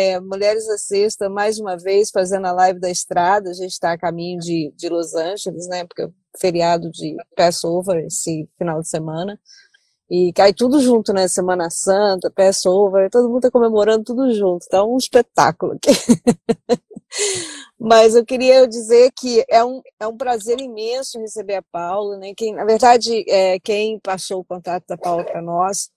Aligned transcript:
é, 0.00 0.18
Mulheres 0.18 0.66
à 0.68 0.78
Sexta, 0.78 1.28
mais 1.28 1.58
uma 1.58 1.76
vez, 1.76 2.10
fazendo 2.10 2.46
a 2.46 2.52
live 2.52 2.80
da 2.80 2.90
estrada. 2.90 3.50
A 3.50 3.52
gente 3.52 3.72
está 3.72 3.92
a 3.92 3.98
caminho 3.98 4.38
de, 4.40 4.72
de 4.74 4.88
Los 4.88 5.14
Angeles, 5.14 5.68
né? 5.68 5.84
Porque 5.84 6.02
é 6.02 6.08
feriado 6.38 6.90
de 6.90 7.16
Passover 7.36 8.06
esse 8.06 8.48
final 8.56 8.80
de 8.80 8.88
semana. 8.88 9.38
E 10.10 10.32
cai 10.32 10.54
tudo 10.54 10.80
junto, 10.80 11.12
né? 11.12 11.28
Semana 11.28 11.68
Santa, 11.68 12.30
Passover, 12.30 13.10
todo 13.10 13.28
mundo 13.28 13.38
está 13.38 13.50
comemorando 13.50 14.04
tudo 14.04 14.32
junto. 14.32 14.66
Tá 14.68 14.82
um 14.82 14.96
espetáculo 14.96 15.72
aqui. 15.74 15.90
Mas 17.78 18.14
eu 18.14 18.24
queria 18.24 18.66
dizer 18.66 19.10
que 19.18 19.44
é 19.48 19.62
um, 19.64 19.82
é 19.98 20.06
um 20.06 20.16
prazer 20.16 20.60
imenso 20.60 21.18
receber 21.18 21.56
a 21.56 21.62
Paula, 21.62 22.16
né? 22.16 22.32
Quem, 22.34 22.54
na 22.54 22.64
verdade, 22.64 23.24
é, 23.28 23.60
quem 23.60 23.98
passou 24.00 24.40
o 24.40 24.44
contato 24.44 24.84
da 24.88 24.96
Paula 24.96 25.24
para 25.24 25.42
nós 25.42 25.90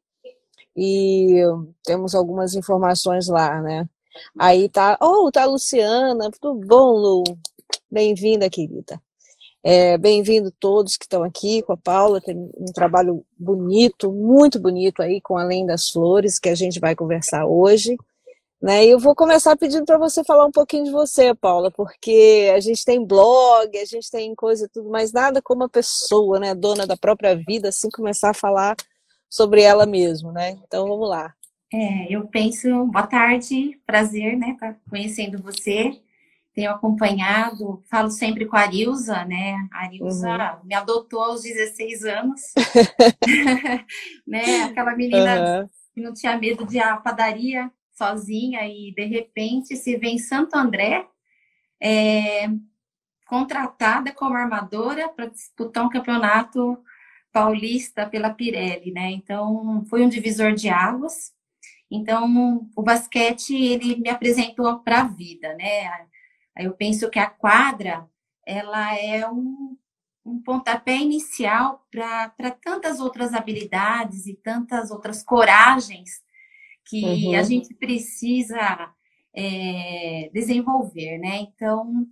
e 0.78 1.42
temos 1.84 2.16
algumas 2.16 2.54
informações 2.54 3.28
lá, 3.28 3.62
né? 3.62 3.90
Aí 4.38 4.70
tá, 4.70 4.98
oh, 5.02 5.32
tá 5.32 5.44
a 5.44 5.46
Luciana, 5.46 6.30
tudo 6.40 6.60
bom, 6.66 6.92
Lu? 6.94 7.24
Bem-vinda, 7.90 8.50
querida. 8.50 9.02
É, 9.64 9.98
Bem-vindo 9.98 10.52
todos 10.60 10.96
que 10.96 11.06
estão 11.06 11.24
aqui 11.24 11.62
com 11.62 11.74
a 11.74 11.78
Paula, 11.78 12.22
tem 12.22 12.36
um 12.58 12.72
trabalho 12.74 13.26
bonito, 13.38 14.12
muito 14.12 14.60
bonito 14.60 15.02
aí 15.02 15.20
com 15.20 15.38
Além 15.38 15.66
das 15.66 15.90
Flores, 15.90 16.40
que 16.40 16.50
a 16.50 16.56
gente 16.56 16.80
vai 16.80 16.96
conversar 16.96 17.46
hoje. 17.46 17.98
Né? 18.62 18.86
E 18.86 18.92
eu 18.92 19.00
vou 19.00 19.14
começar 19.14 19.56
pedindo 19.56 19.86
para 19.86 19.98
você 19.98 20.24
falar 20.24 20.46
um 20.46 20.52
pouquinho 20.52 20.86
de 20.86 20.92
você, 20.92 21.34
Paula, 21.36 21.70
porque 21.70 22.52
a 22.56 22.60
gente 22.60 22.84
tem 22.84 23.06
blog, 23.06 23.78
a 23.78 23.86
gente 23.86 24.10
tem 24.10 24.34
coisa 24.34 24.68
tudo, 24.74 24.90
mas 24.90 25.12
nada 25.12 25.42
como 25.42 25.64
a 25.64 25.70
pessoa, 25.70 26.40
né, 26.40 26.56
dona 26.56 26.88
da 26.88 26.98
própria 26.98 27.36
vida, 27.36 27.70
assim 27.70 27.90
começar 27.92 28.32
a 28.32 28.34
falar 28.34 28.76
sobre 29.30 29.62
ela 29.62 29.86
mesma, 29.86 30.32
né? 30.32 30.58
Então 30.66 30.88
vamos 30.88 31.08
lá. 31.08 31.37
É, 31.72 32.14
eu 32.14 32.28
penso, 32.28 32.86
boa 32.86 33.06
tarde, 33.06 33.80
prazer, 33.86 34.38
né, 34.38 34.52
estar 34.52 34.74
tá 34.74 34.80
conhecendo 34.90 35.42
você. 35.42 36.00
Tenho 36.54 36.72
acompanhado, 36.72 37.84
falo 37.88 38.10
sempre 38.10 38.46
com 38.46 38.56
a 38.56 38.62
Arilza, 38.62 39.24
né? 39.26 39.56
A 39.72 39.84
Arilza 39.84 40.30
uhum. 40.30 40.66
me 40.66 40.74
adotou 40.74 41.22
aos 41.22 41.44
16 41.44 42.04
anos, 42.06 42.42
né? 44.26 44.64
Aquela 44.64 44.96
menina 44.96 45.62
uhum. 45.62 45.70
que 45.94 46.02
não 46.02 46.14
tinha 46.14 46.36
medo 46.36 46.66
de 46.66 46.78
ir 46.78 46.82
à 46.82 46.98
padaria, 46.98 47.72
sozinha 47.94 48.68
e 48.68 48.92
de 48.92 49.06
repente 49.06 49.76
se 49.76 49.98
vê 49.98 50.08
em 50.08 50.18
Santo 50.18 50.56
André 50.56 51.06
é, 51.82 52.48
contratada 53.28 54.12
como 54.12 54.36
armadora 54.36 55.10
para 55.10 55.28
disputar 55.28 55.86
um 55.86 55.90
campeonato 55.90 56.78
paulista 57.32 58.08
pela 58.08 58.30
Pirelli, 58.30 58.92
né? 58.92 59.12
Então 59.12 59.86
foi 59.90 60.04
um 60.04 60.10
divisor 60.10 60.54
de 60.54 60.70
águas. 60.70 61.37
Então 61.90 62.70
o 62.76 62.84
basquete 62.84 63.56
ele 63.56 63.96
me 63.96 64.10
apresentou 64.10 64.80
para 64.80 65.02
a 65.02 65.08
vida, 65.08 65.54
né? 65.56 66.08
Eu 66.58 66.74
penso 66.74 67.10
que 67.10 67.20
a 67.20 67.30
quadra 67.30 68.10
ela 68.46 68.98
é 68.98 69.30
um, 69.30 69.78
um 70.26 70.42
pontapé 70.42 70.98
inicial 70.98 71.86
para 71.92 72.52
tantas 72.64 73.00
outras 73.00 73.34
habilidades 73.34 74.26
e 74.26 74.36
tantas 74.36 74.92
outras 74.92 75.24
coragens 75.24 76.22
que 76.86 77.04
uhum. 77.04 77.36
a 77.36 77.44
gente 77.44 77.74
precisa 77.74 78.94
é, 79.36 80.30
desenvolver, 80.34 81.18
né? 81.18 81.40
Então, 81.40 82.08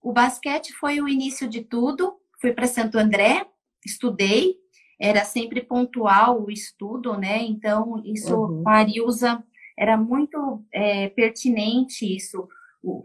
o 0.00 0.12
basquete 0.12 0.72
foi 0.72 1.00
o 1.00 1.08
início 1.08 1.48
de 1.48 1.62
tudo. 1.62 2.16
Fui 2.40 2.52
para 2.52 2.66
Santo 2.66 2.98
André, 2.98 3.44
estudei, 3.84 4.56
era 5.02 5.24
sempre 5.24 5.60
pontual 5.60 6.44
o 6.44 6.48
estudo, 6.48 7.18
né? 7.18 7.42
Então, 7.42 8.00
isso 8.04 8.36
uhum. 8.36 8.62
a 8.64 9.42
era 9.76 9.96
muito 9.96 10.64
é, 10.72 11.08
pertinente 11.08 12.06
isso. 12.06 12.48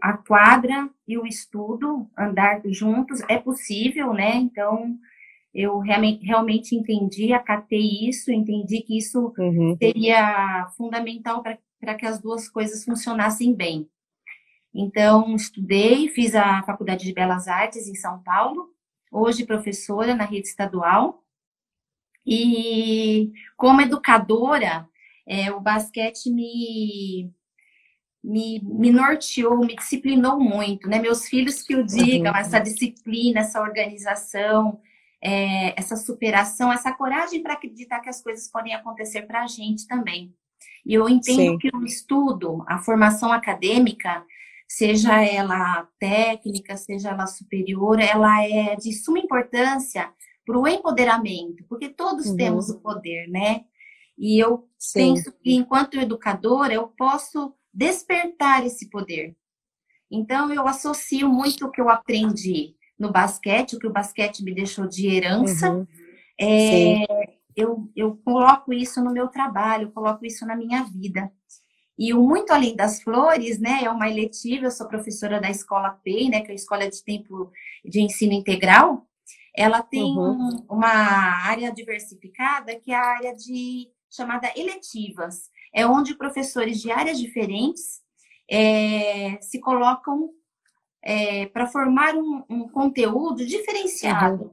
A 0.00 0.12
quadra 0.12 0.88
e 1.08 1.18
o 1.18 1.26
estudo 1.26 2.08
andar 2.16 2.62
juntos 2.66 3.20
é 3.28 3.36
possível, 3.36 4.12
né? 4.12 4.36
Então, 4.36 4.96
eu 5.52 5.80
realmente, 5.80 6.24
realmente 6.24 6.76
entendi, 6.76 7.32
acatei 7.32 8.08
isso, 8.08 8.30
entendi 8.30 8.80
que 8.82 8.96
isso 8.96 9.32
uhum. 9.36 9.76
seria 9.76 10.68
fundamental 10.76 11.42
para 11.42 11.94
que 11.96 12.06
as 12.06 12.20
duas 12.20 12.48
coisas 12.48 12.84
funcionassem 12.84 13.52
bem. 13.52 13.88
Então, 14.72 15.34
estudei, 15.34 16.06
fiz 16.08 16.36
a 16.36 16.62
Faculdade 16.62 17.04
de 17.04 17.12
Belas 17.12 17.48
Artes 17.48 17.88
em 17.88 17.96
São 17.96 18.22
Paulo, 18.22 18.68
hoje 19.10 19.44
professora 19.44 20.14
na 20.14 20.24
rede 20.24 20.46
estadual. 20.46 21.24
E 22.30 23.32
como 23.56 23.80
educadora, 23.80 24.86
é, 25.26 25.50
o 25.50 25.60
basquete 25.60 26.30
me, 26.30 27.32
me, 28.22 28.60
me 28.62 28.90
norteou, 28.90 29.56
me 29.56 29.74
disciplinou 29.74 30.38
muito, 30.38 30.90
né? 30.90 30.98
Meus 30.98 31.26
filhos 31.26 31.62
que 31.62 31.74
o 31.74 31.82
digam, 31.82 32.32
uhum. 32.32 32.38
essa 32.38 32.58
disciplina, 32.58 33.40
essa 33.40 33.62
organização, 33.62 34.78
é, 35.24 35.72
essa 35.80 35.96
superação, 35.96 36.70
essa 36.70 36.92
coragem 36.92 37.42
para 37.42 37.54
acreditar 37.54 38.00
que 38.00 38.10
as 38.10 38.22
coisas 38.22 38.46
podem 38.50 38.74
acontecer 38.74 39.22
para 39.22 39.44
a 39.44 39.46
gente 39.46 39.86
também. 39.86 40.34
E 40.84 40.92
eu 40.92 41.08
entendo 41.08 41.52
Sim. 41.52 41.58
que 41.58 41.74
o 41.74 41.82
estudo, 41.82 42.62
a 42.68 42.76
formação 42.76 43.32
acadêmica, 43.32 44.22
seja 44.68 45.24
ela 45.24 45.88
técnica, 45.98 46.76
seja 46.76 47.08
ela 47.08 47.26
superior, 47.26 47.98
ela 47.98 48.44
é 48.44 48.76
de 48.76 48.92
suma 48.92 49.18
importância 49.18 50.12
para 50.48 50.58
o 50.58 50.66
empoderamento, 50.66 51.62
porque 51.68 51.90
todos 51.90 52.24
uhum. 52.28 52.36
temos 52.36 52.70
o 52.70 52.80
poder, 52.80 53.28
né? 53.28 53.66
E 54.16 54.42
eu 54.42 54.66
Sim. 54.78 55.14
penso 55.14 55.30
que, 55.30 55.54
enquanto 55.54 56.00
educadora, 56.00 56.72
eu 56.72 56.88
posso 56.88 57.52
despertar 57.72 58.64
esse 58.64 58.88
poder. 58.88 59.36
Então, 60.10 60.50
eu 60.50 60.66
associo 60.66 61.28
muito 61.28 61.66
o 61.66 61.70
que 61.70 61.82
eu 61.82 61.90
aprendi 61.90 62.74
no 62.98 63.12
basquete, 63.12 63.76
o 63.76 63.78
que 63.78 63.86
o 63.86 63.92
basquete 63.92 64.42
me 64.42 64.54
deixou 64.54 64.86
de 64.86 65.06
herança. 65.06 65.70
Uhum. 65.70 65.86
É, 66.40 67.04
eu, 67.54 67.86
eu 67.94 68.18
coloco 68.24 68.72
isso 68.72 69.04
no 69.04 69.12
meu 69.12 69.28
trabalho, 69.28 69.92
coloco 69.92 70.24
isso 70.24 70.46
na 70.46 70.56
minha 70.56 70.82
vida. 70.84 71.30
E 71.98 72.14
o 72.14 72.22
Muito 72.22 72.52
Além 72.52 72.74
das 72.74 73.02
Flores, 73.02 73.58
né, 73.58 73.80
é 73.82 73.90
uma 73.90 74.08
eletiva, 74.08 74.64
eu 74.64 74.70
sou 74.70 74.88
professora 74.88 75.38
da 75.38 75.50
Escola 75.50 75.90
PEI, 76.02 76.30
né, 76.30 76.40
que 76.40 76.48
é 76.48 76.52
a 76.52 76.54
Escola 76.54 76.88
de 76.88 77.04
Tempo 77.04 77.52
de 77.84 78.00
Ensino 78.00 78.32
Integral. 78.32 79.07
Ela 79.58 79.82
tem 79.82 80.16
uhum. 80.16 80.64
uma 80.70 80.86
área 80.86 81.72
diversificada, 81.72 82.78
que 82.78 82.92
é 82.92 82.94
a 82.94 83.04
área 83.04 83.34
de 83.34 83.90
chamada 84.08 84.52
eletivas. 84.54 85.50
É 85.74 85.84
onde 85.84 86.14
professores 86.14 86.80
de 86.80 86.92
áreas 86.92 87.18
diferentes 87.18 88.00
é, 88.48 89.36
se 89.40 89.58
colocam 89.58 90.30
é, 91.02 91.46
para 91.46 91.66
formar 91.66 92.14
um, 92.14 92.44
um, 92.48 92.68
conteúdo 92.68 93.44
diferenciado. 93.44 94.44
Uhum. 94.44 94.52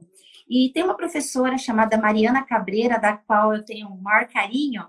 E 0.50 0.72
tem 0.74 0.82
uma 0.82 0.96
professora 0.96 1.56
chamada 1.56 1.96
Mariana 1.96 2.42
Cabreira, 2.42 2.98
da 2.98 3.16
qual 3.16 3.54
eu 3.54 3.64
tenho 3.64 3.86
um 3.86 4.00
maior 4.00 4.26
carinho. 4.26 4.88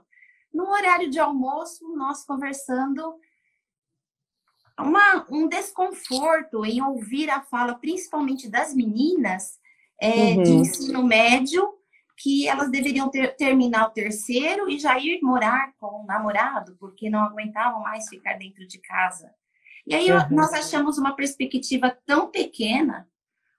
No 0.52 0.68
horário 0.68 1.12
de 1.12 1.20
almoço, 1.20 1.96
nós 1.96 2.26
conversando, 2.26 3.20
uma, 4.80 5.28
um 5.30 5.48
desconforto 5.48 6.66
em 6.66 6.82
ouvir 6.82 7.30
a 7.30 7.40
fala, 7.40 7.76
principalmente 7.76 8.50
das 8.50 8.74
meninas 8.74 9.60
é, 10.02 10.34
uhum. 10.34 10.44
de 10.44 10.52
ensino 10.52 11.04
médio, 11.04 11.68
que 12.18 12.48
elas 12.48 12.72
deveriam 12.72 13.10
ter, 13.10 13.36
terminar 13.36 13.88
o 13.88 13.92
terceiro 13.92 14.70
e 14.70 14.80
já 14.80 14.98
ir 14.98 15.20
morar 15.22 15.74
com 15.80 16.04
o 16.04 16.06
namorado, 16.06 16.76
porque 16.80 17.10
não 17.10 17.20
aguentavam 17.20 17.82
mais 17.82 18.08
ficar 18.10 18.34
dentro 18.34 18.68
de 18.68 18.80
casa. 18.80 19.30
E 19.86 19.94
aí 19.96 20.12
uhum. 20.12 20.30
nós 20.32 20.52
achamos 20.54 20.98
uma 20.98 21.16
perspectiva 21.16 21.96
tão 22.06 22.30
pequena, 22.30 23.08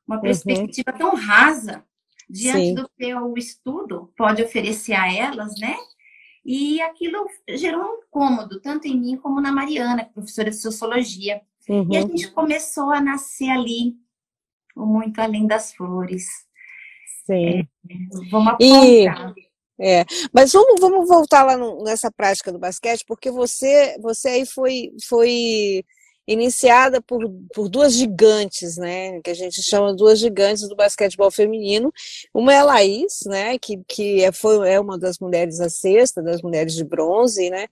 uma 0.06 0.16
uhum. 0.16 0.22
perspectiva 0.22 0.90
uhum. 0.92 0.98
tão 0.98 1.14
rasa, 1.14 1.84
diante 2.28 2.66
Sim. 2.66 2.74
do 2.74 2.88
que 2.88 3.14
o 3.14 3.34
estudo 3.36 4.12
pode 4.16 4.42
oferecer 4.42 4.92
a 4.92 5.10
elas, 5.10 5.58
né? 5.58 5.76
E 6.44 6.80
aquilo 6.80 7.26
gerou 7.50 7.82
um 7.82 7.98
incômodo, 8.02 8.60
tanto 8.60 8.86
em 8.86 8.98
mim 8.98 9.16
como 9.16 9.40
na 9.40 9.52
Mariana, 9.52 10.02
é 10.02 10.04
professora 10.04 10.50
de 10.50 10.56
sociologia. 10.56 11.40
Uhum. 11.68 11.88
E 11.90 11.96
a 11.96 12.00
uhum. 12.00 12.08
gente 12.08 12.30
começou 12.30 12.90
a 12.90 13.00
nascer 13.00 13.50
ali, 13.50 13.96
muito 14.86 15.20
além 15.20 15.46
das 15.46 15.72
flores. 15.72 16.26
Sim. 17.26 17.60
É, 17.60 17.62
vamos 18.30 18.48
apontar. 18.54 19.34
E... 19.36 19.48
É, 19.80 20.04
mas 20.32 20.52
vamos, 20.52 20.80
vamos 20.80 21.08
voltar 21.08 21.44
lá 21.44 21.56
no, 21.56 21.84
nessa 21.84 22.10
prática 22.10 22.50
do 22.50 22.58
basquete, 22.58 23.04
porque 23.06 23.30
você, 23.30 23.96
você 24.00 24.28
aí 24.30 24.46
foi, 24.46 24.90
foi 25.08 25.84
iniciada 26.26 27.00
por, 27.00 27.22
por 27.54 27.68
duas 27.68 27.94
gigantes, 27.94 28.76
né, 28.76 29.20
que 29.22 29.30
a 29.30 29.34
gente 29.34 29.62
chama 29.62 29.94
duas 29.94 30.18
gigantes 30.18 30.68
do 30.68 30.74
basquetebol 30.74 31.30
feminino. 31.30 31.92
Uma 32.34 32.52
é 32.52 32.58
a 32.58 32.64
Laís, 32.64 33.20
né, 33.24 33.56
que, 33.58 33.80
que 33.88 34.24
é, 34.24 34.32
foi, 34.32 34.68
é 34.68 34.80
uma 34.80 34.98
das 34.98 35.20
mulheres 35.20 35.60
a 35.60 35.70
sexta, 35.70 36.20
das 36.20 36.42
mulheres 36.42 36.74
de 36.74 36.82
bronze, 36.84 37.48
né, 37.48 37.68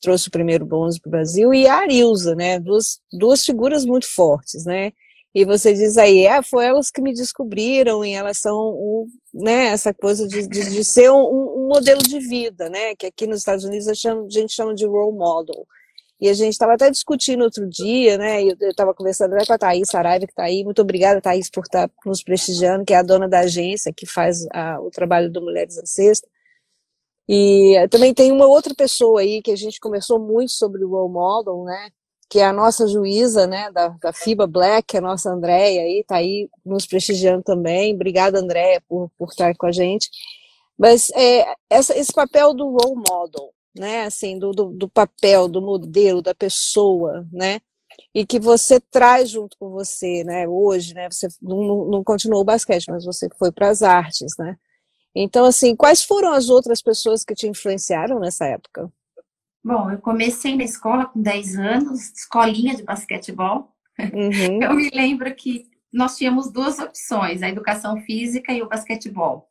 trouxe 0.00 0.28
o 0.28 0.32
primeiro 0.32 0.64
bronze 0.64 0.98
para 1.00 1.08
o 1.08 1.12
Brasil, 1.12 1.52
e 1.52 1.68
a 1.68 1.76
Arilza, 1.76 2.34
né, 2.34 2.58
duas, 2.58 2.98
duas 3.12 3.44
figuras 3.44 3.84
muito 3.84 4.06
fortes, 4.06 4.64
né, 4.64 4.90
e 5.34 5.46
você 5.46 5.72
diz 5.72 5.96
aí, 5.96 6.26
é, 6.26 6.42
foi 6.42 6.66
elas 6.66 6.90
que 6.90 7.00
me 7.00 7.14
descobriram 7.14 8.04
em 8.04 8.12
relação, 8.12 8.54
um, 8.74 9.06
né, 9.32 9.68
essa 9.68 9.92
coisa 9.94 10.28
de, 10.28 10.46
de, 10.46 10.70
de 10.70 10.84
ser 10.84 11.10
um, 11.10 11.64
um, 11.64 11.68
modelo 11.68 12.02
de 12.02 12.18
vida, 12.18 12.68
né, 12.68 12.94
que 12.94 13.06
aqui 13.06 13.26
nos 13.26 13.38
Estados 13.38 13.64
Unidos 13.64 13.88
a, 13.88 13.94
gente 13.94 14.52
chama 14.52 14.74
de 14.74 14.84
role 14.84 15.16
model. 15.16 15.66
E 16.20 16.28
a 16.28 16.34
gente 16.34 16.52
estava 16.52 16.74
até 16.74 16.90
discutindo 16.90 17.42
outro 17.44 17.66
dia, 17.66 18.18
né, 18.18 18.44
eu 18.44 18.56
estava 18.70 18.94
conversando 18.94 19.34
com 19.46 19.52
a 19.54 19.58
Thaís 19.58 19.88
Saraiva, 19.88 20.26
que 20.26 20.32
está 20.32 20.44
aí, 20.44 20.62
muito 20.64 20.82
obrigada, 20.82 21.20
Thaís, 21.20 21.50
por 21.50 21.64
estar 21.64 21.88
tá 21.88 21.94
nos 22.04 22.22
prestigiando, 22.22 22.84
que 22.84 22.92
é 22.92 22.98
a 22.98 23.02
dona 23.02 23.26
da 23.26 23.40
agência, 23.40 23.92
que 23.92 24.06
faz 24.06 24.46
a, 24.52 24.80
o 24.80 24.90
trabalho 24.90 25.32
do 25.32 25.40
Mulheres 25.40 25.78
à 25.78 25.86
Sexta. 25.86 26.28
E 27.26 27.74
também 27.90 28.12
tem 28.12 28.30
uma 28.30 28.46
outra 28.46 28.74
pessoa 28.74 29.20
aí, 29.20 29.40
que 29.40 29.50
a 29.50 29.56
gente 29.56 29.80
conversou 29.80 30.18
muito 30.18 30.52
sobre 30.52 30.84
o 30.84 30.90
role 30.90 31.12
model, 31.12 31.64
né, 31.64 31.90
que 32.32 32.38
é 32.38 32.46
a 32.46 32.52
nossa 32.52 32.88
juíza, 32.88 33.46
né, 33.46 33.70
da, 33.72 33.88
da 33.88 34.10
FIBA 34.10 34.46
Black, 34.46 34.96
a 34.96 35.02
nossa 35.02 35.28
Andréia 35.30 35.82
aí, 35.82 36.02
tá 36.02 36.16
aí 36.16 36.48
nos 36.64 36.86
prestigiando 36.86 37.42
também. 37.42 37.94
Obrigada, 37.94 38.38
Andréia, 38.38 38.82
por, 38.88 39.10
por 39.18 39.28
estar 39.28 39.54
com 39.54 39.66
a 39.66 39.70
gente. 39.70 40.08
Mas 40.78 41.10
é, 41.10 41.54
essa, 41.68 41.94
esse 41.94 42.10
papel 42.10 42.54
do 42.54 42.70
role 42.70 42.94
model, 43.06 43.52
né, 43.76 44.04
assim, 44.04 44.38
do, 44.38 44.50
do, 44.52 44.70
do, 44.70 44.88
papel, 44.88 45.46
do 45.46 45.60
modelo, 45.60 46.22
da 46.22 46.34
pessoa, 46.34 47.28
né, 47.30 47.60
e 48.14 48.24
que 48.24 48.40
você 48.40 48.80
traz 48.80 49.28
junto 49.28 49.54
com 49.58 49.68
você, 49.68 50.24
né, 50.24 50.48
hoje, 50.48 50.94
né, 50.94 51.10
você 51.10 51.28
não, 51.42 51.84
não 51.84 52.02
continuou 52.02 52.40
o 52.40 52.44
basquete, 52.46 52.90
mas 52.90 53.04
você 53.04 53.28
foi 53.38 53.52
para 53.52 53.68
as 53.68 53.82
artes, 53.82 54.32
né. 54.38 54.56
Então, 55.14 55.44
assim, 55.44 55.76
quais 55.76 56.02
foram 56.02 56.32
as 56.32 56.48
outras 56.48 56.80
pessoas 56.80 57.24
que 57.24 57.34
te 57.34 57.46
influenciaram 57.46 58.18
nessa 58.18 58.46
época? 58.46 58.90
Bom, 59.64 59.90
eu 59.90 59.98
comecei 59.98 60.56
na 60.56 60.64
escola 60.64 61.06
com 61.06 61.22
10 61.22 61.56
anos, 61.56 62.12
escolinha 62.12 62.74
de 62.74 62.82
basquetebol. 62.82 63.72
Uhum. 63.98 64.62
Eu 64.62 64.74
me 64.74 64.90
lembro 64.90 65.32
que 65.34 65.70
nós 65.92 66.16
tínhamos 66.16 66.50
duas 66.50 66.78
opções, 66.78 67.42
a 67.42 67.48
educação 67.48 68.00
física 68.00 68.52
e 68.52 68.62
o 68.62 68.68
basquetebol. 68.68 69.48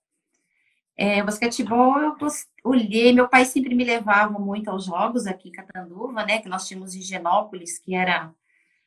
É, 0.97 1.21
o 1.21 1.25
basquetebol 1.25 1.95
eu 1.97 2.15
olhei, 2.63 3.13
meu 3.13 3.27
pai 3.27 3.45
sempre 3.45 3.73
me 3.73 3.83
levava 3.83 4.37
muito 4.37 4.69
aos 4.69 4.85
jogos 4.85 5.25
aqui 5.25 5.49
em 5.49 5.51
Catanduva, 5.51 6.25
né, 6.25 6.39
que 6.39 6.49
nós 6.49 6.67
tínhamos 6.67 6.93
em 6.93 7.01
Genópolis, 7.01 7.79
que 7.79 7.95
era 7.95 8.33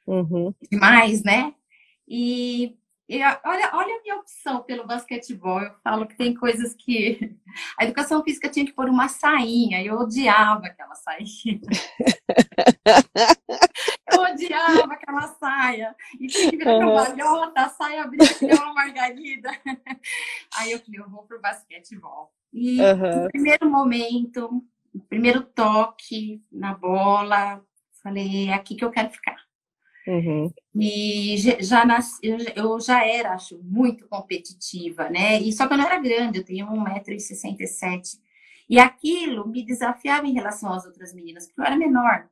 uhum. 0.07 0.55
demais, 0.71 1.23
né, 1.23 1.55
e 2.07 2.77
e 3.07 3.23
olha, 3.23 3.71
olha 3.75 3.97
a 3.97 4.03
minha 4.03 4.17
opção 4.17 4.63
pelo 4.63 4.87
basquetebol. 4.87 5.61
Eu 5.61 5.75
falo 5.83 6.07
que 6.07 6.17
tem 6.17 6.35
coisas 6.35 6.73
que. 6.75 7.37
A 7.79 7.85
educação 7.85 8.25
física 8.25 8.49
tinha 8.49 8.65
que 8.65 8.73
pôr 8.73 8.89
uma 8.89 9.09
sainha, 9.09 9.83
eu 9.83 9.97
odiava 9.97 10.67
aquela 10.67 10.95
sainha. 10.97 11.61
eu 14.11 14.21
odiava 14.21 14.93
aquela 14.93 15.29
saia. 15.29 15.95
E 16.19 16.27
tinha 16.27 16.51
que 16.51 16.57
virar 16.57 16.73
uhum. 16.73 16.81
cambalhota, 16.81 17.61
a 17.61 17.69
saia 17.69 18.03
abria 18.03 18.27
que 18.27 18.47
uma 18.47 18.75
margarida. 18.75 19.51
Aí 20.59 20.73
eu 20.73 20.81
falei, 20.81 21.01
eu 21.01 21.09
vou 21.09 21.23
pro 21.23 21.41
basquetebol. 21.41 22.33
E 22.53 22.81
uhum. 22.81 23.25
no 23.25 23.31
primeiro 23.31 23.71
momento, 23.71 24.65
no 24.93 25.01
primeiro 25.03 25.43
toque 25.43 26.43
na 26.51 26.75
bola, 26.75 27.65
falei, 28.03 28.49
é 28.49 28.55
aqui 28.55 28.75
que 28.75 28.85
eu 28.85 28.91
quero 28.91 29.11
ficar. 29.11 29.37
Uhum. 30.07 30.53
E 30.79 31.37
já 31.61 31.85
nasci, 31.85 32.21
eu 32.55 32.79
já 32.79 33.05
era, 33.07 33.33
acho, 33.33 33.59
muito 33.63 34.07
competitiva, 34.07 35.09
né? 35.09 35.41
E 35.41 35.53
só 35.53 35.67
que 35.67 35.73
eu 35.73 35.79
não 35.79 35.87
era 35.87 35.99
grande, 35.99 36.39
eu 36.39 36.45
tenho 36.45 36.67
1,67m. 36.67 38.19
E 38.69 38.79
aquilo 38.79 39.47
me 39.49 39.65
desafiava 39.65 40.27
em 40.27 40.35
relação 40.35 40.73
às 40.73 40.85
outras 40.85 41.15
meninas, 41.15 41.47
porque 41.47 41.61
eu 41.61 41.65
era 41.65 41.77
menor. 41.77 42.29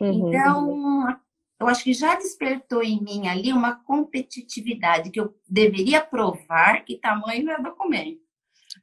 Uhum. 0.00 0.28
Então, 0.28 1.18
eu 1.60 1.66
acho 1.66 1.84
que 1.84 1.94
já 1.94 2.14
despertou 2.14 2.82
em 2.82 3.00
mim 3.02 3.28
ali 3.28 3.52
uma 3.52 3.76
competitividade 3.76 5.10
que 5.10 5.20
eu 5.20 5.34
deveria 5.48 6.02
provar 6.02 6.84
que 6.84 6.98
tamanho 6.98 7.50
é 7.50 7.62
documento, 7.62 8.20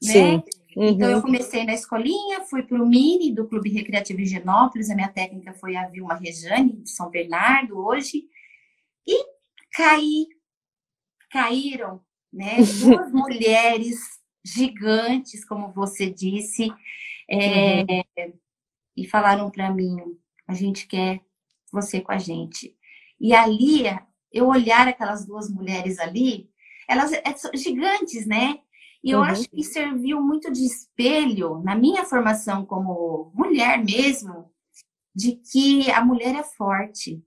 né? 0.01 0.11
Sim. 0.11 0.43
Uhum. 0.75 0.87
Então, 0.87 1.09
eu 1.09 1.17
uhum. 1.17 1.21
comecei 1.21 1.65
na 1.65 1.73
escolinha, 1.73 2.41
fui 2.49 2.63
para 2.63 2.81
o 2.81 2.87
Mini 2.87 3.33
do 3.33 3.45
Clube 3.45 3.69
Recreativo 3.69 4.21
Higienópolis, 4.21 4.89
a 4.89 4.95
minha 4.95 5.09
técnica 5.09 5.53
foi 5.53 5.75
a 5.75 5.87
Vilma 5.87 6.15
Rejane, 6.15 6.81
de 6.81 6.89
São 6.89 7.09
Bernardo, 7.09 7.77
hoje, 7.77 8.23
e 9.07 9.25
caí, 9.73 10.27
caíram, 11.29 12.01
né, 12.31 12.57
duas 12.81 13.11
mulheres 13.11 13.97
gigantes, 14.43 15.45
como 15.45 15.71
você 15.71 16.09
disse, 16.09 16.67
é, 17.29 17.81
uhum. 17.81 18.33
e 18.97 19.07
falaram 19.07 19.49
para 19.49 19.71
mim, 19.71 19.97
a 20.47 20.53
gente 20.53 20.87
quer 20.87 21.21
você 21.71 22.01
com 22.01 22.11
a 22.11 22.17
gente. 22.17 22.75
E 23.19 23.33
ali, 23.33 23.83
eu 24.31 24.47
olhar 24.47 24.87
aquelas 24.87 25.25
duas 25.25 25.49
mulheres 25.49 25.99
ali, 25.99 26.49
elas 26.87 27.13
é, 27.13 27.35
são 27.35 27.51
gigantes, 27.53 28.25
né? 28.25 28.59
E 29.03 29.11
eu 29.11 29.19
uhum. 29.19 29.25
acho 29.25 29.49
que 29.49 29.63
serviu 29.63 30.21
muito 30.21 30.51
de 30.51 30.65
espelho 30.65 31.61
na 31.63 31.75
minha 31.75 32.03
formação 32.03 32.65
como 32.65 33.31
mulher 33.33 33.83
mesmo, 33.83 34.51
de 35.15 35.35
que 35.35 35.89
a 35.91 36.03
mulher 36.03 36.35
é 36.35 36.43
forte, 36.43 37.23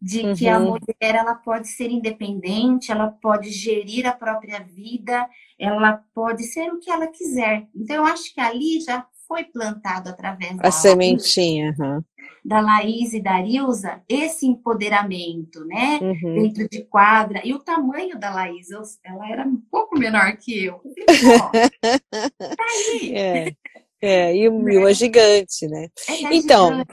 de 0.00 0.20
uhum. 0.20 0.34
que 0.34 0.48
a 0.48 0.58
uhum. 0.58 0.70
mulher 0.70 1.14
ela 1.14 1.34
pode 1.34 1.68
ser 1.68 1.90
independente, 1.90 2.92
ela 2.92 3.08
pode 3.08 3.50
gerir 3.50 4.06
a 4.06 4.12
própria 4.12 4.60
vida, 4.60 5.28
ela 5.58 6.00
pode 6.14 6.44
ser 6.44 6.72
o 6.72 6.78
que 6.78 6.90
ela 6.90 7.08
quiser. 7.08 7.66
Então 7.74 7.96
eu 7.96 8.04
acho 8.04 8.32
que 8.32 8.40
ali 8.40 8.80
já 8.80 9.04
foi 9.26 9.44
plantado 9.44 10.08
através 10.08 10.52
a 10.58 10.62
da 10.62 10.70
sementinha 10.70 11.74
uhum. 11.78 12.02
da 12.44 12.60
Laís 12.60 13.12
e 13.12 13.20
da 13.20 13.40
Ilza 13.40 14.00
esse 14.08 14.46
empoderamento, 14.46 15.64
né? 15.66 15.98
Uhum. 16.00 16.42
Dentro 16.42 16.68
de 16.68 16.84
quadra 16.84 17.42
e 17.44 17.52
o 17.52 17.58
tamanho 17.58 18.18
da 18.18 18.30
Laís, 18.30 18.70
eu, 18.70 18.82
ela 19.04 19.28
era 19.28 19.44
um 19.44 19.60
pouco 19.70 19.98
menor 19.98 20.36
que 20.36 20.64
eu. 20.64 20.80
tá 22.40 22.64
aí. 22.64 23.14
É. 23.14 23.52
É, 24.00 24.36
e 24.36 24.48
o 24.48 24.52
Mil 24.52 24.86
é 24.86 24.94
gigante, 24.94 25.66
né? 25.66 25.88
É, 26.08 26.34
então, 26.34 26.68
gigante. 26.68 26.92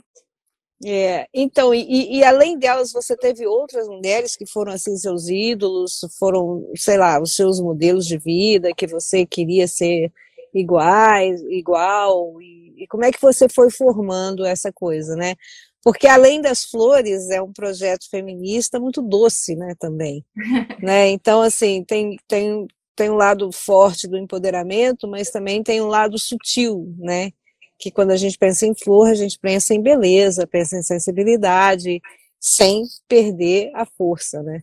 É, 0.84 1.26
então, 1.32 1.72
e, 1.72 2.18
e, 2.18 2.24
além 2.24 2.58
delas, 2.58 2.92
você 2.92 3.16
teve 3.16 3.46
outras 3.46 3.88
mulheres 3.88 4.36
que 4.36 4.44
foram 4.44 4.72
assim 4.72 4.94
seus 4.96 5.26
ídolos, 5.28 6.00
foram, 6.18 6.70
sei 6.76 6.98
lá, 6.98 7.20
os 7.20 7.34
seus 7.34 7.58
modelos 7.60 8.04
de 8.06 8.18
vida, 8.18 8.74
que 8.76 8.86
você 8.86 9.24
queria 9.24 9.66
ser 9.66 10.12
iguais, 10.52 11.40
igual, 11.48 12.40
e, 12.42 12.74
e 12.82 12.86
como 12.88 13.04
é 13.04 13.10
que 13.10 13.20
você 13.20 13.48
foi 13.48 13.70
formando 13.70 14.44
essa 14.44 14.70
coisa, 14.70 15.16
né? 15.16 15.34
Porque 15.82 16.06
além 16.06 16.42
das 16.42 16.64
flores, 16.64 17.30
é 17.30 17.40
um 17.40 17.52
projeto 17.52 18.10
feminista 18.10 18.78
muito 18.80 19.00
doce, 19.00 19.54
né, 19.54 19.74
também, 19.78 20.24
né? 20.82 21.08
Então, 21.08 21.40
assim, 21.40 21.84
tem, 21.84 22.18
tem, 22.28 22.66
tem 22.94 23.08
um 23.08 23.14
lado 23.14 23.50
forte 23.52 24.06
do 24.08 24.18
empoderamento, 24.18 25.08
mas 25.08 25.30
também 25.30 25.62
tem 25.62 25.80
um 25.80 25.86
lado 25.86 26.18
sutil, 26.18 26.92
né? 26.98 27.30
Que 27.78 27.90
quando 27.90 28.10
a 28.10 28.16
gente 28.16 28.38
pensa 28.38 28.66
em 28.66 28.74
flor, 28.74 29.08
a 29.08 29.14
gente 29.14 29.38
pensa 29.38 29.74
em 29.74 29.82
beleza, 29.82 30.46
pensa 30.46 30.78
em 30.78 30.82
sensibilidade, 30.82 32.00
sem 32.40 32.84
perder 33.08 33.70
a 33.74 33.84
força, 33.84 34.42
né? 34.42 34.62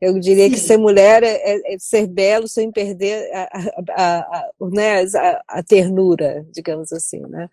Eu 0.00 0.18
diria 0.18 0.46
Sim. 0.46 0.50
que 0.50 0.58
ser 0.58 0.76
mulher 0.76 1.22
é, 1.22 1.28
é, 1.28 1.74
é, 1.74 1.78
ser 1.78 2.08
belo 2.08 2.48
sem 2.48 2.72
perder 2.72 3.30
a, 3.32 3.48
a, 3.90 4.18
a, 4.18 4.50
né, 4.60 5.04
a, 5.46 5.62
ternura, 5.62 6.44
digamos 6.50 6.92
assim, 6.92 7.20
né? 7.20 7.48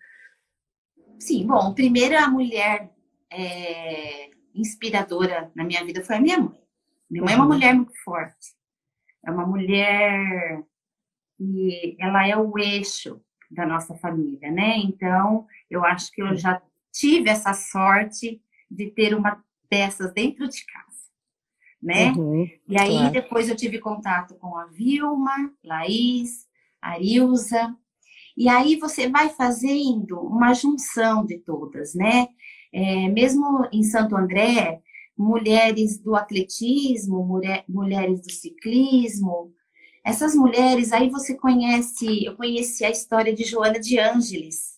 Sim, 1.18 1.46
bom, 1.46 1.74
a 2.18 2.28
mulher 2.28 2.90
é, 3.30 4.30
inspiradora 4.54 5.50
na 5.54 5.64
minha 5.64 5.84
vida 5.84 6.02
foi 6.02 6.16
a 6.16 6.20
minha 6.20 6.38
mãe. 6.38 6.60
Minha 7.08 7.24
mãe 7.24 7.34
é 7.34 7.36
uma 7.36 7.44
uhum. 7.44 7.52
mulher 7.52 7.74
muito 7.74 7.92
forte. 8.02 8.54
É 9.24 9.30
uma 9.30 9.46
mulher 9.46 10.64
e 11.38 11.96
ela 12.00 12.26
é 12.26 12.36
o 12.36 12.58
eixo 12.58 13.20
da 13.50 13.66
nossa 13.66 13.94
família, 13.94 14.50
né? 14.50 14.76
Então, 14.78 15.46
eu 15.68 15.84
acho 15.84 16.12
que 16.12 16.22
eu 16.22 16.36
já 16.36 16.62
tive 16.92 17.28
essa 17.28 17.52
sorte 17.52 18.40
de 18.70 18.90
ter 18.90 19.14
uma 19.14 19.42
peças 19.68 20.12
dentro 20.12 20.48
de 20.48 20.64
casa, 20.66 20.98
né? 21.82 22.12
Uhum, 22.12 22.48
e 22.68 22.78
aí 22.78 22.90
claro. 22.90 23.12
depois 23.12 23.48
eu 23.48 23.56
tive 23.56 23.78
contato 23.78 24.34
com 24.34 24.56
a 24.56 24.66
Vilma, 24.66 25.52
Laís, 25.64 26.46
a 26.82 26.98
Ilza, 26.98 27.74
e 28.36 28.48
aí 28.48 28.76
você 28.76 29.08
vai 29.08 29.30
fazendo 29.30 30.20
uma 30.20 30.52
junção 30.54 31.24
de 31.24 31.38
todas, 31.38 31.94
né? 31.94 32.28
É, 32.72 33.08
mesmo 33.08 33.68
em 33.72 33.82
Santo 33.82 34.16
André, 34.16 34.80
mulheres 35.16 35.98
do 35.98 36.16
atletismo, 36.16 37.24
mulher, 37.24 37.64
mulheres 37.68 38.22
do 38.22 38.32
ciclismo, 38.32 39.52
essas 40.04 40.34
mulheres, 40.34 40.92
aí 40.92 41.10
você 41.10 41.34
conhece, 41.34 42.24
eu 42.24 42.36
conheci 42.36 42.84
a 42.84 42.90
história 42.90 43.34
de 43.34 43.44
Joana 43.44 43.78
de 43.78 43.98
Ângeles, 43.98 44.70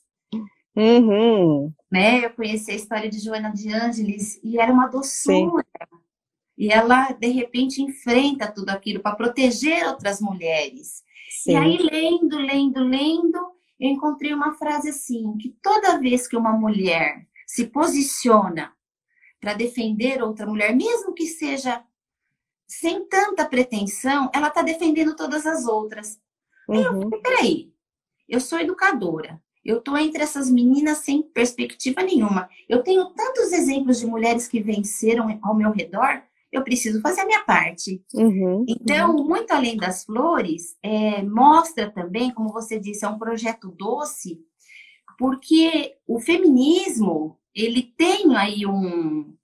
Uhum. 0.74 1.72
Né? 1.90 2.24
Eu 2.24 2.30
conheci 2.30 2.70
a 2.70 2.74
história 2.74 3.08
de 3.08 3.18
Joana 3.18 3.50
de 3.50 3.72
Ângeles 3.72 4.40
e 4.42 4.58
era 4.58 4.72
uma 4.72 4.88
doçura. 4.88 5.62
Sim. 5.62 5.98
E 6.56 6.70
ela, 6.70 7.12
de 7.12 7.28
repente, 7.28 7.82
enfrenta 7.82 8.50
tudo 8.50 8.70
aquilo 8.70 9.00
para 9.00 9.16
proteger 9.16 9.86
outras 9.86 10.20
mulheres. 10.20 11.02
Sim. 11.42 11.52
E 11.52 11.56
aí, 11.56 11.78
lendo, 11.78 12.38
lendo, 12.38 12.80
lendo, 12.80 13.38
eu 13.78 13.90
encontrei 13.90 14.32
uma 14.32 14.54
frase 14.54 14.90
assim: 14.90 15.36
que 15.38 15.54
toda 15.62 15.98
vez 15.98 16.26
que 16.26 16.36
uma 16.36 16.52
mulher 16.52 17.26
se 17.46 17.66
posiciona 17.66 18.72
para 19.40 19.54
defender 19.54 20.22
outra 20.22 20.46
mulher, 20.46 20.74
mesmo 20.74 21.12
que 21.12 21.26
seja 21.26 21.84
sem 22.78 23.06
tanta 23.06 23.44
pretensão, 23.44 24.30
ela 24.34 24.48
está 24.48 24.62
defendendo 24.62 25.14
todas 25.14 25.46
as 25.46 25.66
outras. 25.66 26.18
Uhum. 26.66 27.10
Eu 27.12 27.20
peraí, 27.20 27.70
eu 28.26 28.40
sou 28.40 28.58
educadora, 28.58 29.40
eu 29.62 29.78
estou 29.78 29.96
entre 29.98 30.22
essas 30.22 30.50
meninas 30.50 30.98
sem 30.98 31.22
perspectiva 31.22 32.02
nenhuma. 32.02 32.48
Eu 32.68 32.82
tenho 32.82 33.10
tantos 33.10 33.52
exemplos 33.52 34.00
de 34.00 34.06
mulheres 34.06 34.48
que 34.48 34.62
venceram 34.62 35.38
ao 35.42 35.54
meu 35.54 35.70
redor, 35.70 36.22
eu 36.50 36.64
preciso 36.64 37.00
fazer 37.02 37.22
a 37.22 37.26
minha 37.26 37.44
parte. 37.44 38.02
Uhum, 38.14 38.64
então, 38.66 39.16
uhum. 39.16 39.24
muito 39.26 39.52
além 39.52 39.76
das 39.76 40.04
flores, 40.04 40.76
é, 40.82 41.22
mostra 41.22 41.90
também, 41.90 42.30
como 42.30 42.52
você 42.52 42.78
disse, 42.78 43.04
é 43.04 43.08
um 43.08 43.18
projeto 43.18 43.70
doce, 43.70 44.40
porque 45.18 45.94
o 46.06 46.18
feminismo 46.20 47.38
ele 47.54 47.82
tem 47.82 48.34
aí 48.36 48.66
um, 48.66 49.34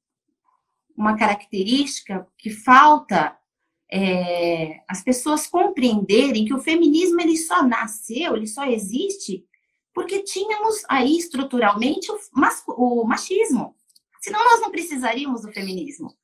uma 0.99 1.17
característica 1.17 2.27
que 2.37 2.51
falta 2.51 3.39
é, 3.91 4.83
as 4.89 5.03
pessoas 5.03 5.47
compreenderem 5.47 6.45
que 6.45 6.53
o 6.53 6.61
feminismo 6.61 7.21
ele 7.21 7.37
só 7.37 7.63
nasceu, 7.63 8.37
ele 8.37 8.49
só 8.49 8.65
existe 8.65 9.47
porque 9.95 10.23
tínhamos 10.23 10.85
aí 10.89 11.17
estruturalmente 11.17 12.11
o, 12.11 12.19
o 12.77 13.05
machismo. 13.05 13.75
Senão 14.21 14.45
nós 14.45 14.61
não 14.61 14.71
precisaríamos 14.71 15.43
do 15.43 15.53
feminismo. 15.53 16.15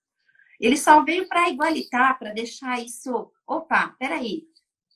Ele 0.60 0.76
só 0.76 1.02
veio 1.02 1.28
para 1.28 1.50
igualitar, 1.50 2.18
para 2.18 2.32
deixar 2.32 2.80
isso. 2.80 3.32
Opa, 3.46 3.94
peraí, 3.98 4.44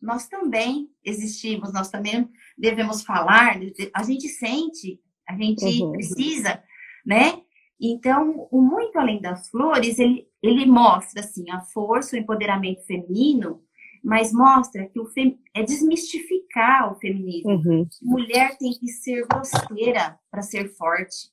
nós 0.00 0.28
também 0.28 0.88
existimos, 1.04 1.72
nós 1.72 1.90
também 1.90 2.28
devemos 2.56 3.02
falar, 3.02 3.58
a 3.92 4.02
gente 4.04 4.28
sente, 4.28 5.00
a 5.28 5.34
gente 5.36 5.64
uhum. 5.64 5.92
precisa, 5.92 6.62
né? 7.04 7.42
Então, 7.80 8.48
o 8.50 8.60
Muito 8.60 8.98
Além 8.98 9.20
das 9.20 9.48
Flores, 9.48 9.98
ele, 9.98 10.28
ele 10.42 10.66
mostra, 10.66 11.20
assim, 11.20 11.48
a 11.50 11.60
força, 11.60 12.16
o 12.16 12.18
empoderamento 12.18 12.84
feminino, 12.84 13.62
mas 14.02 14.32
mostra 14.32 14.86
que 14.88 14.98
o 14.98 15.06
fem... 15.06 15.40
é 15.54 15.62
desmistificar 15.62 16.92
o 16.92 16.96
feminismo. 16.96 17.50
Uhum. 17.50 17.88
Mulher 18.02 18.56
tem 18.58 18.72
que 18.72 18.88
ser 18.88 19.26
grosseira 19.26 20.18
para 20.30 20.42
ser 20.42 20.68
forte. 20.70 21.30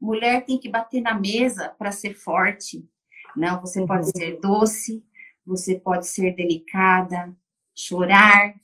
Mulher 0.00 0.44
tem 0.44 0.58
que 0.58 0.68
bater 0.68 1.00
na 1.00 1.18
mesa 1.18 1.68
para 1.78 1.92
ser 1.92 2.14
forte. 2.14 2.84
Não, 3.36 3.60
você 3.60 3.80
uhum. 3.80 3.86
pode 3.86 4.10
ser 4.10 4.38
doce, 4.40 5.04
você 5.46 5.78
pode 5.78 6.06
ser 6.06 6.34
delicada, 6.34 7.34
chorar, 7.74 8.54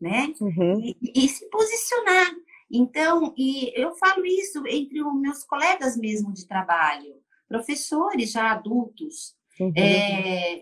né? 0.00 0.32
Uhum. 0.40 0.80
E, 0.80 0.96
e, 1.14 1.28
se 1.28 1.48
posicionar. 1.50 2.30
Então, 2.70 3.34
e 3.36 3.72
eu 3.80 3.94
falo 3.96 4.24
isso 4.26 4.62
entre 4.66 5.02
os 5.02 5.20
meus 5.20 5.44
colegas 5.44 5.96
mesmo 5.96 6.32
de 6.32 6.46
trabalho, 6.46 7.14
professores 7.48 8.30
já 8.30 8.52
adultos. 8.52 9.34
Uhum. 9.58 9.72
É, 9.76 10.60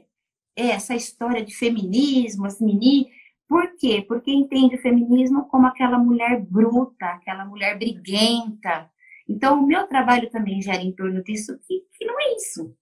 é 0.57 0.67
essa 0.71 0.95
história 0.95 1.45
de 1.45 1.55
feminismo, 1.55 2.47
as 2.47 2.61
meninas. 2.61 3.11
Por 3.49 3.77
quê? 3.77 4.05
Porque 4.07 4.31
entende 4.31 4.77
o 4.77 4.83
feminismo 4.83 5.47
como 5.49 5.67
aquela 5.67 5.99
mulher 5.99 6.41
bruta, 6.41 7.07
aquela 7.07 7.45
mulher 7.45 7.79
briguenta, 7.79 8.91
então, 9.29 9.61
o 9.61 9.67
meu 9.67 9.87
trabalho 9.87 10.31
também 10.31 10.63
gera 10.63 10.83
em 10.83 10.93
torno 10.93 11.23
disso, 11.23 11.59
que, 11.67 11.83
que 11.99 12.05
não 12.05 12.19
é 12.21 12.35
isso. 12.35 12.73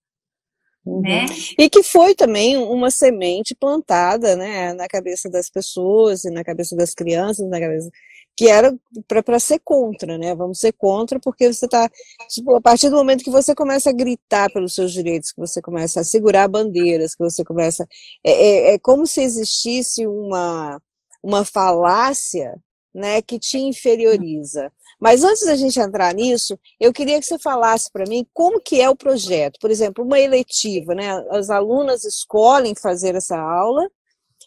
Uhum. 0.85 1.01
Né? 1.01 1.25
E 1.59 1.71
que 1.71 1.83
foi 1.83 2.15
também 2.15 2.59
uma 2.59 2.91
semente 2.91 3.55
plantada 3.55 4.37
né, 4.37 4.75
na 4.75 4.87
cabeça 4.87 5.31
das 5.31 5.49
pessoas 5.49 6.25
e 6.25 6.31
na 6.31 6.45
cabeça 6.45 6.77
das 6.77 6.93
crianças, 6.93 7.49
na 7.49 7.59
cabeça 7.59 7.91
que 8.37 8.49
era 8.49 8.77
para 9.07 9.39
ser 9.39 9.61
contra, 9.65 10.19
né? 10.19 10.35
Vamos 10.35 10.59
ser 10.59 10.73
contra 10.73 11.21
porque 11.21 11.53
você 11.53 11.67
está 11.67 11.89
tipo, 12.29 12.55
a 12.55 12.61
partir 12.61 12.91
do 12.91 12.97
momento 12.97 13.25
que 13.25 13.31
você 13.31 13.55
começa 13.55 13.91
a 13.91 13.93
gritar 13.93 14.53
pelos 14.53 14.75
seus 14.75 14.93
direitos, 14.93 15.33
que 15.33 15.41
você 15.41 15.63
começa 15.63 16.01
a 16.01 16.05
segurar 16.05 16.49
bandeiras, 16.49 17.15
que 17.15 17.23
você 17.23 17.45
começa 17.45 17.87
é, 18.25 18.31
é, 18.33 18.75
é 18.75 18.79
como 18.79 19.07
se 19.07 19.23
existisse 19.23 20.07
uma 20.07 20.81
uma 21.23 21.45
falácia, 21.45 22.55
né, 22.95 23.23
que 23.23 23.39
te 23.39 23.59
inferioriza. 23.59 24.71
Mas 25.01 25.25
antes 25.25 25.45
da 25.45 25.57
gente 25.57 25.81
entrar 25.81 26.15
nisso, 26.15 26.59
eu 26.79 26.93
queria 26.93 27.19
que 27.19 27.27
você 27.27 27.39
falasse 27.39 27.91
para 27.91 28.05
mim 28.07 28.27
como 28.33 28.61
que 28.61 28.81
é 28.81 28.89
o 28.89 28.97
projeto. 28.97 29.59
Por 29.61 29.71
exemplo, 29.71 30.05
uma 30.05 30.21
eletiva, 30.21 30.95
né? 30.95 31.11
As 31.31 31.51
alunas 31.51 32.05
escolhem 32.05 32.75
fazer 32.75 33.15
essa 33.15 33.39
aula 33.39 33.91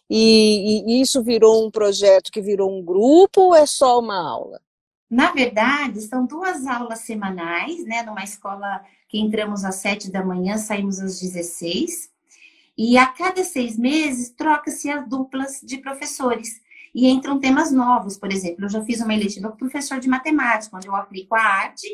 e, 0.09 0.83
e 0.87 1.01
isso 1.01 1.21
virou 1.23 1.65
um 1.65 1.71
projeto 1.71 2.31
que 2.31 2.41
virou 2.41 2.71
um 2.71 2.83
grupo 2.83 3.41
ou 3.41 3.55
é 3.55 3.65
só 3.65 3.99
uma 3.99 4.17
aula? 4.17 4.61
Na 5.09 5.31
verdade, 5.31 6.01
são 6.01 6.25
duas 6.25 6.65
aulas 6.65 6.99
semanais, 6.99 7.85
né? 7.85 8.03
Numa 8.03 8.23
escola 8.23 8.83
que 9.07 9.17
entramos 9.17 9.63
às 9.63 9.75
sete 9.75 10.11
da 10.11 10.23
manhã, 10.23 10.57
saímos 10.57 10.99
às 10.99 11.19
16. 11.19 12.09
E 12.77 12.97
a 12.97 13.07
cada 13.07 13.43
seis 13.43 13.77
meses 13.77 14.29
troca-se 14.29 14.89
as 14.89 15.07
duplas 15.07 15.61
de 15.63 15.77
professores 15.77 16.61
e 16.93 17.07
entram 17.07 17.39
temas 17.39 17.71
novos. 17.71 18.17
Por 18.17 18.31
exemplo, 18.31 18.65
eu 18.65 18.69
já 18.69 18.83
fiz 18.83 19.01
uma 19.01 19.13
eletiva 19.13 19.49
com 19.49 19.57
professor 19.57 19.99
de 19.99 20.09
matemática, 20.09 20.75
onde 20.75 20.87
eu 20.87 20.95
aplico 20.95 21.35
a 21.35 21.41
arte 21.41 21.87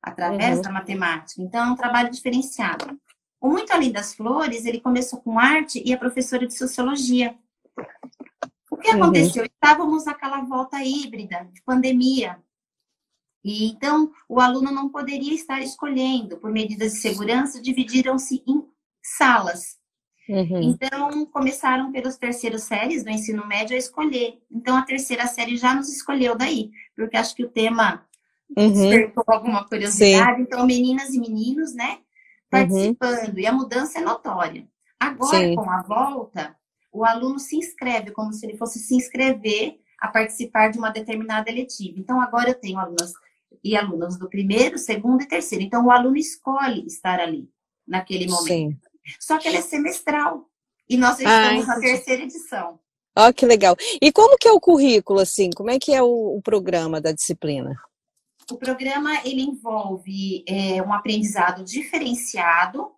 através 0.00 0.56
uhum. 0.56 0.62
da 0.62 0.72
matemática. 0.72 1.42
Então, 1.42 1.68
é 1.68 1.70
um 1.72 1.76
trabalho 1.76 2.10
diferenciado. 2.10 2.98
O 3.40 3.48
Muito 3.48 3.72
Além 3.72 3.90
das 3.90 4.14
Flores, 4.14 4.64
ele 4.64 4.80
começou 4.80 5.20
com 5.20 5.38
arte 5.38 5.82
e 5.84 5.92
a 5.92 5.98
professora 5.98 6.46
de 6.46 6.54
sociologia. 6.54 7.34
O 8.70 8.76
que 8.76 8.90
uhum. 8.90 9.02
aconteceu? 9.02 9.44
Estávamos 9.44 10.04
naquela 10.04 10.40
volta 10.42 10.82
híbrida, 10.82 11.48
de 11.52 11.62
pandemia. 11.62 12.38
E 13.44 13.70
então, 13.70 14.12
o 14.28 14.40
aluno 14.40 14.70
não 14.70 14.88
poderia 14.88 15.34
estar 15.34 15.60
escolhendo. 15.60 16.36
Por 16.38 16.52
medidas 16.52 16.92
de 16.92 16.98
segurança, 16.98 17.60
dividiram-se 17.60 18.42
em 18.46 18.64
salas. 19.02 19.78
Uhum. 20.28 20.62
Então, 20.62 21.26
começaram 21.26 21.90
pelos 21.90 22.16
terceiros 22.16 22.62
séries 22.62 23.02
do 23.02 23.10
ensino 23.10 23.46
médio 23.46 23.74
a 23.74 23.78
escolher. 23.78 24.40
Então, 24.50 24.76
a 24.76 24.82
terceira 24.82 25.26
série 25.26 25.56
já 25.56 25.74
nos 25.74 25.88
escolheu 25.88 26.36
daí, 26.36 26.70
porque 26.94 27.16
acho 27.16 27.34
que 27.34 27.44
o 27.44 27.50
tema 27.50 28.06
uhum. 28.56 28.72
despertou 28.72 29.24
alguma 29.26 29.66
curiosidade. 29.66 30.36
Sim. 30.36 30.42
Então, 30.42 30.64
meninas 30.64 31.12
e 31.12 31.18
meninos, 31.18 31.74
né, 31.74 31.98
participando. 32.48 33.32
Uhum. 33.32 33.38
E 33.38 33.46
a 33.46 33.52
mudança 33.52 33.98
é 33.98 34.02
notória. 34.02 34.68
Agora, 35.00 35.38
Sim. 35.38 35.56
com 35.56 35.68
a 35.68 35.82
volta, 35.82 36.56
o 36.92 37.04
aluno 37.04 37.38
se 37.38 37.56
inscreve, 37.56 38.10
como 38.10 38.32
se 38.32 38.46
ele 38.46 38.56
fosse 38.56 38.78
se 38.78 38.94
inscrever 38.94 39.78
a 40.00 40.08
participar 40.08 40.70
de 40.70 40.78
uma 40.78 40.90
determinada 40.90 41.50
eletiva. 41.50 41.98
Então, 41.98 42.20
agora 42.20 42.50
eu 42.50 42.54
tenho 42.54 42.78
alunas 42.78 43.12
e 43.62 43.76
alunos 43.76 44.18
do 44.18 44.28
primeiro, 44.28 44.78
segundo 44.78 45.22
e 45.22 45.28
terceiro. 45.28 45.64
Então, 45.64 45.86
o 45.86 45.90
aluno 45.90 46.16
escolhe 46.16 46.86
estar 46.86 47.20
ali, 47.20 47.50
naquele 47.86 48.26
momento. 48.26 48.46
Sim. 48.46 48.78
Só 49.18 49.38
que 49.38 49.48
ele 49.48 49.58
é 49.58 49.62
semestral. 49.62 50.46
E 50.88 50.96
nós 50.96 51.20
ah, 51.20 51.22
estamos 51.22 51.68
ah, 51.68 51.74
na 51.74 51.80
terceira 51.80 52.22
edição. 52.22 52.80
Ó, 53.16 53.28
oh, 53.28 53.34
que 53.34 53.44
legal. 53.44 53.76
E 54.00 54.10
como 54.10 54.38
que 54.38 54.48
é 54.48 54.52
o 54.52 54.60
currículo, 54.60 55.20
assim? 55.20 55.50
Como 55.54 55.70
é 55.70 55.78
que 55.78 55.92
é 55.92 56.02
o, 56.02 56.36
o 56.36 56.42
programa 56.42 57.00
da 57.00 57.12
disciplina? 57.12 57.76
O 58.50 58.56
programa, 58.56 59.20
ele 59.24 59.42
envolve 59.42 60.44
é, 60.48 60.82
um 60.82 60.92
aprendizado 60.92 61.62
diferenciado 61.62 62.90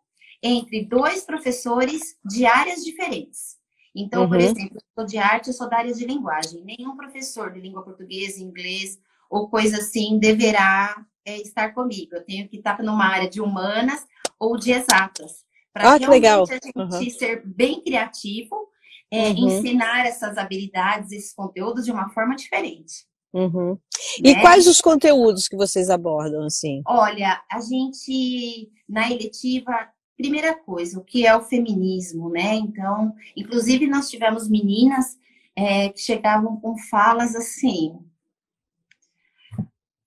entre 0.42 0.84
dois 0.84 1.24
professores 1.24 2.16
de 2.24 2.46
áreas 2.46 2.82
diferentes. 2.82 3.61
Então, 3.94 4.22
uhum. 4.22 4.28
por 4.28 4.40
exemplo, 4.40 4.76
eu 4.76 4.82
sou 4.94 5.06
de 5.06 5.18
arte, 5.18 5.48
eu 5.48 5.52
sou 5.52 5.68
da 5.68 5.78
área 5.78 5.92
de 5.92 6.06
linguagem. 6.06 6.64
Nenhum 6.64 6.96
professor 6.96 7.52
de 7.52 7.60
língua 7.60 7.82
portuguesa, 7.82 8.42
inglês 8.42 8.98
ou 9.30 9.48
coisa 9.48 9.78
assim 9.78 10.18
deverá 10.18 10.94
é, 11.24 11.38
estar 11.38 11.74
comigo. 11.74 12.14
Eu 12.14 12.24
tenho 12.24 12.48
que 12.48 12.56
estar 12.56 12.82
numa 12.82 13.06
área 13.06 13.28
de 13.28 13.40
humanas 13.40 14.06
ou 14.38 14.56
de 14.56 14.72
exatas 14.72 15.44
para 15.72 15.84
ah, 15.84 15.96
realmente 15.96 16.10
legal. 16.10 16.44
a 16.48 16.52
gente 16.52 16.72
uhum. 16.76 17.10
ser 17.10 17.42
bem 17.46 17.80
criativo, 17.82 18.68
é, 19.10 19.28
uhum. 19.28 19.48
ensinar 19.48 20.06
essas 20.06 20.36
habilidades, 20.36 21.12
esses 21.12 21.32
conteúdos 21.32 21.84
de 21.84 21.92
uma 21.92 22.10
forma 22.10 22.36
diferente. 22.36 23.06
Uhum. 23.32 23.78
E 24.22 24.34
né? 24.34 24.40
quais 24.42 24.66
os 24.66 24.80
conteúdos 24.80 25.48
que 25.48 25.56
vocês 25.56 25.88
abordam, 25.88 26.44
assim? 26.44 26.82
Olha, 26.86 27.42
a 27.50 27.60
gente, 27.60 28.70
na 28.86 29.10
eletiva, 29.10 29.88
primeira 30.22 30.54
coisa, 30.54 30.98
o 30.98 31.04
que 31.04 31.26
é 31.26 31.36
o 31.36 31.42
feminismo, 31.42 32.30
né? 32.30 32.54
Então, 32.54 33.14
inclusive 33.36 33.86
nós 33.86 34.08
tivemos 34.08 34.48
meninas 34.48 35.18
é, 35.54 35.88
que 35.88 36.00
chegavam 36.00 36.58
com 36.60 36.78
falas 36.78 37.34
assim, 37.34 37.98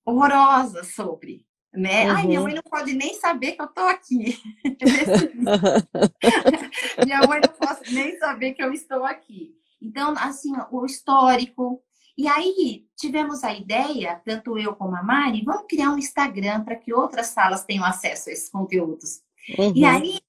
horrorosas 0.06 0.96
sobre 0.96 1.46
né? 1.78 2.06
Uhum. 2.06 2.16
Ai, 2.16 2.28
minha 2.28 2.42
mãe 2.42 2.56
não 2.56 2.64
pode 2.64 2.94
nem 2.94 3.14
saber 3.16 3.54
que 3.54 3.62
eu 3.62 3.68
tô 3.68 3.82
aqui. 3.82 4.40
minha 7.04 7.20
mãe 7.28 7.42
não 7.42 7.54
pode 7.60 7.94
nem 7.94 8.18
saber 8.18 8.54
que 8.54 8.64
eu 8.64 8.72
estou 8.72 9.04
aqui. 9.04 9.54
Então, 9.82 10.14
assim, 10.18 10.54
o 10.72 10.86
histórico. 10.86 11.84
E 12.18 12.30
aí 12.30 12.88
tivemos 12.96 13.44
a 13.44 13.54
ideia, 13.54 14.22
tanto 14.24 14.58
eu 14.58 14.74
como 14.74 14.96
a 14.96 15.04
Mari, 15.04 15.44
vamos 15.44 15.66
criar 15.68 15.92
um 15.92 15.98
Instagram 15.98 16.64
para 16.64 16.78
que 16.78 16.94
outras 16.94 17.28
salas 17.28 17.66
tenham 17.66 17.84
acesso 17.84 18.30
a 18.30 18.32
esses 18.32 18.50
conteúdos. 18.50 19.25
Uhum. 19.58 19.74
E 19.76 19.86
aí 19.86 20.20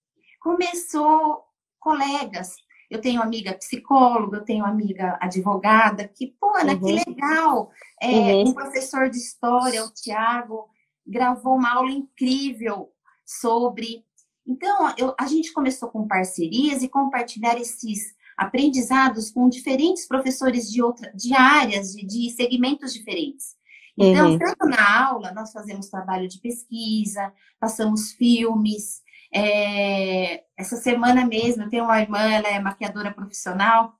começou 0.40 1.44
colegas. 1.78 2.54
Eu 2.90 3.00
tenho 3.00 3.20
amiga 3.20 3.54
psicóloga, 3.54 4.38
eu 4.38 4.44
tenho 4.44 4.64
amiga 4.64 5.18
advogada, 5.20 6.06
que, 6.06 6.28
pô, 6.38 6.56
Ana, 6.56 6.74
uhum. 6.74 6.80
que 6.80 6.92
legal! 6.92 7.70
É, 8.00 8.08
uhum. 8.08 8.48
Um 8.48 8.54
professor 8.54 9.10
de 9.10 9.16
história, 9.16 9.84
o 9.84 9.92
Tiago, 9.92 10.68
gravou 11.06 11.56
uma 11.56 11.74
aula 11.74 11.90
incrível 11.90 12.92
sobre. 13.24 14.04
Então, 14.46 14.94
eu, 14.96 15.14
a 15.18 15.26
gente 15.26 15.52
começou 15.52 15.88
com 15.88 16.06
parcerias 16.06 16.82
e 16.82 16.88
compartilhar 16.88 17.58
esses 17.58 18.14
aprendizados 18.36 19.30
com 19.30 19.48
diferentes 19.48 20.06
professores 20.06 20.70
de, 20.70 20.82
outra, 20.82 21.10
de 21.14 21.34
áreas, 21.34 21.92
de, 21.92 22.06
de 22.06 22.30
segmentos 22.30 22.92
diferentes. 22.92 23.56
Então, 23.98 24.32
uhum. 24.32 24.38
tanto 24.38 24.66
na 24.66 25.06
aula, 25.08 25.32
nós 25.32 25.52
fazemos 25.52 25.88
trabalho 25.88 26.28
de 26.28 26.38
pesquisa, 26.38 27.32
passamos 27.58 28.12
filmes. 28.12 29.00
É, 29.34 30.44
essa 30.56 30.76
semana 30.76 31.26
mesmo, 31.26 31.64
eu 31.64 31.68
tenho 31.68 31.84
uma 31.84 32.00
irmã, 32.00 32.18
ela 32.18 32.48
é 32.48 32.58
maquiadora 32.58 33.12
profissional, 33.12 33.94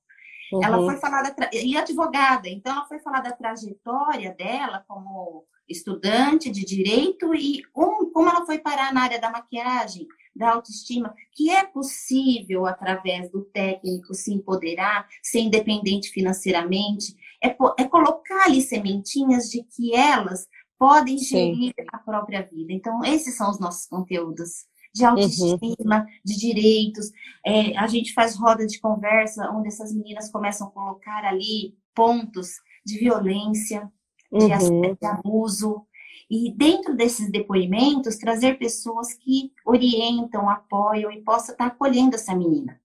uhum. 0.52 0.64
ela 0.64 0.78
foi 0.78 0.96
falar 0.96 1.22
da, 1.22 1.50
e 1.52 1.76
advogada, 1.76 2.48
então 2.48 2.72
ela 2.72 2.86
foi 2.86 2.98
falar 3.00 3.20
da 3.20 3.32
trajetória 3.32 4.34
dela 4.34 4.84
como 4.86 5.44
estudante 5.68 6.50
de 6.50 6.64
direito 6.64 7.34
e 7.34 7.62
um, 7.76 8.10
como 8.12 8.28
ela 8.28 8.46
foi 8.46 8.58
parar 8.58 8.92
na 8.92 9.02
área 9.02 9.20
da 9.20 9.30
maquiagem, 9.30 10.06
da 10.34 10.52
autoestima, 10.52 11.14
que 11.32 11.50
é 11.50 11.64
possível, 11.64 12.66
através 12.66 13.30
do 13.30 13.42
técnico, 13.46 14.14
se 14.14 14.32
empoderar, 14.32 15.08
ser 15.22 15.40
independente 15.40 16.10
financeiramente, 16.10 17.16
é, 17.42 17.48
é 17.78 17.84
colocar 17.88 18.44
ali 18.44 18.60
sementinhas 18.60 19.50
de 19.50 19.62
que 19.64 19.94
elas 19.94 20.46
podem 20.78 21.18
gerir 21.18 21.72
Sim. 21.78 21.86
a 21.90 21.98
própria 21.98 22.42
vida. 22.42 22.72
Então, 22.72 23.02
esses 23.02 23.34
são 23.34 23.50
os 23.50 23.58
nossos 23.58 23.86
conteúdos 23.86 24.66
de 24.96 25.04
uhum. 25.04 25.10
autoestima, 25.10 26.00
uhum. 26.00 26.06
de 26.24 26.36
direitos. 26.38 27.12
É, 27.44 27.76
a 27.76 27.86
gente 27.86 28.14
faz 28.14 28.34
roda 28.34 28.66
de 28.66 28.80
conversa, 28.80 29.50
onde 29.50 29.68
essas 29.68 29.92
meninas 29.92 30.30
começam 30.30 30.68
a 30.68 30.70
colocar 30.70 31.24
ali 31.24 31.76
pontos 31.94 32.60
de 32.84 32.98
violência, 32.98 33.90
de, 34.32 34.44
uhum. 34.44 34.94
de 34.94 35.06
abuso, 35.06 35.86
e 36.30 36.52
dentro 36.52 36.96
desses 36.96 37.30
depoimentos, 37.30 38.16
trazer 38.16 38.58
pessoas 38.58 39.12
que 39.12 39.52
orientam, 39.64 40.48
apoiam 40.48 41.10
e 41.12 41.22
possam 41.22 41.52
estar 41.52 41.66
acolhendo 41.66 42.16
essa 42.16 42.34
menina. 42.34 42.80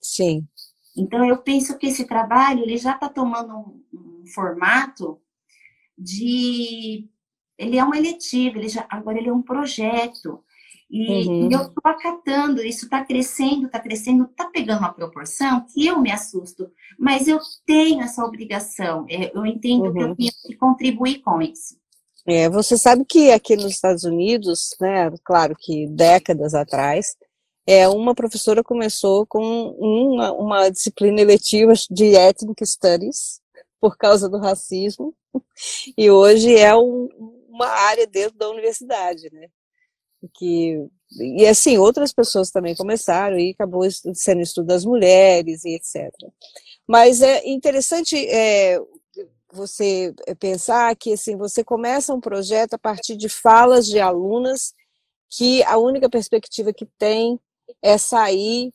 Sim. 0.00 0.48
Então, 0.96 1.24
eu 1.24 1.38
penso 1.38 1.78
que 1.78 1.86
esse 1.86 2.04
trabalho 2.04 2.62
ele 2.62 2.76
já 2.76 2.94
está 2.94 3.08
tomando 3.08 3.54
um, 3.54 3.84
um, 3.92 4.26
formato 4.26 5.20
de. 5.96 7.08
Ele 7.56 7.76
é 7.76 7.84
uma 7.84 7.96
eletiva, 7.96 8.58
ele 8.58 8.68
já, 8.68 8.86
agora 8.88 9.18
ele 9.18 9.28
é 9.28 9.32
um 9.32 9.42
projeto. 9.42 10.42
E, 10.90 11.28
uhum. 11.28 11.48
eu 11.52 11.60
estou 11.60 11.82
acatando, 11.84 12.62
isso 12.62 12.86
está 12.86 13.04
crescendo, 13.04 13.66
está 13.66 13.78
crescendo, 13.78 14.24
está 14.24 14.46
pegando 14.46 14.80
uma 14.80 14.92
proporção 14.92 15.64
que 15.72 15.86
eu 15.86 16.00
me 16.00 16.10
assusto. 16.10 16.68
Mas 16.98 17.28
eu 17.28 17.38
tenho 17.64 18.02
essa 18.02 18.24
obrigação, 18.24 19.06
é, 19.08 19.30
eu 19.32 19.46
entendo 19.46 19.84
uhum. 19.84 19.92
que 19.92 20.02
eu 20.02 20.08
uhum. 20.08 20.16
tenho 20.16 20.32
que 20.46 20.56
contribuir 20.56 21.20
com 21.20 21.40
isso. 21.40 21.78
É, 22.26 22.48
você 22.48 22.76
sabe 22.76 23.04
que 23.04 23.30
aqui 23.30 23.56
nos 23.56 23.72
Estados 23.72 24.04
Unidos, 24.04 24.76
né, 24.80 25.10
claro 25.24 25.54
que 25.58 25.86
décadas 25.86 26.54
atrás, 26.54 27.16
é, 27.66 27.88
uma 27.88 28.14
professora 28.14 28.64
começou 28.64 29.24
com 29.26 29.40
uma, 29.78 30.32
uma 30.32 30.70
disciplina 30.70 31.20
eletiva 31.20 31.72
de 31.88 32.16
Ethnic 32.16 32.66
Studies, 32.66 33.40
por 33.80 33.96
causa 33.96 34.28
do 34.28 34.38
racismo, 34.38 35.14
e 35.96 36.10
hoje 36.10 36.54
é 36.56 36.76
um, 36.76 37.08
uma 37.48 37.68
área 37.68 38.06
dentro 38.06 38.36
da 38.36 38.50
universidade, 38.50 39.30
né? 39.32 39.48
Que, 40.34 40.86
e 41.18 41.46
assim, 41.46 41.78
outras 41.78 42.12
pessoas 42.12 42.50
também 42.50 42.74
começaram 42.76 43.38
e 43.38 43.50
acabou 43.50 43.82
sendo 44.14 44.40
estudo 44.42 44.66
das 44.66 44.84
mulheres 44.84 45.64
e 45.64 45.74
etc. 45.74 46.12
Mas 46.86 47.22
é 47.22 47.48
interessante 47.48 48.16
é, 48.28 48.78
você 49.52 50.14
eh, 50.26 50.34
pensar 50.34 50.94
que 50.96 51.12
assim 51.12 51.36
você 51.36 51.64
começa 51.64 52.14
um 52.14 52.20
projeto 52.20 52.74
a 52.74 52.78
partir 52.78 53.16
de 53.16 53.28
falas 53.28 53.86
de 53.86 53.98
alunas 53.98 54.74
que 55.28 55.62
a 55.64 55.78
única 55.78 56.08
perspectiva 56.08 56.72
que 56.72 56.86
tem 56.98 57.38
é 57.82 57.96
sair 57.96 58.72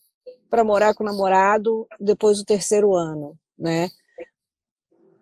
para 0.50 0.64
morar 0.64 0.94
com 0.94 1.04
o 1.04 1.06
namorado 1.06 1.88
depois 2.00 2.38
do 2.38 2.46
terceiro 2.46 2.96
ano, 2.96 3.38
né? 3.58 3.90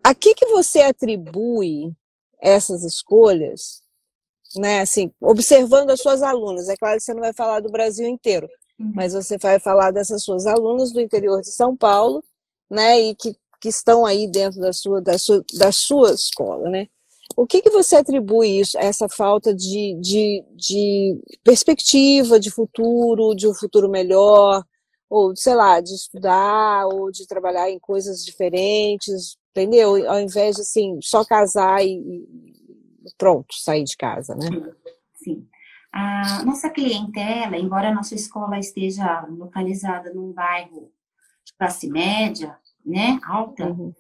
A 0.04 0.14
que 0.14 0.36
que 0.36 0.46
você 0.48 0.82
atribui 0.82 1.96
essas 2.42 2.84
escolhas, 2.84 3.82
né? 4.56 4.82
Assim, 4.82 5.12
observando 5.22 5.92
as 5.92 6.02
suas 6.02 6.22
alunas, 6.22 6.70
é 6.70 6.76
claro 6.76 6.98
que 6.98 7.04
você 7.04 7.14
não 7.14 7.22
vai 7.22 7.34
falar 7.34 7.60
do 7.60 7.72
Brasil 7.72 8.08
inteiro, 8.08 8.48
uhum. 8.80 8.92
mas 8.96 9.14
você 9.14 9.38
vai 9.38 9.60
falar 9.60 9.92
dessas 9.92 10.24
suas 10.24 10.46
alunas 10.46 10.92
do 10.92 11.02
interior 11.02 11.42
de 11.42 11.52
São 11.52 11.76
Paulo, 11.76 12.24
né? 12.70 13.00
E 13.00 13.16
que 13.16 13.36
que 13.64 13.70
estão 13.70 14.06
aí 14.06 14.28
dentro 14.30 14.60
da 14.60 14.74
sua, 14.74 15.02
da 15.02 15.18
sua, 15.18 15.42
da 15.54 15.72
sua 15.72 16.12
escola, 16.12 16.70
né? 16.70 16.88
O 17.38 17.48
que, 17.48 17.62
que 17.62 17.70
você 17.70 17.96
atribui 17.96 18.60
isso, 18.60 18.78
essa 18.78 19.08
falta 19.08 19.56
de, 19.56 19.98
de, 20.02 20.44
de 20.54 21.18
perspectiva 21.46 22.38
de 22.38 22.52
futuro, 22.52 23.34
de 23.34 23.48
um 23.48 23.54
futuro 23.54 23.90
melhor, 23.90 24.62
ou, 25.10 25.34
sei 25.34 25.56
lá, 25.56 25.80
de 25.80 25.94
estudar, 25.96 26.88
ou 26.88 27.10
de 27.10 27.26
trabalhar 27.26 27.70
em 27.70 27.80
coisas 27.80 28.26
diferentes, 28.26 29.38
entendeu? 29.52 30.12
Ao 30.12 30.20
invés 30.20 30.58
de, 30.58 30.62
assim, 30.64 31.00
só 31.02 31.24
casar 31.24 31.82
e, 31.86 32.00
e 32.00 32.63
pronto, 33.18 33.54
sair 33.54 33.84
de 33.84 33.96
casa, 33.98 34.36
né? 34.36 34.48
Sim. 35.16 35.48
A 35.92 36.44
nossa 36.44 36.70
clientela, 36.70 37.56
embora 37.56 37.90
a 37.90 37.94
nossa 37.94 38.16
escola 38.16 38.58
esteja 38.58 39.22
localizada 39.28 40.12
num 40.12 40.32
bairro 40.34 40.92
de 41.46 41.54
classe 41.56 41.88
média, 41.88 42.58
né, 42.84 43.20
alta, 43.24 43.70
uhum. 43.70 43.94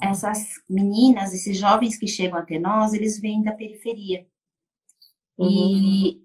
essas 0.00 0.54
meninas, 0.68 1.34
esses 1.34 1.58
jovens 1.58 1.98
que 1.98 2.06
chegam 2.06 2.38
até 2.38 2.58
nós, 2.58 2.94
eles 2.94 3.20
vêm 3.20 3.42
da 3.42 3.52
periferia. 3.52 4.26
Uhum. 5.36 5.48
E 5.48 6.24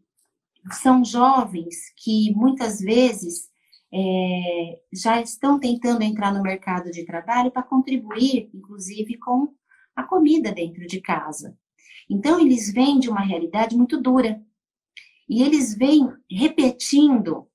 são 0.71 1.03
jovens 1.03 1.93
que 1.97 2.33
muitas 2.33 2.79
vezes 2.79 3.49
é, 3.93 4.79
já 4.93 5.21
estão 5.21 5.59
tentando 5.59 6.03
entrar 6.03 6.33
no 6.33 6.43
mercado 6.43 6.91
de 6.91 7.05
trabalho 7.05 7.51
para 7.51 7.63
contribuir, 7.63 8.49
inclusive, 8.53 9.17
com 9.17 9.53
a 9.95 10.03
comida 10.03 10.51
dentro 10.51 10.85
de 10.85 11.01
casa. 11.01 11.57
Então, 12.09 12.39
eles 12.39 12.71
vêm 12.71 12.99
de 12.99 13.09
uma 13.09 13.21
realidade 13.21 13.75
muito 13.77 14.01
dura. 14.01 14.41
E 15.27 15.43
eles 15.43 15.75
vêm 15.75 16.11
repetindo. 16.29 17.47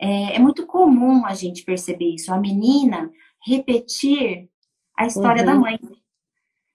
É, 0.00 0.36
é 0.36 0.38
muito 0.38 0.66
comum 0.66 1.26
a 1.26 1.34
gente 1.34 1.64
perceber 1.64 2.14
isso. 2.14 2.32
A 2.32 2.38
menina 2.38 3.10
repetir 3.44 4.48
a 4.96 5.06
história 5.06 5.42
uhum. 5.42 5.46
da 5.46 5.54
mãe, 5.54 5.78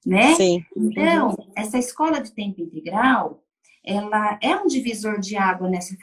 né? 0.06 0.36
Sim. 0.36 0.66
Então, 0.76 1.30
uhum. 1.30 1.52
essa 1.56 1.78
escola 1.78 2.22
de 2.22 2.34
tempo 2.34 2.62
integral, 2.62 3.44
ela 3.86 4.40
é 4.42 4.56
um 4.56 4.66
divisor 4.66 5.20
de, 5.20 5.36
água 5.36 5.70
nessa, 5.70 5.96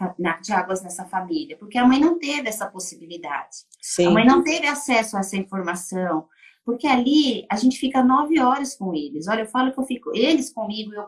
de 0.43 0.53
águas 0.53 0.83
nessa 0.83 1.07
família, 1.07 1.57
porque 1.57 1.79
a 1.79 1.87
mãe 1.87 1.99
não 1.99 2.19
teve 2.19 2.49
essa 2.49 2.67
possibilidade. 2.67 3.57
Sim. 3.81 4.07
A 4.07 4.11
mãe 4.11 4.25
não 4.25 4.43
teve 4.43 4.67
acesso 4.67 5.17
a 5.17 5.21
essa 5.21 5.37
informação, 5.37 6.27
porque 6.71 6.87
ali 6.87 7.45
a 7.51 7.57
gente 7.57 7.77
fica 7.81 8.01
nove 8.01 8.39
horas 8.39 8.77
com 8.77 8.95
eles. 8.95 9.27
Olha, 9.27 9.41
eu 9.41 9.47
falo 9.47 9.73
que 9.73 9.81
eu 9.81 9.85
fico, 9.85 10.17
eles 10.17 10.53
comigo, 10.53 10.95
eu, 10.95 11.05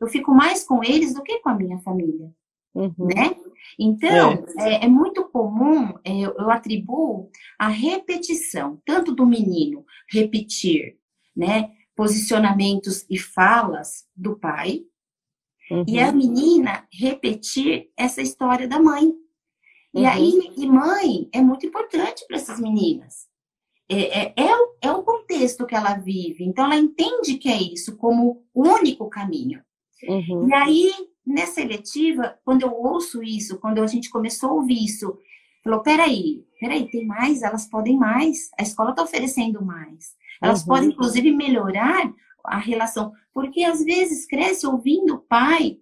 eu 0.00 0.06
fico 0.06 0.32
mais 0.32 0.62
com 0.62 0.84
eles 0.84 1.12
do 1.12 1.22
que 1.24 1.40
com 1.40 1.48
a 1.48 1.54
minha 1.54 1.80
família. 1.80 2.32
Uhum. 2.72 2.94
Né? 3.12 3.34
Então, 3.76 4.44
é. 4.56 4.74
É, 4.74 4.84
é 4.84 4.88
muito 4.88 5.24
comum, 5.24 5.92
é, 6.04 6.16
eu, 6.16 6.32
eu 6.38 6.48
atribuo 6.48 7.28
a 7.58 7.66
repetição, 7.66 8.80
tanto 8.86 9.12
do 9.12 9.26
menino 9.26 9.84
repetir, 10.08 10.96
né, 11.36 11.72
posicionamentos 11.96 13.04
e 13.10 13.18
falas 13.18 14.06
do 14.14 14.38
pai, 14.38 14.84
uhum. 15.72 15.84
e 15.88 15.98
a 15.98 16.06
uhum. 16.06 16.16
menina 16.16 16.86
repetir 16.92 17.90
essa 17.96 18.22
história 18.22 18.68
da 18.68 18.80
mãe. 18.80 19.12
E 19.92 20.02
uhum. 20.02 20.08
aí, 20.08 20.52
e 20.56 20.66
mãe 20.68 21.28
é 21.32 21.40
muito 21.40 21.66
importante 21.66 22.24
para 22.28 22.36
essas 22.36 22.60
meninas. 22.60 23.28
É, 23.90 24.20
é, 24.20 24.34
é, 24.36 24.56
o, 24.56 24.74
é 24.82 24.92
o 24.92 25.02
contexto 25.02 25.66
que 25.66 25.74
ela 25.74 25.94
vive. 25.94 26.44
Então, 26.44 26.64
ela 26.64 26.76
entende 26.76 27.38
que 27.38 27.48
é 27.48 27.60
isso 27.60 27.96
como 27.96 28.44
o 28.54 28.68
único 28.68 29.08
caminho. 29.08 29.60
Uhum. 30.08 30.48
E 30.48 30.54
aí, 30.54 30.92
nessa 31.26 31.60
eletiva, 31.60 32.38
quando 32.44 32.62
eu 32.62 32.72
ouço 32.72 33.22
isso, 33.22 33.58
quando 33.58 33.82
a 33.82 33.86
gente 33.86 34.08
começou 34.08 34.50
a 34.50 34.54
ouvir 34.54 34.84
isso, 34.84 35.18
falou: 35.64 35.80
peraí, 35.80 36.44
peraí, 36.60 36.88
tem 36.88 37.04
mais, 37.04 37.42
elas 37.42 37.68
podem 37.68 37.96
mais, 37.96 38.50
a 38.58 38.62
escola 38.62 38.90
está 38.90 39.02
oferecendo 39.02 39.64
mais. 39.64 40.14
Elas 40.40 40.60
uhum. 40.60 40.68
podem, 40.68 40.88
inclusive, 40.90 41.32
melhorar 41.32 42.12
a 42.44 42.58
relação, 42.58 43.12
porque 43.34 43.64
às 43.64 43.84
vezes 43.84 44.26
cresce 44.26 44.66
ouvindo 44.66 45.14
o 45.14 45.20
pai 45.20 45.78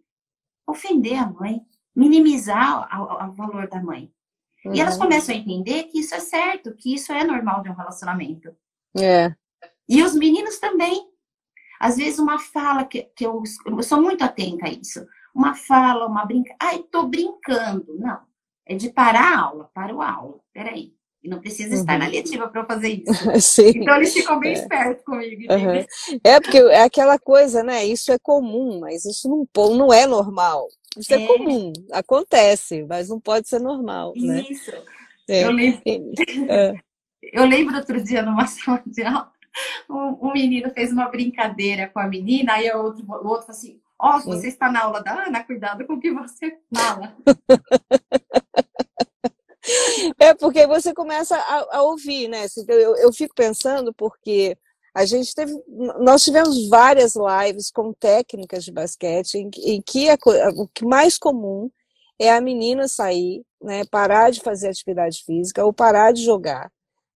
ofender 0.66 1.18
a 1.18 1.30
mãe, 1.30 1.62
minimizar 1.96 2.88
o, 3.00 3.32
valor 3.32 3.68
da 3.68 3.82
mãe. 3.82 4.12
Uhum. 4.68 4.74
E 4.74 4.80
elas 4.80 4.94
uhum. 4.94 5.02
começam 5.02 5.34
a 5.34 5.38
entender 5.38 5.84
que 5.84 6.00
isso 6.00 6.14
é 6.14 6.20
certo, 6.20 6.74
que 6.74 6.94
isso 6.94 7.12
é 7.12 7.24
normal 7.24 7.62
de 7.62 7.70
um 7.70 7.74
relacionamento. 7.74 8.54
É. 8.98 9.34
E 9.88 10.02
os 10.02 10.14
meninos 10.14 10.58
também. 10.58 11.08
Às 11.80 11.96
vezes 11.96 12.18
uma 12.18 12.38
fala 12.38 12.84
que, 12.84 13.02
que 13.16 13.24
eu, 13.24 13.42
eu 13.66 13.82
sou 13.82 14.00
muito 14.00 14.22
atenta 14.22 14.66
a 14.66 14.70
isso. 14.70 15.06
Uma 15.34 15.54
fala, 15.54 16.06
uma 16.06 16.24
brinca. 16.24 16.54
Ai, 16.60 16.80
tô 16.90 17.06
brincando. 17.06 17.96
Não. 17.98 18.20
É 18.66 18.74
de 18.74 18.90
parar 18.90 19.32
a 19.32 19.40
aula, 19.40 19.70
para 19.72 19.94
o 19.94 20.02
aula. 20.02 20.40
Peraí. 20.52 20.92
E 21.22 21.28
não 21.28 21.40
precisa 21.40 21.74
estar 21.74 21.94
uhum. 21.94 21.98
na 21.98 22.06
letiva 22.06 22.48
para 22.48 22.64
fazer 22.64 23.02
isso. 23.04 23.60
Então 23.74 23.96
eles 23.96 24.12
ficam 24.12 24.38
bem 24.38 24.52
é. 24.52 24.54
espertos 24.54 25.04
comigo. 25.04 25.52
Uhum. 25.52 26.20
É 26.22 26.40
porque 26.40 26.58
é 26.58 26.82
aquela 26.82 27.18
coisa, 27.18 27.62
né? 27.62 27.84
Isso 27.84 28.12
é 28.12 28.18
comum, 28.18 28.80
mas 28.80 29.04
isso 29.04 29.28
não, 29.28 29.76
não 29.76 29.92
é 29.92 30.06
normal. 30.06 30.68
Isso 30.96 31.12
é. 31.12 31.22
é 31.22 31.26
comum, 31.26 31.72
acontece, 31.92 32.84
mas 32.88 33.08
não 33.08 33.20
pode 33.20 33.48
ser 33.48 33.60
normal. 33.60 34.12
Né? 34.16 34.44
Isso. 34.48 34.72
É. 35.28 35.44
Eu, 35.44 35.50
lembro... 35.50 35.82
É. 36.48 36.74
eu 37.32 37.44
lembro 37.44 37.76
outro 37.76 38.02
dia 38.02 38.22
numa 38.22 38.46
sala 38.48 38.82
de 38.86 39.02
aula, 39.02 39.30
um, 39.90 40.28
um, 40.28 40.32
menino 40.32 40.70
fez 40.70 40.92
uma 40.92 41.08
brincadeira 41.08 41.88
com 41.88 41.98
a 41.98 42.06
menina, 42.06 42.54
aí 42.54 42.70
o 42.70 42.82
outro, 42.82 43.04
o 43.04 43.12
outro 43.12 43.46
falou 43.46 43.50
assim: 43.50 43.80
Ó, 44.00 44.16
oh, 44.16 44.20
você 44.20 44.46
está 44.46 44.70
na 44.70 44.84
aula 44.84 45.02
da 45.02 45.24
Ana, 45.24 45.42
cuidado 45.42 45.84
com 45.84 45.94
o 45.94 46.00
que 46.00 46.12
você 46.12 46.56
fala. 46.72 47.16
É 50.18 50.34
porque 50.34 50.66
você 50.66 50.92
começa 50.92 51.36
a, 51.36 51.78
a 51.78 51.82
ouvir, 51.82 52.28
né? 52.28 52.46
Eu, 52.66 52.96
eu 52.96 53.12
fico 53.12 53.34
pensando 53.34 53.92
porque 53.92 54.56
a 54.94 55.04
gente 55.04 55.34
teve, 55.34 55.52
nós 56.00 56.24
tivemos 56.24 56.68
várias 56.68 57.14
lives 57.14 57.70
com 57.70 57.92
técnicas 57.92 58.64
de 58.64 58.72
basquete 58.72 59.34
em, 59.36 59.50
em 59.64 59.82
que 59.82 60.08
a, 60.10 60.16
o 60.56 60.66
que 60.66 60.84
mais 60.84 61.16
comum 61.18 61.70
é 62.18 62.32
a 62.32 62.40
menina 62.40 62.88
sair, 62.88 63.44
né, 63.62 63.84
parar 63.84 64.30
de 64.30 64.40
fazer 64.40 64.68
atividade 64.68 65.22
física 65.24 65.64
ou 65.64 65.72
parar 65.72 66.12
de 66.12 66.24
jogar, 66.24 66.70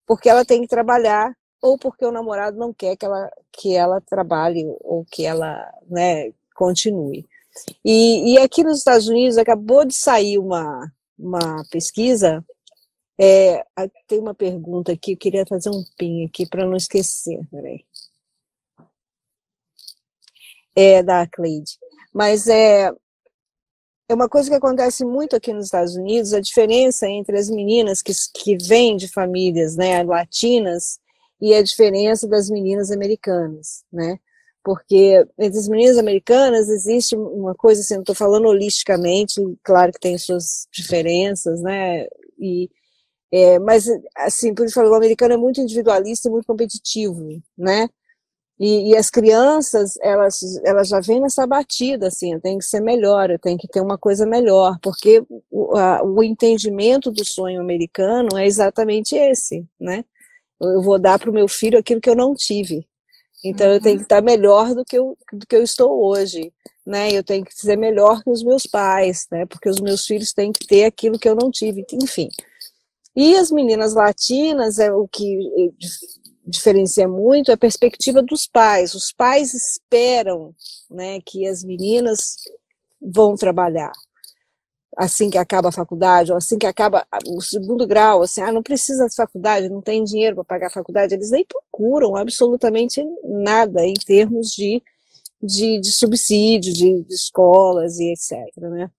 porque 0.07 0.29
ela 0.29 0.45
tem 0.45 0.61
que 0.61 0.67
trabalhar 0.67 1.35
ou 1.61 1.77
porque 1.77 2.05
o 2.05 2.11
namorado 2.11 2.57
não 2.57 2.73
quer 2.73 2.95
que 2.95 3.05
ela 3.05 3.29
que 3.51 3.75
ela 3.75 3.99
trabalhe 4.01 4.63
ou 4.81 5.05
que 5.05 5.25
ela, 5.25 5.69
né, 5.87 6.31
continue. 6.55 7.25
E, 7.83 8.33
e 8.33 8.37
aqui 8.37 8.63
nos 8.63 8.79
Estados 8.79 9.07
Unidos 9.07 9.37
acabou 9.37 9.85
de 9.85 9.93
sair 9.93 10.37
uma 10.37 10.91
uma 11.17 11.63
pesquisa. 11.69 12.43
É, 13.19 13.63
tem 14.07 14.19
uma 14.19 14.33
pergunta 14.33 14.91
aqui, 14.91 15.13
eu 15.13 15.17
queria 15.17 15.45
fazer 15.45 15.69
um 15.69 15.83
pin 15.97 16.25
aqui 16.25 16.47
para 16.47 16.65
não 16.65 16.75
esquecer. 16.75 17.39
Peraí. 17.49 17.85
É 20.75 21.03
da 21.03 21.27
Cleide. 21.27 21.77
Mas 22.13 22.47
é, 22.47 22.91
é 24.09 24.13
uma 24.13 24.29
coisa 24.29 24.49
que 24.49 24.55
acontece 24.55 25.05
muito 25.05 25.35
aqui 25.35 25.53
nos 25.53 25.65
Estados 25.65 25.95
Unidos, 25.95 26.33
a 26.33 26.39
diferença 26.39 27.07
entre 27.07 27.37
as 27.37 27.49
meninas 27.49 28.01
que, 28.01 28.11
que 28.33 28.57
vêm 28.57 28.97
de 28.97 29.07
famílias 29.07 29.75
né, 29.75 30.03
latinas 30.03 30.99
e 31.39 31.53
a 31.53 31.63
diferença 31.63 32.27
das 32.27 32.49
meninas 32.49 32.91
americanas, 32.91 33.83
né? 33.91 34.19
Porque 34.63 35.25
entre 35.37 35.59
as 35.59 35.67
meninas 35.67 35.97
americanas 35.97 36.69
existe 36.69 37.15
uma 37.15 37.53
coisa 37.53 37.81
assim, 37.81 37.95
eu 37.95 38.01
estou 38.01 38.15
falando 38.15 38.47
holisticamente, 38.47 39.41
claro 39.63 39.91
que 39.91 39.99
tem 39.99 40.17
suas 40.17 40.67
diferenças, 40.71 41.61
né, 41.61 42.07
e, 42.39 42.69
é, 43.31 43.59
mas 43.59 43.87
assim, 44.15 44.53
por 44.53 44.65
isso 44.65 44.79
o 44.81 44.95
americano 44.95 45.33
é 45.33 45.37
muito 45.37 45.61
individualista 45.61 46.29
e 46.29 46.31
muito 46.31 46.45
competitivo, 46.47 47.41
né, 47.57 47.89
e, 48.59 48.91
e, 48.91 48.95
as 48.97 49.09
crianças, 49.09 49.95
elas, 50.01 50.39
elas 50.63 50.87
já 50.87 51.01
vêm 51.01 51.19
nessa 51.19 51.45
batida, 51.45 52.07
assim, 52.07 52.39
tenho 52.39 52.59
que 52.59 52.65
ser 52.65 52.79
melhor, 52.81 53.29
eu 53.31 53.39
tenho 53.39 53.57
que 53.57 53.67
ter 53.67 53.81
uma 53.81 53.97
coisa 53.97 54.25
melhor, 54.25 54.77
porque 54.81 55.23
o, 55.51 55.75
a, 55.75 56.03
o 56.03 56.23
entendimento 56.23 57.11
do 57.11 57.25
sonho 57.25 57.59
americano 57.59 58.37
é 58.37 58.45
exatamente 58.45 59.15
esse, 59.15 59.67
né, 59.79 60.05
eu 60.61 60.81
vou 60.81 60.99
dar 60.99 61.19
para 61.19 61.29
o 61.29 61.33
meu 61.33 61.47
filho 61.47 61.77
aquilo 61.79 61.99
que 61.99 62.09
eu 62.09 62.15
não 62.15 62.33
tive, 62.35 62.87
então 63.43 63.67
uhum. 63.67 63.73
eu 63.73 63.81
tenho 63.81 63.97
que 63.97 64.03
estar 64.03 64.21
melhor 64.21 64.73
do 64.73 64.85
que 64.85 64.97
eu, 64.97 65.17
do 65.31 65.45
que 65.45 65.55
eu 65.55 65.63
estou 65.63 66.03
hoje, 66.05 66.51
né? 66.85 67.11
Eu 67.11 67.23
tenho 67.23 67.43
que 67.43 67.53
ser 67.53 67.77
melhor 67.77 68.23
que 68.23 68.29
os 68.29 68.43
meus 68.43 68.65
pais, 68.65 69.27
né? 69.31 69.45
Porque 69.45 69.69
os 69.69 69.79
meus 69.79 70.05
filhos 70.05 70.33
têm 70.33 70.51
que 70.51 70.65
ter 70.65 70.85
aquilo 70.85 71.19
que 71.19 71.27
eu 71.27 71.35
não 71.35 71.51
tive, 71.51 71.85
enfim. 71.91 72.29
E 73.15 73.35
as 73.35 73.51
meninas 73.51 73.93
latinas 73.93 74.79
é 74.79 74.91
o 74.91 75.07
que 75.07 75.37
eh, 75.57 75.71
diferencia 76.45 77.07
muito 77.07 77.51
é 77.51 77.53
a 77.53 77.57
perspectiva 77.57 78.21
dos 78.21 78.47
pais. 78.47 78.93
Os 78.95 79.11
pais 79.11 79.53
esperam, 79.53 80.53
né, 80.89 81.19
que 81.25 81.47
as 81.47 81.63
meninas 81.63 82.35
vão 83.01 83.35
trabalhar 83.35 83.91
assim 84.97 85.29
que 85.29 85.37
acaba 85.37 85.69
a 85.69 85.71
faculdade, 85.71 86.31
ou 86.31 86.37
assim 86.37 86.57
que 86.57 86.65
acaba 86.67 87.05
o 87.27 87.41
segundo 87.41 87.87
grau, 87.87 88.21
assim, 88.21 88.41
ah, 88.41 88.51
não 88.51 88.63
precisa 88.63 89.07
de 89.07 89.15
faculdade, 89.15 89.69
não 89.69 89.81
tem 89.81 90.03
dinheiro 90.03 90.35
para 90.35 90.43
pagar 90.43 90.67
a 90.67 90.71
faculdade, 90.71 91.13
eles 91.13 91.31
nem 91.31 91.45
procuram 91.45 92.15
absolutamente 92.15 93.03
nada 93.23 93.85
em 93.85 93.93
termos 93.93 94.51
de, 94.51 94.81
de, 95.41 95.79
de 95.79 95.91
subsídio, 95.91 96.73
de, 96.73 97.03
de, 97.03 97.13
escolas 97.13 97.99
e 97.99 98.11
etc, 98.13 98.55
né? 98.57 98.89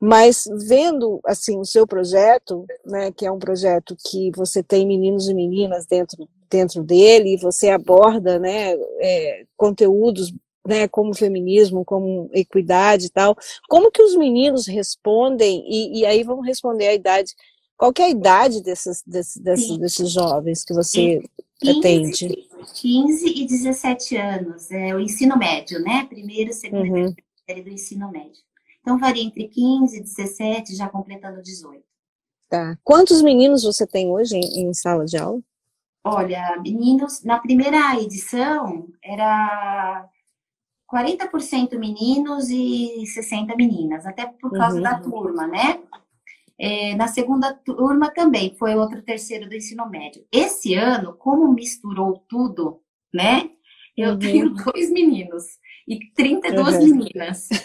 Mas 0.00 0.44
vendo, 0.68 1.20
assim, 1.24 1.58
o 1.58 1.64
seu 1.64 1.84
projeto, 1.84 2.64
né, 2.86 3.10
que 3.10 3.26
é 3.26 3.32
um 3.32 3.38
projeto 3.38 3.96
que 4.08 4.30
você 4.36 4.62
tem 4.62 4.86
meninos 4.86 5.28
e 5.28 5.34
meninas 5.34 5.86
dentro, 5.86 6.28
dentro 6.48 6.84
dele, 6.84 7.34
e 7.34 7.36
você 7.36 7.68
aborda, 7.70 8.38
né, 8.38 8.74
é, 9.00 9.44
conteúdos 9.56 10.32
né, 10.66 10.88
como 10.88 11.14
feminismo, 11.14 11.84
como 11.84 12.30
equidade 12.32 13.06
e 13.06 13.10
tal, 13.10 13.36
como 13.68 13.90
que 13.90 14.02
os 14.02 14.16
meninos 14.16 14.66
respondem, 14.66 15.64
e, 15.66 16.00
e 16.00 16.06
aí 16.06 16.22
vão 16.22 16.40
responder 16.40 16.88
a 16.88 16.94
idade, 16.94 17.34
qual 17.76 17.92
é 17.98 18.02
a 18.02 18.10
idade 18.10 18.62
desses, 18.62 19.02
desses, 19.06 19.40
desses, 19.40 19.78
desses 19.78 20.10
jovens 20.10 20.64
que 20.64 20.74
você 20.74 21.22
15, 21.60 21.78
atende? 21.78 22.48
15 22.74 23.26
e 23.28 23.46
17 23.46 24.16
anos, 24.16 24.70
é 24.70 24.94
o 24.94 25.00
ensino 25.00 25.36
médio, 25.38 25.80
né, 25.80 26.06
primeiro, 26.08 26.52
segundo 26.52 26.92
uhum. 26.92 27.14
série 27.46 27.62
do 27.62 27.70
ensino 27.70 28.10
médio. 28.10 28.42
Então 28.80 28.98
varia 28.98 29.22
entre 29.22 29.48
15 29.48 29.96
e 29.96 30.02
17, 30.02 30.74
já 30.74 30.88
completando 30.88 31.42
18. 31.42 31.82
Tá. 32.48 32.78
Quantos 32.82 33.20
meninos 33.20 33.62
você 33.62 33.86
tem 33.86 34.08
hoje 34.08 34.36
em, 34.36 34.62
em 34.62 34.72
sala 34.72 35.04
de 35.04 35.18
aula? 35.18 35.40
Olha, 36.02 36.58
meninos, 36.62 37.22
na 37.22 37.38
primeira 37.38 38.00
edição 38.00 38.88
era 39.04 40.08
40% 40.90 41.78
meninos 41.78 42.48
e 42.48 43.04
60 43.06 43.54
meninas, 43.54 44.06
até 44.06 44.26
por 44.26 44.50
causa 44.52 44.76
uhum. 44.76 44.82
da 44.82 44.98
turma, 44.98 45.46
né? 45.46 45.80
É, 46.58 46.94
na 46.96 47.06
segunda 47.06 47.52
turma 47.54 48.10
também, 48.10 48.56
foi 48.58 48.74
outro 48.74 49.02
terceiro 49.02 49.48
do 49.48 49.54
ensino 49.54 49.88
médio. 49.88 50.26
Esse 50.32 50.74
ano, 50.74 51.14
como 51.14 51.52
misturou 51.52 52.24
tudo, 52.28 52.82
né? 53.14 53.50
Eu 53.96 54.12
uhum. 54.12 54.18
tenho 54.18 54.50
dois 54.64 54.90
meninos 54.90 55.44
e 55.86 55.98
32 56.14 56.76
uhum. 56.76 56.96
meninas. 56.96 57.48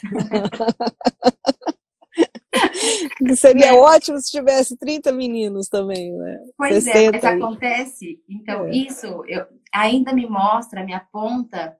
Seria 3.35 3.67
é. 3.67 3.73
ótimo 3.73 4.19
se 4.19 4.29
tivesse 4.31 4.77
30 4.77 5.11
meninos 5.11 5.67
também, 5.67 6.11
né? 6.11 6.39
Pois 6.57 6.85
é, 6.85 7.11
mas 7.11 7.23
acontece. 7.23 8.21
Então, 8.29 8.65
é. 8.65 8.71
isso 8.71 9.23
eu, 9.27 9.45
ainda 9.73 10.13
me 10.13 10.27
mostra, 10.27 10.83
me 10.83 10.93
aponta 10.93 11.75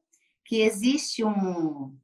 que 0.45 0.61
existe 0.61 1.23
um. 1.23 1.95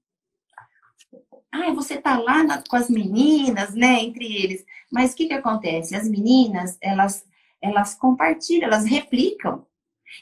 Ai, 1.51 1.73
você 1.73 1.97
tá 1.97 2.19
lá 2.19 2.43
na, 2.43 2.61
com 2.61 2.75
as 2.75 2.89
meninas, 2.89 3.73
né? 3.73 4.03
Entre 4.03 4.25
eles. 4.25 4.63
Mas 4.91 5.13
o 5.13 5.15
que, 5.15 5.27
que 5.27 5.33
acontece? 5.33 5.95
As 5.95 6.07
meninas, 6.07 6.77
elas, 6.81 7.25
elas 7.61 7.95
compartilham, 7.95 8.67
elas 8.67 8.85
replicam. 8.85 9.65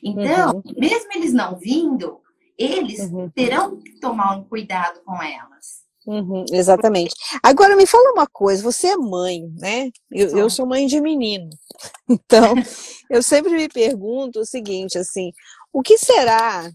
Então, 0.03 0.55
uhum. 0.65 0.73
mesmo 0.77 1.11
eles 1.15 1.33
não 1.33 1.57
vindo, 1.57 2.21
eles 2.57 2.99
uhum. 3.11 3.29
terão 3.29 3.77
que 3.77 3.99
tomar 3.99 4.37
um 4.37 4.43
cuidado 4.43 5.01
com 5.05 5.21
elas. 5.21 5.85
Uhum, 6.05 6.45
exatamente. 6.51 7.13
Agora 7.43 7.75
me 7.75 7.85
fala 7.85 8.13
uma 8.13 8.25
coisa, 8.25 8.63
você 8.63 8.87
é 8.87 8.95
mãe, 8.95 9.41
né? 9.59 9.91
Eu, 10.09 10.37
eu, 10.37 10.49
sou 10.49 10.65
mãe 10.65 10.87
de 10.87 11.01
menino. 11.01 11.49
Então, 12.09 12.55
eu 13.09 13.21
sempre 13.21 13.51
me 13.51 13.67
pergunto 13.67 14.39
o 14.39 14.45
seguinte, 14.45 14.97
assim, 14.97 15.31
o 15.71 15.83
que 15.83 15.97
será 15.97 16.71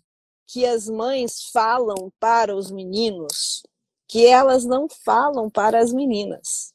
que 0.53 0.67
as 0.67 0.87
mães 0.87 1.51
falam 1.51 2.13
para 2.21 2.55
os 2.55 2.71
meninos 2.71 3.63
que 4.07 4.27
elas 4.27 4.67
não 4.67 4.87
falam 4.87 5.49
para 5.49 5.81
as 5.81 5.95
meninas? 5.95 6.75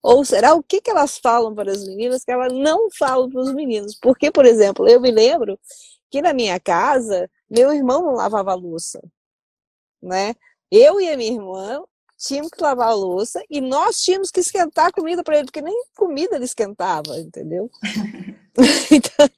Ou 0.00 0.24
será 0.24 0.54
o 0.54 0.62
que, 0.62 0.80
que 0.80 0.88
elas 0.88 1.18
falam 1.18 1.52
para 1.52 1.72
as 1.72 1.84
meninas 1.84 2.22
que 2.24 2.30
elas 2.30 2.52
não 2.52 2.88
falam 2.96 3.28
para 3.28 3.40
os 3.40 3.52
meninos? 3.52 3.98
Porque, 4.00 4.30
por 4.30 4.46
exemplo, 4.46 4.88
eu 4.88 5.00
me 5.00 5.10
lembro 5.10 5.58
que 6.08 6.22
na 6.22 6.32
minha 6.32 6.60
casa, 6.60 7.28
meu 7.50 7.72
irmão 7.72 8.02
não 8.02 8.14
lavava 8.14 8.54
louça, 8.54 9.02
né? 10.00 10.36
Eu 10.70 11.00
e 11.00 11.08
a 11.10 11.16
minha 11.16 11.32
irmã 11.32 11.82
tínhamos 12.18 12.50
que 12.50 12.62
lavar 12.62 12.88
a 12.88 12.94
louça 12.94 13.42
e 13.48 13.60
nós 13.60 14.00
tínhamos 14.00 14.30
que 14.30 14.40
esquentar 14.40 14.86
a 14.86 14.92
comida 14.92 15.22
para 15.22 15.36
ele, 15.36 15.44
porque 15.44 15.62
nem 15.62 15.84
comida 15.96 16.34
ele 16.34 16.44
esquentava, 16.44 17.16
entendeu? 17.18 17.70
então, 18.90 19.28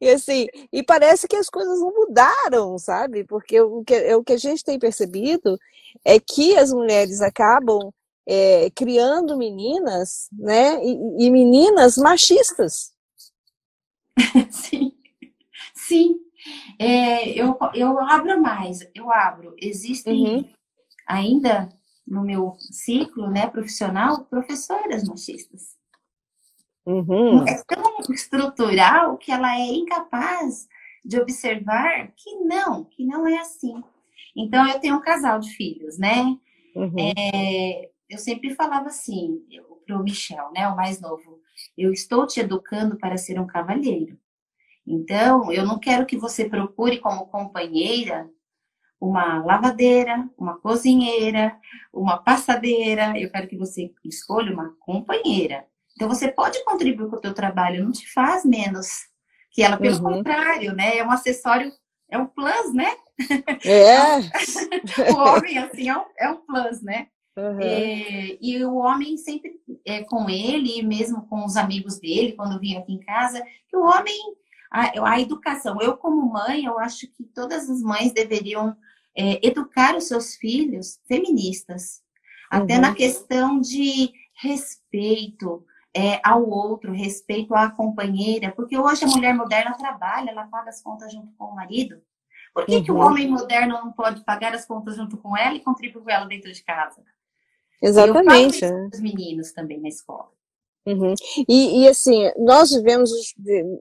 e 0.00 0.08
assim, 0.10 0.46
e 0.72 0.82
parece 0.82 1.26
que 1.26 1.36
as 1.36 1.50
coisas 1.50 1.80
não 1.80 1.92
mudaram, 1.92 2.78
sabe? 2.78 3.24
Porque 3.24 3.60
o 3.60 3.82
que, 3.82 4.14
o 4.14 4.22
que 4.22 4.32
a 4.34 4.38
gente 4.38 4.62
tem 4.62 4.78
percebido 4.78 5.58
é 6.04 6.20
que 6.20 6.56
as 6.56 6.72
mulheres 6.72 7.20
acabam 7.20 7.90
é, 8.26 8.70
criando 8.70 9.36
meninas, 9.36 10.28
né? 10.32 10.82
E, 10.84 11.26
e 11.26 11.30
meninas 11.30 11.98
machistas. 11.98 12.92
Sim, 14.50 14.92
sim. 15.74 16.20
É, 16.78 17.28
eu, 17.30 17.58
eu 17.74 17.98
abro 17.98 18.40
mais, 18.40 18.86
eu 18.94 19.10
abro. 19.10 19.54
Existem 19.58 20.24
uhum. 20.24 20.48
Ainda 21.06 21.68
no 22.06 22.22
meu 22.22 22.56
ciclo 22.58 23.30
né, 23.30 23.46
profissional 23.46 24.24
professoras 24.26 25.04
machistas. 25.04 25.74
Uhum. 26.86 27.46
É 27.48 27.62
tão 27.66 27.98
estrutural 28.10 29.16
que 29.16 29.32
ela 29.32 29.56
é 29.58 29.66
incapaz 29.66 30.68
de 31.04 31.18
observar 31.18 32.12
que 32.16 32.36
não, 32.40 32.84
que 32.84 33.04
não 33.04 33.26
é 33.26 33.38
assim. 33.38 33.82
Então, 34.36 34.66
eu 34.68 34.80
tenho 34.80 34.96
um 34.96 35.00
casal 35.00 35.38
de 35.38 35.50
filhos, 35.50 35.98
né? 35.98 36.36
Uhum. 36.74 36.94
É, 36.98 37.90
eu 38.08 38.18
sempre 38.18 38.54
falava 38.54 38.88
assim, 38.88 39.42
para 39.86 39.98
o 39.98 40.02
Michel, 40.02 40.50
né, 40.52 40.66
o 40.68 40.76
mais 40.76 41.00
novo, 41.00 41.40
eu 41.76 41.92
estou 41.92 42.26
te 42.26 42.40
educando 42.40 42.96
para 42.96 43.16
ser 43.16 43.38
um 43.38 43.46
cavalheiro. 43.46 44.18
Então, 44.86 45.50
eu 45.52 45.64
não 45.64 45.78
quero 45.78 46.04
que 46.04 46.16
você 46.16 46.48
procure 46.48 46.98
como 46.98 47.26
companheira 47.28 48.28
uma 49.00 49.44
lavadeira, 49.44 50.28
uma 50.38 50.58
cozinheira, 50.58 51.56
uma 51.92 52.18
passadeira. 52.18 53.18
Eu 53.18 53.30
quero 53.30 53.48
que 53.48 53.56
você 53.56 53.92
escolha 54.04 54.52
uma 54.52 54.74
companheira. 54.80 55.66
Então, 55.94 56.08
você 56.08 56.28
pode 56.28 56.62
contribuir 56.64 57.08
com 57.08 57.16
o 57.16 57.20
teu 57.20 57.32
trabalho, 57.32 57.84
não 57.84 57.92
te 57.92 58.10
faz 58.12 58.44
menos 58.44 58.88
que 59.50 59.62
ela. 59.62 59.76
Pelo 59.76 59.96
uhum. 59.96 60.14
contrário, 60.14 60.74
né? 60.74 60.98
É 60.98 61.04
um 61.04 61.10
acessório, 61.10 61.72
é 62.10 62.18
um 62.18 62.26
plus, 62.26 62.74
né? 62.74 62.96
É. 63.64 64.18
o 65.12 65.16
homem, 65.16 65.58
assim, 65.58 65.88
é 65.88 65.96
um, 65.96 66.04
é 66.18 66.30
um 66.30 66.36
plus, 66.36 66.82
né? 66.82 67.08
Uhum. 67.36 67.60
É, 67.60 68.38
e 68.40 68.64
o 68.64 68.76
homem 68.76 69.16
sempre 69.16 69.60
é, 69.84 70.04
com 70.04 70.30
ele, 70.30 70.82
mesmo 70.82 71.26
com 71.26 71.44
os 71.44 71.56
amigos 71.56 71.98
dele, 71.98 72.32
quando 72.32 72.60
vinha 72.60 72.78
aqui 72.78 72.92
em 72.92 73.00
casa, 73.00 73.44
que 73.68 73.76
o 73.76 73.82
homem, 73.84 74.36
a, 74.74 75.12
a 75.12 75.20
educação, 75.20 75.80
eu 75.80 75.96
como 75.96 76.32
mãe, 76.32 76.64
eu 76.64 76.80
acho 76.80 77.06
que 77.06 77.22
todas 77.22 77.70
as 77.70 77.80
mães 77.80 78.12
deveriam 78.12 78.76
é, 79.16 79.46
educar 79.46 79.94
os 79.94 80.08
seus 80.08 80.34
filhos 80.34 81.00
feministas, 81.06 82.02
uhum. 82.52 82.62
até 82.62 82.78
na 82.78 82.92
questão 82.92 83.60
de 83.60 84.12
respeito 84.34 85.64
é, 85.96 86.20
ao 86.24 86.44
outro, 86.50 86.92
respeito 86.92 87.54
à 87.54 87.70
companheira, 87.70 88.50
porque 88.50 88.76
hoje 88.76 89.04
a 89.04 89.08
mulher 89.08 89.32
moderna 89.32 89.78
trabalha, 89.78 90.30
ela 90.30 90.48
paga 90.48 90.70
as 90.70 90.82
contas 90.82 91.12
junto 91.12 91.32
com 91.38 91.44
o 91.44 91.54
marido. 91.54 92.02
Por 92.52 92.66
que, 92.66 92.76
uhum. 92.76 92.84
que 92.84 92.90
o 92.90 92.96
uhum. 92.96 93.00
homem 93.02 93.30
moderno 93.30 93.74
não 93.74 93.92
pode 93.92 94.24
pagar 94.24 94.52
as 94.54 94.66
contas 94.66 94.96
junto 94.96 95.16
com 95.16 95.36
ela 95.36 95.54
e 95.54 95.60
contribuir 95.60 96.02
com 96.02 96.10
ela 96.10 96.26
dentro 96.26 96.52
de 96.52 96.64
casa? 96.64 97.00
Exatamente. 97.80 98.64
Eu 98.64 98.88
os 98.92 99.00
meninos 99.00 99.52
também 99.52 99.80
na 99.80 99.88
escola. 99.88 100.32
Uhum. 100.86 101.14
E, 101.48 101.82
e, 101.82 101.88
assim, 101.88 102.30
nós 102.36 102.70
vivemos 102.70 103.10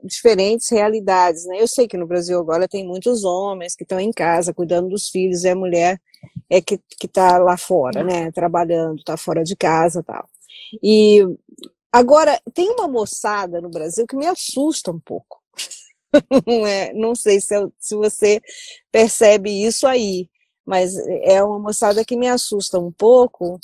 diferentes 0.04 0.70
realidades, 0.70 1.46
né? 1.46 1.62
Eu 1.62 1.68
sei 1.68 1.88
que 1.88 1.98
no 1.98 2.08
Brasil 2.08 2.40
agora 2.40 2.68
tem 2.68 2.88
muitos 2.88 3.26
homens 3.26 3.76
que 3.76 3.84
estão 3.84 4.00
em 4.00 4.12
casa 4.12 4.54
cuidando 4.54 4.90
dos 4.90 5.10
filhos 5.10 5.44
e 5.44 5.50
a 5.50 5.56
mulher 5.56 6.02
é 6.50 6.62
que 6.62 6.80
está 7.04 7.38
lá 7.38 7.58
fora, 7.58 8.04
né? 8.04 8.32
Trabalhando, 8.32 9.00
está 9.00 9.18
fora 9.18 9.44
de 9.44 9.56
casa 9.56 10.02
tal. 10.02 10.28
E 10.82 11.22
agora, 11.92 12.40
tem 12.54 12.70
uma 12.72 12.88
moçada 12.88 13.60
no 13.60 13.70
Brasil 13.70 14.08
que 14.08 14.16
me 14.16 14.26
assusta 14.26 14.92
um 14.92 15.00
pouco. 15.00 15.42
é, 16.68 16.94
não 16.94 17.16
sei 17.16 17.42
se, 17.42 17.56
eu, 17.56 17.74
se 17.78 17.96
você 17.96 18.42
percebe 18.92 19.50
isso 19.50 19.86
aí, 19.86 20.30
mas 20.66 20.96
é 21.24 21.44
uma 21.44 21.60
moçada 21.60 22.06
que 22.06 22.16
me 22.16 22.30
assusta 22.30 22.80
um 22.80 22.92
pouco 22.92 23.60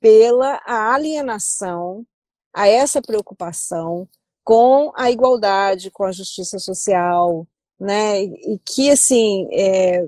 pela 0.00 0.60
alienação 0.66 2.04
a 2.52 2.68
essa 2.68 3.00
preocupação 3.00 4.08
com 4.44 4.92
a 4.96 5.10
igualdade, 5.10 5.90
com 5.90 6.04
a 6.04 6.12
justiça 6.12 6.58
social, 6.58 7.46
né? 7.78 8.22
E 8.22 8.58
que 8.64 8.90
assim 8.90 9.48
é, 9.52 10.06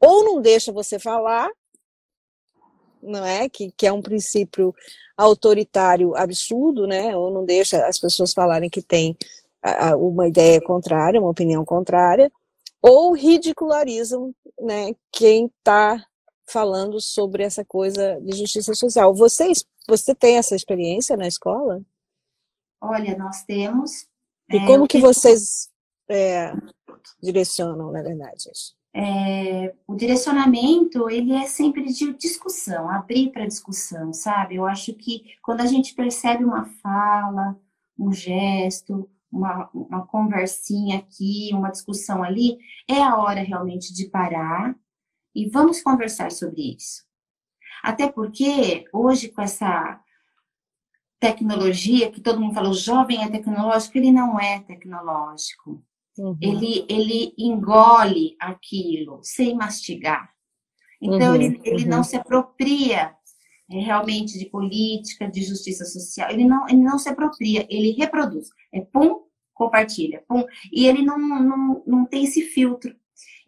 ou 0.00 0.24
não 0.24 0.40
deixa 0.40 0.72
você 0.72 0.98
falar, 0.98 1.50
não 3.02 3.24
é? 3.24 3.48
Que, 3.48 3.72
que 3.76 3.86
é 3.86 3.92
um 3.92 4.02
princípio 4.02 4.74
autoritário 5.16 6.16
absurdo, 6.16 6.86
né? 6.86 7.16
Ou 7.16 7.30
não 7.30 7.44
deixa 7.44 7.86
as 7.86 7.98
pessoas 7.98 8.32
falarem 8.32 8.70
que 8.70 8.82
tem 8.82 9.16
uma 9.98 10.28
ideia 10.28 10.60
contrária, 10.60 11.20
uma 11.20 11.30
opinião 11.30 11.64
contrária, 11.64 12.30
ou 12.82 13.12
ridicularizam, 13.12 14.34
né? 14.60 14.94
Quem 15.10 15.46
está 15.46 16.04
falando 16.46 17.00
sobre 17.00 17.42
essa 17.42 17.64
coisa 17.64 18.20
de 18.20 18.36
justiça 18.36 18.74
social. 18.74 19.14
Vocês, 19.14 19.64
você 19.86 20.14
tem 20.14 20.36
essa 20.36 20.54
experiência 20.56 21.16
na 21.16 21.26
escola? 21.26 21.82
Olha, 22.80 23.16
nós 23.16 23.42
temos. 23.44 24.06
E 24.50 24.56
é, 24.56 24.66
como 24.66 24.86
que 24.86 24.98
vocês 24.98 25.70
é, 26.08 26.52
direcionam, 27.22 27.90
na 27.90 28.02
verdade, 28.02 28.50
isso? 28.52 28.74
É, 28.96 29.74
o 29.88 29.96
direcionamento 29.96 31.10
ele 31.10 31.32
é 31.32 31.46
sempre 31.46 31.84
de 31.86 32.12
discussão, 32.12 32.88
abrir 32.88 33.32
para 33.32 33.46
discussão, 33.46 34.12
sabe? 34.12 34.54
Eu 34.54 34.66
acho 34.66 34.94
que 34.94 35.34
quando 35.42 35.62
a 35.62 35.66
gente 35.66 35.94
percebe 35.94 36.44
uma 36.44 36.66
fala, 36.80 37.58
um 37.98 38.12
gesto, 38.12 39.10
uma, 39.32 39.68
uma 39.74 40.06
conversinha 40.06 40.98
aqui, 40.98 41.50
uma 41.52 41.70
discussão 41.70 42.22
ali, 42.22 42.58
é 42.88 43.02
a 43.02 43.16
hora 43.16 43.40
realmente 43.40 43.92
de 43.92 44.08
parar 44.08 44.76
e 45.34 45.48
vamos 45.48 45.82
conversar 45.82 46.30
sobre 46.30 46.76
isso. 46.76 47.04
Até 47.82 48.08
porque 48.08 48.84
hoje 48.92 49.28
com 49.28 49.42
essa 49.42 50.00
tecnologia 51.20 52.10
que 52.10 52.20
todo 52.20 52.40
mundo 52.40 52.54
fala, 52.54 52.68
o 52.68 52.74
jovem 52.74 53.24
é 53.24 53.30
tecnológico, 53.30 53.96
ele 53.96 54.12
não 54.12 54.38
é 54.38 54.60
tecnológico. 54.60 55.82
Uhum. 56.18 56.36
Ele, 56.40 56.84
ele 56.88 57.34
engole 57.38 58.36
aquilo 58.38 59.20
sem 59.22 59.54
mastigar. 59.54 60.30
Então, 61.00 61.34
uhum. 61.34 61.34
ele, 61.34 61.60
ele 61.64 61.84
uhum. 61.84 61.90
não 61.90 62.04
se 62.04 62.16
apropria 62.16 63.14
é, 63.70 63.78
realmente 63.78 64.38
de 64.38 64.46
política, 64.46 65.28
de 65.28 65.42
justiça 65.42 65.84
social. 65.84 66.30
Ele 66.30 66.44
não, 66.44 66.68
ele 66.68 66.82
não 66.82 66.98
se 66.98 67.08
apropria, 67.08 67.66
ele 67.70 67.92
reproduz. 67.92 68.48
É 68.72 68.80
pum, 68.80 69.22
compartilha, 69.54 70.22
pum. 70.28 70.44
E 70.72 70.86
ele 70.86 71.02
não, 71.02 71.18
não, 71.18 71.82
não 71.86 72.04
tem 72.04 72.24
esse 72.24 72.42
filtro. 72.42 72.94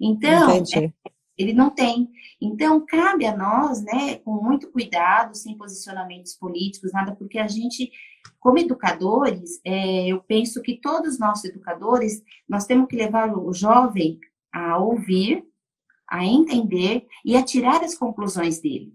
Então, 0.01 0.51
é, 0.75 0.93
ele 1.37 1.53
não 1.53 1.71
tem. 1.71 2.09
Então, 2.41 2.85
cabe 2.85 3.27
a 3.27 3.37
nós, 3.37 3.83
né, 3.83 4.17
com 4.17 4.43
muito 4.43 4.71
cuidado, 4.71 5.35
sem 5.35 5.57
posicionamentos 5.57 6.35
políticos, 6.35 6.93
nada, 6.93 7.15
porque 7.15 7.39
a 7.39 7.47
gente, 7.47 7.91
como 8.41 8.59
educadores, 8.59 9.61
é, 9.65 10.07
eu 10.07 10.21
penso 10.23 10.63
que 10.63 10.81
todos 10.81 11.19
nós 11.19 11.45
educadores, 11.45 12.23
nós 12.49 12.67
temos 12.67 12.89
que 12.89 12.97
levar 12.97 13.37
o 13.37 13.53
jovem 13.53 14.19
a 14.53 14.79
ouvir, 14.79 15.45
a 16.09 16.25
entender 16.25 17.07
e 17.25 17.37
a 17.37 17.43
tirar 17.43 17.83
as 17.83 17.95
conclusões 17.95 18.61
dele. 18.61 18.95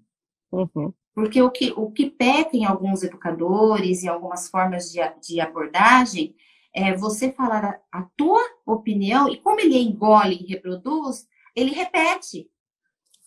Uhum. 0.52 0.94
Porque 1.14 1.42
o 1.42 1.52
que, 1.52 1.74
o 1.76 1.92
que 1.92 2.10
peca 2.10 2.56
em 2.56 2.66
alguns 2.66 3.04
educadores 3.04 4.04
e 4.04 4.08
algumas 4.08 4.50
formas 4.50 4.92
de, 4.92 5.00
de 5.22 5.42
abordagem 5.42 6.36
é 6.74 6.96
você 6.96 7.32
falar 7.34 7.66
a, 7.66 8.00
a 8.00 8.08
tua 8.16 8.42
opinião 8.66 9.28
e 9.28 9.38
como 9.38 9.60
ele 9.60 9.78
engole 9.78 10.36
e 10.36 10.48
reproduz, 10.48 11.28
ele 11.56 11.72
repete. 11.72 12.50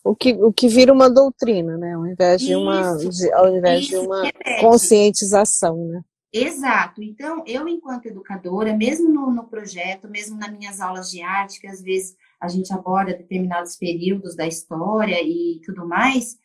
O 0.03 0.15
que, 0.15 0.33
o 0.33 0.53
que 0.53 0.67
vira 0.67 0.93
uma 0.93 1.09
doutrina, 1.09 1.77
né? 1.77 1.93
Ao 1.95 2.05
invés 2.05 2.41
de 2.41 2.55
uma, 2.55 2.95
de, 2.97 3.33
ao 3.33 3.55
invés 3.55 3.85
de 3.85 3.97
uma 3.97 4.23
conscientização, 4.61 5.77
né? 5.87 6.01
Exato. 6.31 7.01
Então, 7.01 7.43
eu, 7.47 7.67
enquanto 7.67 8.07
educadora, 8.07 8.75
mesmo 8.75 9.09
no, 9.09 9.31
no, 9.31 9.47
projeto, 9.47 10.09
mesmo 10.09 10.37
nas 10.37 10.51
minhas 10.51 10.81
aulas 10.81 11.09
de 11.09 11.21
arte, 11.21 11.61
que 11.61 11.67
às 11.67 11.81
vezes 11.81 12.15
a 12.39 12.49
gente 12.49 12.73
aborda 12.73 13.17
determinados 13.17 13.77
períodos 13.77 14.35
da 14.35 14.45
história 14.45 15.17
e 15.23 15.61
tudo 15.63 15.87
mais, 15.87 16.37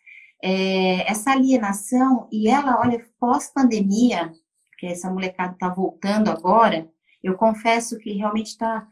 é, 0.42 1.10
essa 1.10 1.32
alienação, 1.32 2.28
e 2.30 2.48
ela, 2.48 2.80
olha, 2.80 3.04
pós-pandemia, 3.18 4.32
que 4.78 4.86
essa 4.86 5.10
molecada 5.10 5.54
está 5.54 5.68
voltando 5.68 6.30
agora, 6.30 6.88
eu 7.22 7.34
confesso 7.36 7.98
que 7.98 8.12
realmente 8.12 8.46
está 8.46 8.86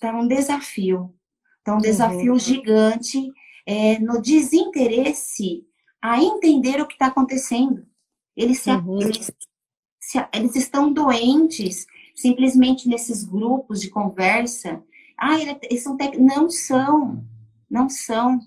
tá 0.00 0.12
um 0.12 0.26
desafio. 0.26 1.14
Então, 1.64 1.78
um 1.78 1.80
desafio 1.80 2.34
uhum. 2.34 2.38
gigante 2.38 3.32
é, 3.64 3.98
no 3.98 4.20
desinteresse 4.20 5.64
a 6.00 6.22
entender 6.22 6.78
o 6.78 6.86
que 6.86 6.92
está 6.92 7.06
acontecendo. 7.06 7.86
Eles, 8.36 8.58
se, 8.60 8.70
uhum. 8.70 9.00
eles, 9.00 9.32
se, 9.98 10.26
eles 10.34 10.54
estão 10.56 10.92
doentes 10.92 11.86
simplesmente 12.14 12.86
nesses 12.86 13.24
grupos 13.24 13.80
de 13.80 13.88
conversa. 13.88 14.84
Ah, 15.18 15.38
eles 15.40 15.82
são 15.82 15.96
tec... 15.96 16.18
não 16.18 16.50
são, 16.50 17.24
não 17.70 17.88
são. 17.88 18.38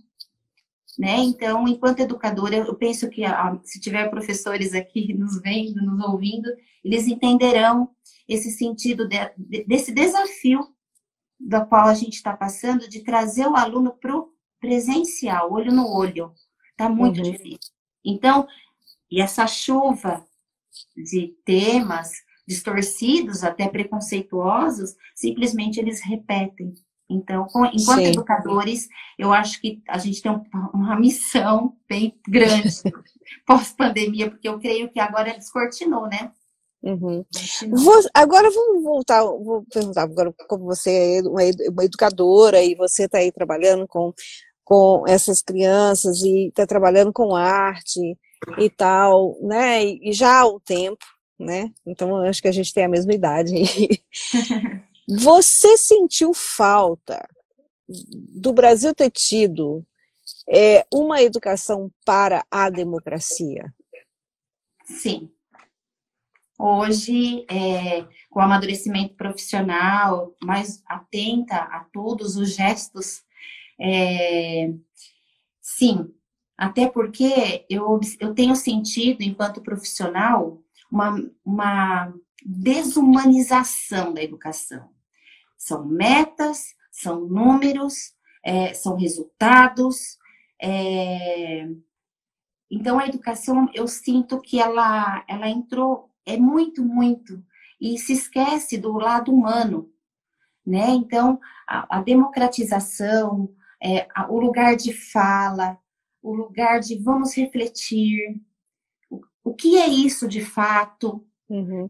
Né? 0.95 1.17
Então, 1.17 1.67
enquanto 1.67 2.01
educadora, 2.01 2.58
eu 2.58 2.75
penso 2.75 3.10
que 3.10 3.25
ah, 3.25 3.60
se 3.63 3.80
tiver 3.80 4.12
professores 4.12 4.75
aqui 4.75 5.12
nos 5.17 5.41
vendo, 5.41 5.82
nos 5.84 6.08
ouvindo, 6.08 6.47
eles 6.84 7.08
entenderão 7.08 7.89
esse 8.30 8.51
sentido 8.51 9.08
de, 9.08 9.63
desse 9.63 9.91
desafio 9.91 10.77
da 11.39 11.65
qual 11.65 11.88
a 11.88 11.93
gente 11.93 12.15
está 12.15 12.36
passando, 12.36 12.89
de 12.89 13.04
trazer 13.04 13.47
o 13.47 13.56
aluno 13.56 13.93
para 13.93 14.15
o 14.15 14.30
presencial, 14.60 15.52
olho 15.52 15.71
no 15.71 15.88
olho. 15.88 16.34
Está 16.71 16.89
muito 16.89 17.17
uhum. 17.17 17.32
difícil. 17.32 17.71
Então, 18.04 18.47
e 19.10 19.21
essa 19.21 19.47
chuva 19.47 20.26
de 20.95 21.36
temas 21.45 22.12
distorcidos, 22.47 23.43
até 23.43 23.67
preconceituosos, 23.67 24.95
simplesmente 25.15 25.80
eles 25.80 26.02
repetem. 26.02 26.73
Então, 27.10 27.47
enquanto 27.73 28.00
Sim. 28.00 28.08
educadores, 28.08 28.88
eu 29.17 29.34
acho 29.34 29.62
que 29.62 29.82
a 29.88 29.97
gente 29.97 30.21
tem 30.21 30.32
uma 30.73 31.00
missão 31.00 31.78
bem 31.88 32.19
grande 32.28 32.69
pós-pandemia, 33.45 34.30
porque 34.30 34.47
eu 34.47 34.60
creio 34.60 34.89
que 34.89 35.00
agora 35.00 35.34
descortinou, 35.34 36.08
né? 36.08 36.32
Uhum. 36.88 37.26
Vou, 37.69 38.02
agora 38.13 38.50
vamos 38.50 38.82
voltar, 38.82 39.21
vou 39.21 39.65
perguntar 39.69 40.04
agora 40.04 40.34
como 40.47 40.63
você 40.63 41.17
é 41.17 41.21
uma 41.21 41.84
educadora 41.84 42.63
e 42.63 42.76
você 42.76 43.04
está 43.04 43.17
aí 43.17 43.30
trabalhando 43.30 43.86
com, 43.86 44.13
com 44.63 45.04
essas 45.06 45.41
crianças 45.41 46.21
e 46.21 46.47
está 46.47 46.65
trabalhando 46.65 47.12
com 47.12 47.36
arte 47.36 48.17
e 48.58 48.69
tal, 48.69 49.38
né? 49.41 49.84
E, 49.84 50.13
já 50.13 50.39
há 50.39 50.47
um 50.47 50.62
tempo, 50.62 51.06
né? 51.38 51.69
Então 51.86 52.15
acho 52.23 52.41
que 52.41 52.47
a 52.47 52.54
gente 52.54 52.73
tem 52.73 52.86
a 52.86 52.89
mesma 52.89 53.13
idade. 53.13 53.52
você 55.10 55.78
sentiu 55.78 56.34
falta 56.34 57.28
do 57.89 58.54
Brasil 58.54 58.95
ter 58.95 59.12
tido 59.12 59.86
é, 60.50 60.86
uma 60.89 61.21
educação 61.21 61.91
para 62.06 62.45
a 62.50 62.69
democracia? 62.69 63.73
Sim. 64.86 65.30
Hoje, 66.58 67.46
é, 67.50 68.04
com 68.30 68.39
o 68.39 68.43
amadurecimento 68.43 69.15
profissional, 69.15 70.36
mais 70.41 70.84
atenta 70.88 71.56
a 71.56 71.86
todos 71.93 72.36
os 72.36 72.56
gestos, 72.56 73.24
é, 73.80 74.74
sim, 75.62 76.12
até 76.58 76.88
porque 76.88 77.65
eu, 77.70 78.00
eu 78.20 78.34
tenho 78.34 78.56
sentido, 78.56 79.22
enquanto 79.22 79.62
profissional, 79.62 80.63
uma, 80.91 81.15
uma 81.46 82.13
desumanização 82.43 84.13
da 84.13 84.24
educação. 84.24 84.89
São 85.58 85.86
metas, 85.86 86.76
são 86.91 87.28
números, 87.28 88.13
é, 88.43 88.74
são 88.74 88.96
resultados. 88.96 90.17
É... 90.62 91.67
Então, 92.70 93.00
a 93.00 93.08
educação, 93.08 93.70
eu 93.74 93.88
sinto 93.88 94.41
que 94.41 94.60
ela, 94.60 95.24
ela 95.28 95.50
entrou, 95.50 96.07
é 96.28 96.38
muito, 96.38 96.84
muito, 96.84 97.44
e 97.80 97.98
se 97.98 98.13
esquece 98.13 98.78
do 98.78 98.94
lado 98.94 99.34
humano, 99.34 99.90
né? 100.66 100.90
Então, 100.90 101.40
a, 101.68 101.98
a 101.98 102.02
democratização, 102.02 103.50
é, 103.82 104.08
a, 104.13 104.30
o 104.30 104.40
lugar 104.40 104.76
de 104.76 104.94
fala, 104.94 105.80
o 106.22 106.34
lugar 106.34 106.80
de 106.80 106.98
vamos 106.98 107.36
refletir, 107.36 108.42
o, 109.10 109.22
o 109.44 109.54
que 109.54 109.78
é 109.78 109.88
isso 109.88 110.28
de 110.28 110.44
fato, 110.44 111.26
uhum. 111.50 111.90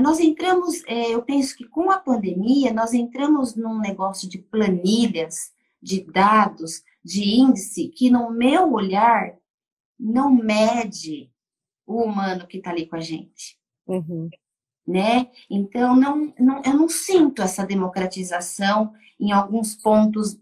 Nós 0.00 0.18
entramos, 0.18 0.82
é, 0.86 1.14
eu 1.14 1.22
penso 1.22 1.54
que 1.54 1.68
com 1.68 1.90
a 1.90 1.98
pandemia, 1.98 2.72
nós 2.72 2.94
entramos 2.94 3.54
num 3.54 3.78
negócio 3.78 4.26
de 4.26 4.38
planilhas, 4.38 5.52
de 5.82 6.00
dados, 6.10 6.82
de 7.04 7.38
índice, 7.38 7.88
que 7.88 8.10
no 8.10 8.30
meu 8.30 8.72
olhar 8.72 9.36
não 9.98 10.30
mede 10.30 11.30
o 11.88 12.02
humano 12.02 12.46
que 12.46 12.58
está 12.58 12.70
ali 12.70 12.86
com 12.86 12.96
a 12.96 13.00
gente. 13.00 13.58
Uhum. 13.86 14.28
Né? 14.86 15.30
Então, 15.50 15.96
não, 15.96 16.32
não, 16.38 16.62
eu 16.62 16.74
não 16.74 16.88
sinto 16.88 17.42
essa 17.42 17.66
democratização 17.66 18.92
em 19.18 19.32
alguns 19.32 19.74
pontos 19.74 20.38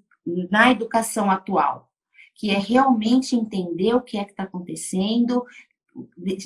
na 0.51 0.73
educação 0.73 1.31
atual, 1.31 1.91
que 2.35 2.51
é 2.51 2.59
realmente 2.59 3.37
entender 3.37 3.95
o 3.95 4.03
que 4.03 4.19
é 4.19 4.25
que 4.25 4.33
está 4.33 4.43
acontecendo, 4.43 5.45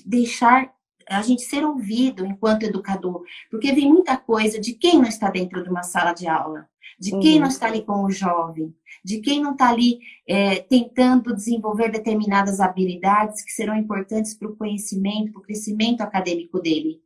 deixar 0.04 0.72
a 1.10 1.22
gente 1.22 1.42
ser 1.42 1.64
ouvido 1.64 2.24
enquanto 2.24 2.62
educador, 2.62 3.24
porque 3.50 3.72
vem 3.72 3.88
muita 3.88 4.16
coisa 4.16 4.60
de 4.60 4.74
quem 4.74 4.94
não 4.94 5.08
está 5.08 5.28
dentro 5.28 5.62
de 5.62 5.68
uma 5.68 5.82
sala 5.82 6.12
de 6.12 6.28
aula, 6.28 6.68
de 6.98 7.10
quem 7.18 7.34
uhum. 7.34 7.40
não 7.40 7.48
está 7.48 7.66
ali 7.66 7.82
com 7.82 8.04
o 8.04 8.10
jovem, 8.10 8.72
de 9.04 9.20
quem 9.20 9.42
não 9.42 9.52
está 9.52 9.70
ali 9.70 9.98
é, 10.28 10.60
tentando 10.60 11.34
desenvolver 11.34 11.90
determinadas 11.90 12.60
habilidades 12.60 13.42
que 13.42 13.50
serão 13.50 13.74
importantes 13.74 14.34
para 14.34 14.48
o 14.48 14.56
conhecimento, 14.56 15.32
para 15.32 15.40
o 15.40 15.44
crescimento 15.44 16.02
acadêmico 16.02 16.60
dele. 16.60 17.00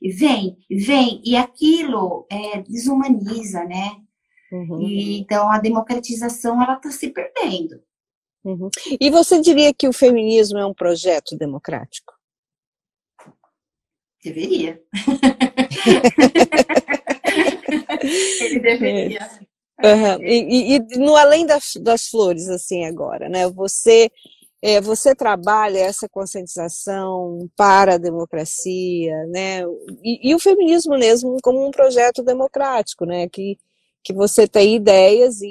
E 0.00 0.10
vem, 0.12 0.58
vem, 0.70 1.22
e 1.24 1.36
aquilo 1.36 2.26
é, 2.30 2.62
desumaniza, 2.62 3.64
né? 3.64 3.96
Uhum. 4.52 4.82
E, 4.82 5.20
então 5.20 5.50
a 5.50 5.58
democratização 5.58 6.62
ela 6.62 6.74
está 6.74 6.90
se 6.90 7.08
perdendo. 7.08 7.80
Uhum. 8.44 8.68
E 9.00 9.10
você 9.10 9.40
diria 9.40 9.72
que 9.72 9.88
o 9.88 9.92
feminismo 9.92 10.58
é 10.58 10.66
um 10.66 10.74
projeto 10.74 11.36
democrático? 11.36 12.17
Deveria. 14.24 14.80
Ele 18.40 18.60
deveria. 18.60 19.28
Uhum. 19.82 20.22
E, 20.22 20.74
e, 20.74 20.76
e, 20.76 20.98
no 20.98 21.16
além 21.16 21.46
das, 21.46 21.74
das 21.80 22.08
flores, 22.08 22.48
assim, 22.48 22.84
agora, 22.84 23.28
né? 23.28 23.48
Você, 23.50 24.10
é, 24.60 24.80
você 24.80 25.14
trabalha 25.14 25.78
essa 25.78 26.08
conscientização 26.08 27.48
para 27.56 27.94
a 27.94 27.98
democracia, 27.98 29.24
né? 29.26 29.62
E, 30.02 30.30
e, 30.30 30.34
o 30.34 30.38
feminismo 30.38 30.98
mesmo 30.98 31.36
como 31.42 31.64
um 31.64 31.70
projeto 31.70 32.22
democrático, 32.22 33.04
né? 33.04 33.28
Que, 33.28 33.56
que 34.02 34.12
você 34.12 34.48
tem 34.48 34.74
ideias 34.74 35.40
e, 35.42 35.46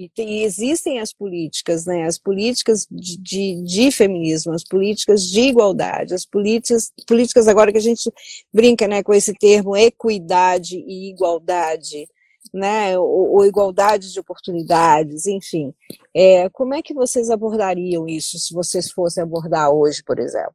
e, 0.00 0.08
tem, 0.08 0.44
existem 0.44 0.98
as 0.98 1.12
políticas, 1.12 1.84
né? 1.84 2.06
As 2.06 2.16
políticas 2.16 2.86
de, 2.90 3.18
de, 3.18 3.62
de, 3.62 3.90
feminismo, 3.90 4.54
as 4.54 4.64
políticas 4.64 5.22
de 5.24 5.42
igualdade, 5.42 6.14
as 6.14 6.24
políticas, 6.24 6.90
políticas 7.06 7.46
agora 7.46 7.70
que 7.70 7.76
a 7.76 7.82
gente 7.82 8.10
brinca, 8.50 8.88
né, 8.88 9.02
com 9.02 9.12
esse 9.12 9.34
termo 9.34 9.76
equidade 9.76 10.76
e 10.78 11.10
igualdade, 11.10 12.08
né? 12.50 12.98
Ou, 12.98 13.32
ou 13.32 13.44
igualdade 13.44 14.10
de 14.10 14.18
oportunidades, 14.18 15.26
enfim. 15.26 15.74
É, 16.16 16.48
como 16.48 16.72
é 16.72 16.80
que 16.80 16.94
vocês 16.94 17.28
abordariam 17.28 18.08
isso 18.08 18.38
se 18.38 18.54
vocês 18.54 18.90
fossem 18.90 19.22
abordar 19.22 19.70
hoje, 19.70 20.02
por 20.02 20.18
exemplo? 20.18 20.54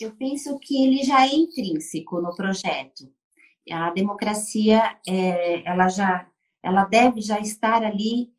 Eu 0.00 0.12
penso 0.12 0.58
que 0.58 0.82
ele 0.82 1.02
já 1.02 1.26
é 1.26 1.34
intrínseco 1.34 2.22
no 2.22 2.34
projeto. 2.34 3.06
A 3.70 3.90
democracia, 3.90 4.96
é, 5.06 5.62
ela 5.68 5.88
já, 5.90 6.26
ela 6.62 6.84
deve 6.86 7.20
já 7.20 7.38
estar 7.38 7.82
ali 7.82 8.32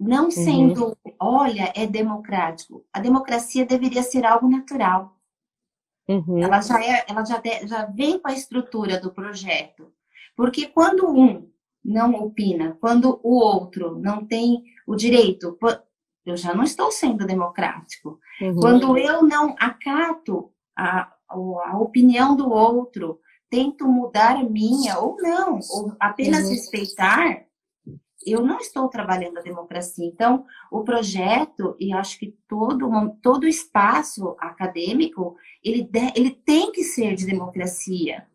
não 0.00 0.24
uhum. 0.24 0.30
sendo, 0.30 0.86
uhum. 0.86 1.12
olha, 1.20 1.70
é 1.76 1.86
democrático. 1.86 2.84
A 2.90 3.00
democracia 3.00 3.66
deveria 3.66 4.02
ser 4.02 4.24
algo 4.24 4.48
natural. 4.48 5.14
Uhum. 6.08 6.42
Ela 6.42 6.60
já 6.62 6.82
é, 6.82 7.04
ela 7.06 7.24
já, 7.24 7.36
de, 7.36 7.66
já 7.66 7.84
vem 7.84 8.18
com 8.18 8.28
a 8.28 8.32
estrutura 8.32 8.98
do 8.98 9.12
projeto. 9.12 9.92
Porque 10.34 10.66
quando 10.66 11.08
um 11.08 11.50
não 11.84 12.14
opina, 12.14 12.76
quando 12.80 13.20
o 13.22 13.34
outro 13.34 13.98
não 13.98 14.24
tem 14.24 14.64
o 14.86 14.96
direito, 14.96 15.58
eu 16.24 16.36
já 16.36 16.54
não 16.54 16.64
estou 16.64 16.90
sendo 16.90 17.26
democrático. 17.26 18.18
Uhum. 18.40 18.56
Quando 18.56 18.96
eu 18.96 19.22
não 19.22 19.54
acato 19.58 20.50
a, 20.76 21.12
a 21.28 21.78
opinião 21.78 22.34
do 22.34 22.50
outro, 22.50 23.20
tento 23.50 23.86
mudar 23.86 24.36
a 24.36 24.44
minha 24.44 24.98
ou 24.98 25.16
não, 25.18 25.58
ou 25.70 25.94
apenas 26.00 26.44
uhum. 26.44 26.50
respeitar, 26.50 27.44
eu 28.26 28.44
não 28.44 28.58
estou 28.58 28.88
trabalhando 28.88 29.38
a 29.38 29.42
democracia. 29.42 30.06
Então, 30.06 30.44
o 30.70 30.82
projeto, 30.82 31.74
e 31.78 31.92
acho 31.92 32.18
que 32.18 32.36
todo, 32.48 32.88
todo 33.22 33.46
espaço 33.46 34.36
acadêmico, 34.38 35.36
ele, 35.64 35.82
de, 35.82 36.12
ele 36.14 36.30
tem 36.30 36.70
que 36.72 36.84
ser 36.84 37.14
de 37.14 37.26
democracia. 37.26 38.26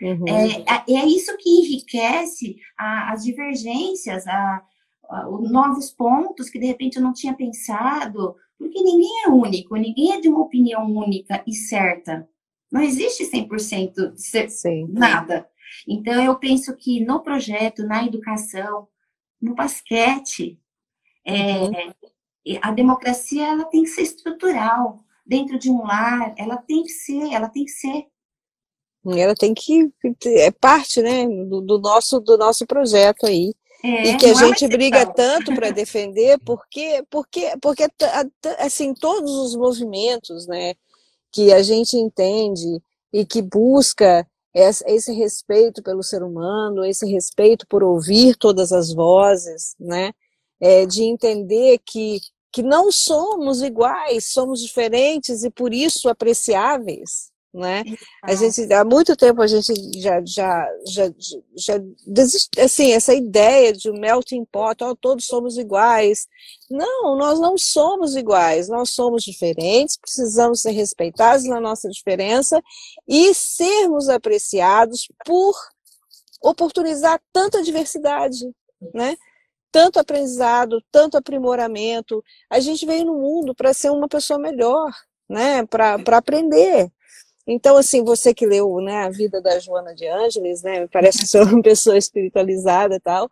Uhum. 0.00 0.24
É, 0.28 0.92
é 0.94 1.06
isso 1.06 1.36
que 1.36 1.50
enriquece 1.50 2.56
a, 2.78 3.12
as 3.12 3.24
divergências, 3.24 4.26
a, 4.26 4.62
a, 5.10 5.24
novos 5.24 5.90
pontos 5.90 6.48
que 6.48 6.58
de 6.58 6.66
repente 6.66 6.96
eu 6.96 7.02
não 7.02 7.12
tinha 7.12 7.34
pensado, 7.34 8.36
porque 8.56 8.80
ninguém 8.80 9.24
é 9.24 9.28
único, 9.28 9.76
ninguém 9.76 10.12
é 10.12 10.20
de 10.20 10.28
uma 10.28 10.40
opinião 10.40 10.86
única 10.86 11.42
e 11.46 11.54
certa. 11.54 12.28
Não 12.70 12.80
existe 12.80 13.24
100% 13.24 14.14
de 14.14 14.50
Sim. 14.50 14.86
nada. 14.90 15.48
Então, 15.86 16.22
eu 16.22 16.36
penso 16.36 16.74
que 16.76 17.04
no 17.04 17.20
projeto, 17.20 17.86
na 17.86 18.04
educação, 18.04 18.88
no 19.40 19.54
basquete. 19.54 20.58
É, 21.24 21.58
uhum. 21.58 21.92
A 22.62 22.70
democracia 22.72 23.46
ela 23.46 23.64
tem 23.64 23.82
que 23.82 23.90
ser 23.90 24.02
estrutural. 24.02 25.04
Dentro 25.26 25.58
de 25.58 25.70
um 25.70 25.82
lar, 25.82 26.34
ela 26.38 26.56
tem 26.56 26.82
que 26.82 26.88
ser, 26.88 27.32
ela 27.32 27.48
tem 27.48 27.64
que 27.64 27.70
ser. 27.70 28.06
Ela 29.06 29.34
tem 29.34 29.54
que 29.54 29.92
é 30.26 30.50
parte, 30.50 31.00
né, 31.02 31.26
do, 31.26 31.60
do 31.60 31.78
nosso 31.78 32.18
do 32.20 32.36
nosso 32.36 32.66
projeto 32.66 33.26
aí. 33.26 33.54
É, 33.82 34.08
e 34.08 34.16
que 34.16 34.26
a 34.26 34.30
é 34.30 34.34
gente 34.34 34.66
briga 34.66 35.06
tanto 35.06 35.54
para 35.54 35.70
defender, 35.70 36.36
porque, 36.40 37.04
porque, 37.08 37.56
porque 37.62 37.86
assim, 38.58 38.92
todos 38.92 39.30
os 39.30 39.54
movimentos 39.54 40.48
né, 40.48 40.74
que 41.30 41.52
a 41.52 41.62
gente 41.62 41.96
entende 41.96 42.82
e 43.12 43.24
que 43.24 43.40
busca 43.40 44.26
esse 44.54 45.12
respeito 45.12 45.82
pelo 45.82 46.02
ser 46.02 46.22
humano, 46.22 46.84
esse 46.84 47.06
respeito 47.06 47.66
por 47.66 47.82
ouvir 47.82 48.36
todas 48.36 48.72
as 48.72 48.92
vozes, 48.92 49.74
né? 49.78 50.12
É, 50.60 50.86
de 50.86 51.04
entender 51.04 51.78
que, 51.86 52.20
que 52.52 52.62
não 52.62 52.90
somos 52.90 53.62
iguais, 53.62 54.32
somos 54.32 54.60
diferentes 54.60 55.44
e 55.44 55.50
por 55.50 55.72
isso 55.72 56.08
apreciáveis, 56.08 57.30
né? 57.52 57.82
A 58.22 58.34
gente 58.34 58.72
há 58.72 58.84
muito 58.84 59.16
tempo 59.16 59.40
a 59.40 59.46
gente 59.46 59.72
já 60.00 60.22
já 60.24 60.68
já, 60.86 61.10
já 61.56 61.80
desist, 62.06 62.50
assim 62.60 62.92
essa 62.92 63.14
ideia 63.14 63.72
de 63.72 63.90
melting 63.90 64.44
pot, 64.44 64.82
oh, 64.84 64.94
todos 64.94 65.26
somos 65.26 65.56
iguais. 65.56 66.26
Não, 66.70 67.16
nós 67.16 67.40
não 67.40 67.56
somos 67.56 68.14
iguais, 68.16 68.68
nós 68.68 68.90
somos 68.90 69.22
diferentes, 69.24 69.96
precisamos 69.96 70.60
ser 70.60 70.72
respeitados 70.72 71.44
na 71.46 71.60
nossa 71.60 71.88
diferença 71.88 72.62
e 73.08 73.32
sermos 73.34 74.08
apreciados 74.08 75.08
por 75.24 75.54
oportunizar 76.42 77.20
tanta 77.32 77.62
diversidade, 77.62 78.44
né? 78.94 79.16
Tanto 79.72 79.98
aprendizado, 79.98 80.82
tanto 80.90 81.16
aprimoramento. 81.16 82.22
A 82.50 82.60
gente 82.60 82.86
veio 82.86 83.04
no 83.06 83.14
mundo 83.14 83.54
para 83.54 83.74
ser 83.74 83.90
uma 83.90 84.08
pessoa 84.08 84.38
melhor, 84.38 84.90
né? 85.28 85.64
Para 85.66 85.96
aprender. 86.16 86.90
Então, 87.50 87.78
assim, 87.78 88.04
você 88.04 88.34
que 88.34 88.44
leu 88.44 88.78
né, 88.82 89.04
a 89.04 89.08
vida 89.08 89.40
da 89.40 89.58
Joana 89.58 89.94
de 89.94 90.06
Ângeles, 90.06 90.62
né, 90.62 90.80
me 90.80 90.88
parece 90.88 91.20
que 91.20 91.26
sou 91.26 91.44
uma 91.44 91.62
pessoa 91.64 91.96
espiritualizada 91.96 92.96
e 92.96 93.00
tal, 93.00 93.26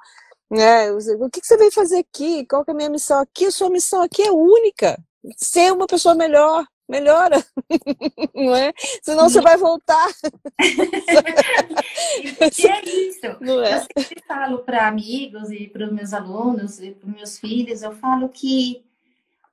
né, 0.50 0.90
o 0.90 1.28
que, 1.28 1.44
você 1.44 1.54
veio 1.58 1.70
fazer 1.70 1.98
aqui? 1.98 2.46
Qual 2.46 2.64
é 2.66 2.70
a 2.70 2.74
minha 2.74 2.88
missão 2.88 3.20
aqui? 3.20 3.44
A 3.44 3.50
sua 3.50 3.68
missão 3.68 4.00
aqui 4.00 4.22
é 4.22 4.32
única, 4.32 4.98
ser 5.36 5.70
uma 5.70 5.86
pessoa 5.86 6.14
melhor, 6.14 6.66
melhora, 6.88 7.44
não 8.34 8.56
é? 8.56 8.72
Senão 9.02 9.28
você 9.28 9.42
vai 9.42 9.58
voltar. 9.58 10.08
e 12.18 12.28
é 12.66 12.84
isso. 12.84 13.26
É? 13.26 13.36
Eu 13.42 13.80
sempre 13.98 14.22
falo 14.26 14.60
para 14.60 14.88
amigos 14.88 15.50
e 15.50 15.68
para 15.68 15.84
os 15.84 15.92
meus 15.92 16.14
alunos 16.14 16.80
e 16.80 16.92
para 16.92 17.06
os 17.06 17.14
meus 17.14 17.38
filhos, 17.38 17.82
eu 17.82 17.92
falo 17.92 18.30
que 18.30 18.82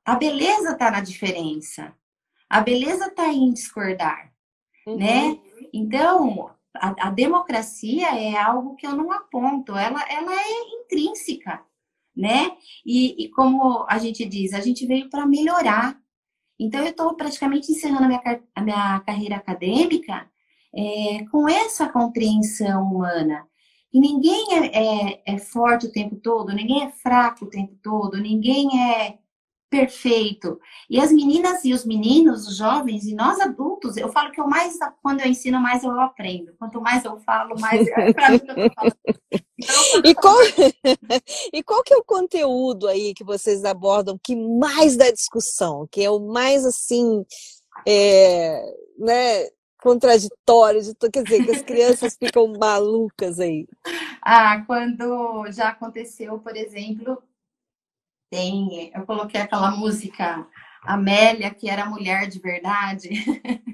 a 0.05 0.15
beleza 0.15 0.71
está 0.71 0.89
na 0.89 1.01
diferença. 1.01 1.93
A 2.49 2.61
beleza 2.61 3.07
está 3.07 3.27
em 3.27 3.51
discordar 3.51 4.32
uhum. 4.87 4.97
né? 4.97 5.39
Então, 5.73 6.51
a, 6.75 7.07
a, 7.07 7.09
democracia 7.09 8.07
é 8.19 8.35
algo 8.37 8.75
que 8.75 8.85
eu 8.85 8.95
não 8.95 9.11
aponto, 9.11 9.75
ela, 9.75 10.01
ela 10.09 10.33
é 10.33 10.81
intrínseca, 10.81 11.61
né? 12.15 12.51
E, 12.85 13.25
e 13.25 13.29
como 13.29 13.85
a 13.87 13.97
gente 13.97 14.25
diz, 14.25 14.53
a 14.53 14.61
gente 14.61 14.85
veio 14.85 15.09
para 15.09 15.25
melhorar. 15.25 15.97
Então, 16.59 16.81
eu 16.81 16.89
estou 16.89 17.15
praticamente 17.15 17.71
encerrando 17.71 18.05
a 18.05 18.07
minha, 18.07 18.43
a 18.55 18.61
minha 18.61 18.99
carreira 19.01 19.35
acadêmica 19.37 20.29
é, 20.75 21.25
com 21.31 21.47
essa 21.47 21.89
compreensão 21.89 22.83
humana. 22.83 23.47
E 23.93 23.99
ninguém 23.99 24.47
é, 24.53 25.11
é, 25.11 25.23
é, 25.25 25.37
forte 25.37 25.85
o 25.85 25.91
tempo 25.91 26.15
todo, 26.15 26.51
ninguém 26.53 26.83
é 26.83 26.89
fraco 26.89 27.45
o 27.45 27.49
tempo 27.49 27.75
todo, 27.83 28.19
ninguém 28.19 28.91
é 28.91 29.19
perfeito. 29.73 30.59
E 30.87 30.99
as 30.99 31.11
meninas 31.11 31.65
e 31.65 31.73
os 31.73 31.83
meninos, 31.83 32.47
os 32.47 32.57
jovens 32.57 33.05
e 33.05 33.15
nós 33.15 33.39
adultos, 33.39 33.97
eu 33.97 34.07
falo 34.09 34.31
que 34.31 34.39
eu 34.39 34.47
mais, 34.47 34.77
quando 35.01 35.21
eu 35.21 35.25
ensino, 35.25 35.59
mais 35.59 35.83
eu 35.83 35.99
aprendo. 35.99 36.53
Quanto 36.59 36.79
mais 36.79 37.03
eu 37.03 37.17
falo, 37.21 37.59
mais 37.59 37.89
para 38.13 38.29
mim 38.29 38.41
eu 38.47 38.71
falo. 38.71 38.91
Então, 39.57 40.01
e, 40.05 40.13
qual, 40.13 40.37
e 41.51 41.63
qual 41.63 41.83
que 41.83 41.91
é 41.91 41.97
o 41.97 42.03
conteúdo 42.03 42.87
aí 42.87 43.15
que 43.15 43.23
vocês 43.23 43.65
abordam 43.65 44.15
que 44.23 44.35
mais 44.35 44.95
dá 44.95 45.09
discussão, 45.09 45.87
que 45.91 46.03
é 46.03 46.11
o 46.11 46.19
mais 46.19 46.63
assim, 46.63 47.25
é, 47.87 48.63
né, 48.99 49.47
contraditório, 49.81 50.81
quer 51.11 51.23
dizer, 51.23 51.45
que 51.45 51.51
as 51.51 51.61
crianças 51.63 52.15
ficam 52.15 52.53
malucas 52.59 53.39
aí? 53.39 53.67
Ah, 54.25 54.63
quando 54.65 55.51
já 55.51 55.67
aconteceu, 55.67 56.39
por 56.39 56.55
exemplo, 56.55 57.21
tem, 58.33 58.91
eu 58.95 59.05
coloquei 59.05 59.39
aquela 59.39 59.69
música 59.69 60.47
Amélia, 60.83 61.53
que 61.53 61.69
era 61.69 61.85
mulher 61.85 62.27
de 62.27 62.39
verdade. 62.39 63.09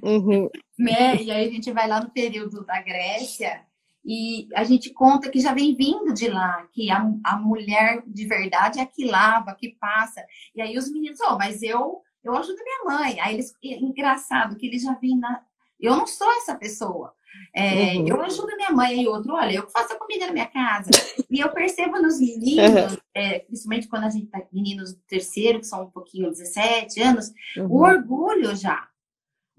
Uhum. 0.03 0.49
né? 0.78 1.16
E 1.22 1.32
aí 1.32 1.47
a 1.47 1.51
gente 1.51 1.72
vai 1.72 1.88
lá 1.88 2.01
no 2.01 2.10
período 2.10 2.66
da 2.66 2.82
Grécia 2.82 3.62
e 4.03 4.49
a 4.53 4.66
gente 4.66 4.91
conta 4.91 5.30
que 5.30 5.39
já 5.39 5.53
vem 5.53 5.76
vindo 5.76 6.14
de 6.14 6.28
lá, 6.28 6.68
que 6.74 6.91
a, 6.91 7.10
a 7.24 7.38
mulher 7.38 8.03
de 8.05 8.28
verdade 8.28 8.80
é 8.80 8.86
que 8.86 9.05
lava, 9.05 9.55
que 9.55 9.78
passa. 9.80 10.26
E 10.53 10.62
aí 10.62 10.78
os 10.78 10.91
meninos, 10.91 11.20
oh, 11.22 11.38
mas 11.38 11.64
eu 11.64 12.01
eu 12.22 12.36
ajudo 12.36 12.57
minha 12.62 12.97
mãe. 12.97 13.20
Aí 13.22 13.36
eles, 13.36 13.53
engraçado 13.64 14.57
que 14.57 14.68
eles 14.68 14.84
já 14.84 14.93
vêm 14.93 15.18
na. 15.18 15.41
Eu 15.80 15.95
não 15.95 16.05
sou 16.05 16.30
essa 16.34 16.53
pessoa. 16.55 17.14
É, 17.53 17.97
uhum. 17.97 18.07
Eu 18.07 18.21
ajudo 18.21 18.55
minha 18.55 18.71
mãe 18.71 19.01
e 19.01 19.07
outro, 19.07 19.34
olha, 19.34 19.55
eu 19.55 19.69
faço 19.69 19.93
a 19.93 19.97
comida 19.97 20.27
na 20.27 20.34
minha 20.34 20.47
casa. 20.47 20.89
e 21.30 21.39
eu 21.39 21.49
percebo 21.51 22.01
nos 22.01 22.19
meninos, 22.19 22.93
uhum. 22.93 22.97
é, 23.13 23.39
principalmente 23.39 23.88
quando 23.88 24.03
a 24.05 24.09
gente 24.09 24.27
tá 24.27 24.41
meninos 24.51 24.93
do 24.93 25.01
terceiro, 25.07 25.59
que 25.59 25.67
são 25.67 25.84
um 25.84 25.91
pouquinho 25.91 26.30
17 26.30 27.01
anos, 27.01 27.32
uhum. 27.57 27.67
o 27.67 27.82
orgulho 27.84 28.55
já 28.55 28.88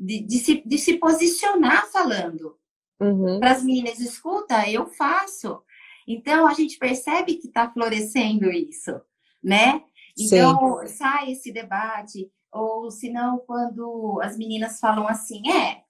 de, 0.01 0.21
de, 0.21 0.39
se, 0.39 0.63
de 0.65 0.79
se 0.79 0.95
posicionar 0.95 1.87
falando. 1.91 2.57
Uhum. 2.99 3.39
Para 3.39 3.53
as 3.53 3.63
meninas, 3.63 3.99
escuta, 3.99 4.69
eu 4.69 4.87
faço. 4.87 5.63
Então 6.07 6.47
a 6.47 6.55
gente 6.55 6.79
percebe 6.79 7.35
que 7.35 7.49
está 7.49 7.71
florescendo 7.71 8.51
isso, 8.51 9.01
né? 9.43 9.83
Então 10.19 10.81
Sim. 10.81 10.89
sai 10.89 11.33
esse 11.33 11.53
debate, 11.53 12.31
ou 12.53 12.91
se 12.91 13.11
não, 13.11 13.39
quando 13.39 14.21
as 14.23 14.37
meninas 14.37 14.81
falam 14.81 15.07
assim, 15.07 15.43
é, 15.51 15.83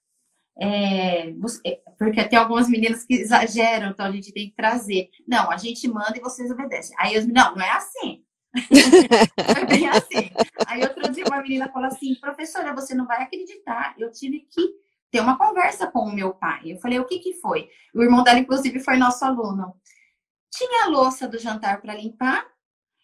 é, 0.58 1.28
é, 1.30 1.80
porque 1.98 2.24
tem 2.24 2.38
algumas 2.38 2.68
meninas 2.68 3.04
que 3.04 3.14
exageram, 3.14 3.90
então 3.90 4.06
a 4.06 4.10
gente 4.10 4.32
tem 4.32 4.48
que 4.48 4.56
trazer. 4.56 5.10
Não, 5.26 5.50
a 5.50 5.56
gente 5.56 5.86
manda 5.88 6.16
e 6.16 6.20
vocês 6.20 6.50
obedecem. 6.50 6.94
Aí 6.98 7.14
eu 7.14 7.26
não, 7.28 7.54
não 7.54 7.62
é 7.62 7.70
assim. 7.72 8.24
é 9.60 9.64
bem 9.64 9.88
assim. 9.88 10.30
Aí 10.66 10.82
outro 10.82 11.10
dia 11.12 11.24
uma 11.24 11.40
menina 11.40 11.70
falou 11.70 11.88
assim, 11.88 12.14
professora, 12.16 12.74
você 12.74 12.94
não 12.94 13.06
vai 13.06 13.22
acreditar, 13.22 13.94
eu 13.98 14.10
tive 14.10 14.40
que 14.50 14.74
ter 15.10 15.20
uma 15.20 15.38
conversa 15.38 15.86
com 15.86 16.00
o 16.00 16.14
meu 16.14 16.34
pai. 16.34 16.62
Eu 16.64 16.78
falei, 16.78 16.98
o 16.98 17.06
que 17.06 17.18
que 17.18 17.34
foi? 17.34 17.68
O 17.94 18.02
irmão 18.02 18.22
dela, 18.22 18.38
inclusive, 18.38 18.80
foi 18.80 18.96
nosso 18.96 19.24
aluno. 19.24 19.74
Tinha 20.52 20.84
a 20.84 20.88
louça 20.88 21.28
do 21.28 21.38
jantar 21.38 21.80
para 21.80 21.94
limpar, 21.94 22.46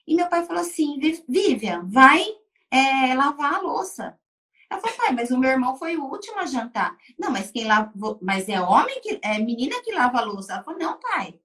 e 0.06 0.14
meu 0.14 0.28
pai 0.28 0.44
falou 0.44 0.62
assim, 0.62 0.98
Vivian, 1.28 1.84
vai 1.86 2.24
é, 2.70 3.14
lavar 3.14 3.54
a 3.54 3.60
louça. 3.60 4.16
Ela 4.70 4.80
falou, 4.80 4.96
pai, 4.96 5.12
mas 5.12 5.30
o 5.30 5.38
meu 5.38 5.50
irmão 5.50 5.76
foi 5.76 5.96
o 5.96 6.04
último 6.04 6.40
a 6.40 6.46
jantar. 6.46 6.96
Não, 7.18 7.30
mas 7.30 7.50
quem 7.50 7.66
lava, 7.66 7.92
mas 8.20 8.48
é 8.48 8.60
homem 8.60 9.00
que 9.00 9.20
é 9.22 9.38
menina 9.38 9.80
que 9.82 9.92
lava 9.92 10.18
a 10.18 10.24
louça. 10.24 10.54
Ela 10.54 10.64
falou, 10.64 10.78
não, 10.78 10.98
pai. 10.98 11.38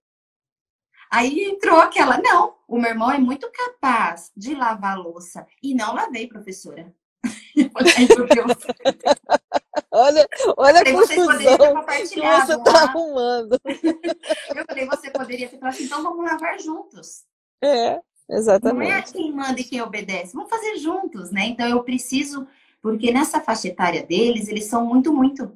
Aí 1.11 1.43
entrou 1.43 1.79
aquela, 1.79 2.17
não, 2.19 2.55
o 2.67 2.79
meu 2.79 2.91
irmão 2.91 3.11
é 3.11 3.17
muito 3.17 3.49
capaz 3.51 4.31
de 4.35 4.55
lavar 4.55 4.93
a 4.93 4.99
louça. 4.99 5.45
E 5.61 5.75
não 5.75 5.93
lavei, 5.93 6.27
professora. 6.27 6.93
olha, 9.91 10.27
olha 10.57 10.79
a 10.79 10.85
confusão 10.85 11.85
que 11.85 12.05
você 12.05 12.55
está 12.55 12.83
arrumando. 12.83 13.59
Eu 14.55 14.65
falei, 14.65 14.85
você 14.85 15.11
poderia 15.11 15.49
ter 15.49 15.59
falado 15.59 15.75
assim, 15.75 15.83
então 15.83 16.01
vamos 16.01 16.23
lavar 16.23 16.57
juntos. 16.59 17.25
É, 17.61 17.99
exatamente. 18.29 18.89
Não 18.89 18.97
é 18.97 19.01
quem 19.01 19.33
manda 19.33 19.59
e 19.59 19.63
quem 19.63 19.81
obedece. 19.81 20.33
Vamos 20.33 20.49
fazer 20.49 20.77
juntos, 20.77 21.31
né? 21.31 21.45
Então 21.45 21.67
eu 21.67 21.83
preciso 21.83 22.47
porque 22.81 23.11
nessa 23.11 23.39
faixa 23.41 23.67
etária 23.67 24.03
deles, 24.03 24.47
eles 24.47 24.65
são 24.65 24.85
muito, 24.85 25.13
muito. 25.13 25.51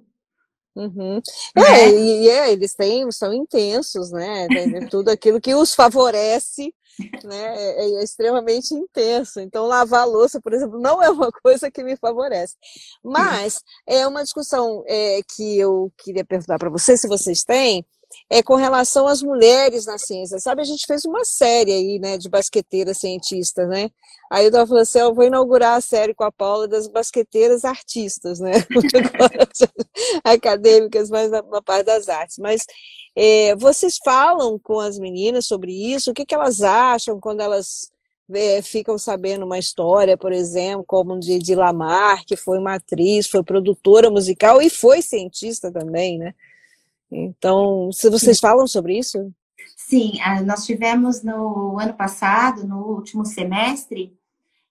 Uhum. 0.75 1.21
Né? 1.55 1.81
É, 1.81 1.89
e 1.89 2.29
é, 2.29 2.51
eles 2.51 2.73
têm, 2.75 3.09
são 3.11 3.33
intensos, 3.33 4.11
né? 4.11 4.47
Tudo 4.91 5.09
aquilo 5.09 5.39
que 5.39 5.55
os 5.55 5.73
favorece 5.73 6.73
né, 7.23 7.55
é, 7.57 7.99
é, 7.99 8.03
extremamente 8.03 8.73
intenso. 8.73 9.39
Então, 9.39 9.65
lavar 9.65 10.01
a 10.01 10.05
louça, 10.05 10.39
por 10.41 10.53
exemplo, 10.53 10.79
não 10.79 11.01
é 11.01 11.09
uma 11.09 11.31
coisa 11.43 11.71
que 11.71 11.83
me 11.83 11.95
favorece. 11.95 12.55
Mas 13.03 13.61
é 13.87 14.07
uma 14.07 14.23
discussão 14.23 14.83
é, 14.87 15.21
que 15.35 15.57
eu 15.57 15.91
queria 15.97 16.25
perguntar 16.25 16.57
para 16.57 16.69
vocês, 16.69 17.01
se 17.01 17.07
vocês 17.07 17.43
têm, 17.43 17.85
é 18.29 18.41
com 18.41 18.55
relação 18.55 19.07
às 19.07 19.21
mulheres 19.21 19.85
na 19.85 19.97
ciência. 19.97 20.39
Sabe, 20.39 20.61
a 20.61 20.65
gente 20.65 20.85
fez 20.85 21.05
uma 21.05 21.23
série 21.23 21.71
aí, 21.71 21.99
né, 21.99 22.17
de 22.17 22.29
basqueteiras 22.29 22.97
cientistas, 22.97 23.67
né? 23.67 23.89
Aí 24.31 24.45
eu 24.45 24.51
tava 24.51 24.67
falando 24.67 24.83
assim, 24.83 24.99
eu 24.99 25.13
vou 25.13 25.25
inaugurar 25.25 25.77
a 25.77 25.81
série 25.81 26.13
com 26.13 26.23
a 26.23 26.31
Paula 26.31 26.67
das 26.67 26.87
basqueteiras 26.87 27.63
artistas, 27.63 28.39
né? 28.39 28.53
Acadêmicas, 30.23 31.09
mas 31.09 31.29
na, 31.29 31.41
na, 31.41 31.61
parte 31.61 31.85
das 31.85 32.09
artes. 32.09 32.37
Mas 32.37 32.65
é, 33.15 33.55
vocês 33.55 33.97
falam 34.03 34.59
com 34.59 34.79
as 34.79 34.97
meninas 34.97 35.45
sobre 35.45 35.71
isso? 35.71 36.11
O 36.11 36.13
que, 36.13 36.25
que 36.25 36.35
elas 36.35 36.61
acham 36.61 37.19
quando 37.19 37.41
elas 37.41 37.91
é, 38.33 38.61
ficam 38.61 38.97
sabendo 38.97 39.45
uma 39.45 39.59
história, 39.59 40.17
por 40.17 40.31
exemplo, 40.31 40.83
como 40.85 41.19
de, 41.19 41.37
de 41.37 41.53
Lamar, 41.53 42.25
que 42.25 42.35
foi 42.35 42.57
uma 42.57 42.75
atriz, 42.75 43.27
foi 43.27 43.43
produtora 43.43 44.09
musical 44.09 44.61
e 44.61 44.69
foi 44.69 45.01
cientista 45.01 45.71
também, 45.71 46.17
né? 46.17 46.33
Então, 47.11 47.91
se 47.91 48.09
vocês 48.09 48.37
Sim. 48.37 48.41
falam 48.41 48.67
sobre 48.67 48.97
isso? 48.97 49.31
Sim, 49.75 50.13
nós 50.45 50.65
tivemos 50.65 51.23
no 51.23 51.79
ano 51.79 51.93
passado, 51.93 52.67
no 52.67 52.79
último 52.79 53.25
semestre, 53.25 54.17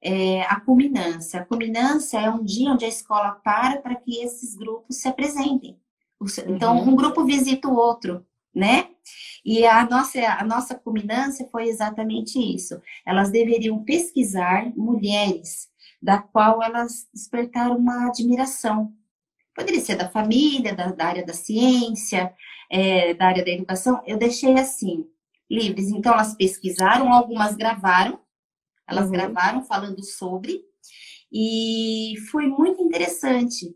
é, 0.02 0.42
a 0.42 0.60
culminância. 0.60 1.40
A 1.40 1.44
culminância 1.44 2.18
é 2.18 2.30
um 2.30 2.44
dia 2.44 2.70
onde 2.70 2.84
a 2.84 2.88
escola 2.88 3.32
para 3.42 3.80
para 3.80 3.94
que 3.94 4.20
esses 4.20 4.54
grupos 4.54 4.96
se 4.96 5.08
apresentem. 5.08 5.78
Então, 6.46 6.78
uhum. 6.78 6.90
um 6.90 6.96
grupo 6.96 7.24
visita 7.24 7.68
o 7.68 7.76
outro, 7.76 8.24
né? 8.54 8.88
E 9.44 9.66
a 9.66 9.88
nossa, 9.88 10.20
a 10.20 10.44
nossa 10.44 10.74
culminância 10.74 11.48
foi 11.50 11.68
exatamente 11.68 12.38
isso. 12.38 12.80
Elas 13.06 13.30
deveriam 13.30 13.82
pesquisar 13.84 14.72
mulheres 14.76 15.68
da 16.00 16.18
qual 16.18 16.62
elas 16.62 17.08
despertaram 17.12 17.76
uma 17.76 18.06
admiração 18.08 18.92
poderia 19.54 19.80
ser 19.80 19.96
da 19.96 20.08
família, 20.08 20.74
da, 20.74 20.90
da 20.92 21.06
área 21.06 21.24
da 21.24 21.32
ciência, 21.32 22.34
é, 22.70 23.14
da 23.14 23.26
área 23.26 23.44
da 23.44 23.50
educação, 23.50 24.02
eu 24.06 24.18
deixei 24.18 24.54
assim, 24.54 25.06
livres. 25.50 25.88
Então, 25.88 26.12
elas 26.12 26.34
pesquisaram, 26.34 27.12
algumas 27.12 27.54
gravaram, 27.54 28.20
elas 28.88 29.06
uhum. 29.06 29.12
gravaram 29.12 29.64
falando 29.64 30.02
sobre, 30.02 30.60
e 31.32 32.14
foi 32.30 32.46
muito 32.46 32.82
interessante, 32.82 33.74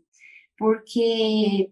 porque 0.57 1.71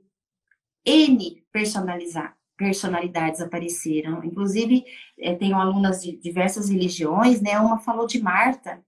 N 0.85 1.43
personalizar, 1.51 2.37
personalidades 2.57 3.41
apareceram. 3.41 4.23
Inclusive, 4.23 4.83
é, 5.19 5.35
tenho 5.35 5.55
alunas 5.55 6.01
de 6.01 6.17
diversas 6.17 6.69
religiões, 6.69 7.41
né? 7.41 7.59
Uma 7.59 7.79
falou 7.79 8.07
de 8.07 8.21
Marta, 8.21 8.83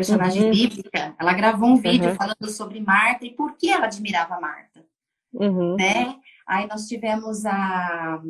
personagem 0.00 0.44
uhum. 0.44 0.50
bíblica. 0.50 1.14
Ela 1.18 1.32
gravou 1.32 1.68
um 1.68 1.76
vídeo 1.76 2.10
uhum. 2.10 2.16
falando 2.16 2.50
sobre 2.50 2.80
Marta 2.80 3.26
e 3.26 3.34
por 3.34 3.56
que 3.56 3.70
ela 3.70 3.86
admirava 3.86 4.40
Marta, 4.40 4.84
uhum. 5.32 5.76
né? 5.76 6.16
Aí 6.46 6.66
nós 6.66 6.86
tivemos 6.86 7.44
a 7.44 8.20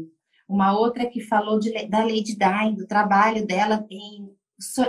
uma 0.48 0.76
outra 0.76 1.06
que 1.06 1.20
falou 1.20 1.58
de, 1.60 1.86
da 1.86 2.00
Lady 2.00 2.36
Di, 2.36 2.76
do 2.76 2.86
trabalho 2.86 3.46
dela 3.46 3.86
em, 3.88 4.28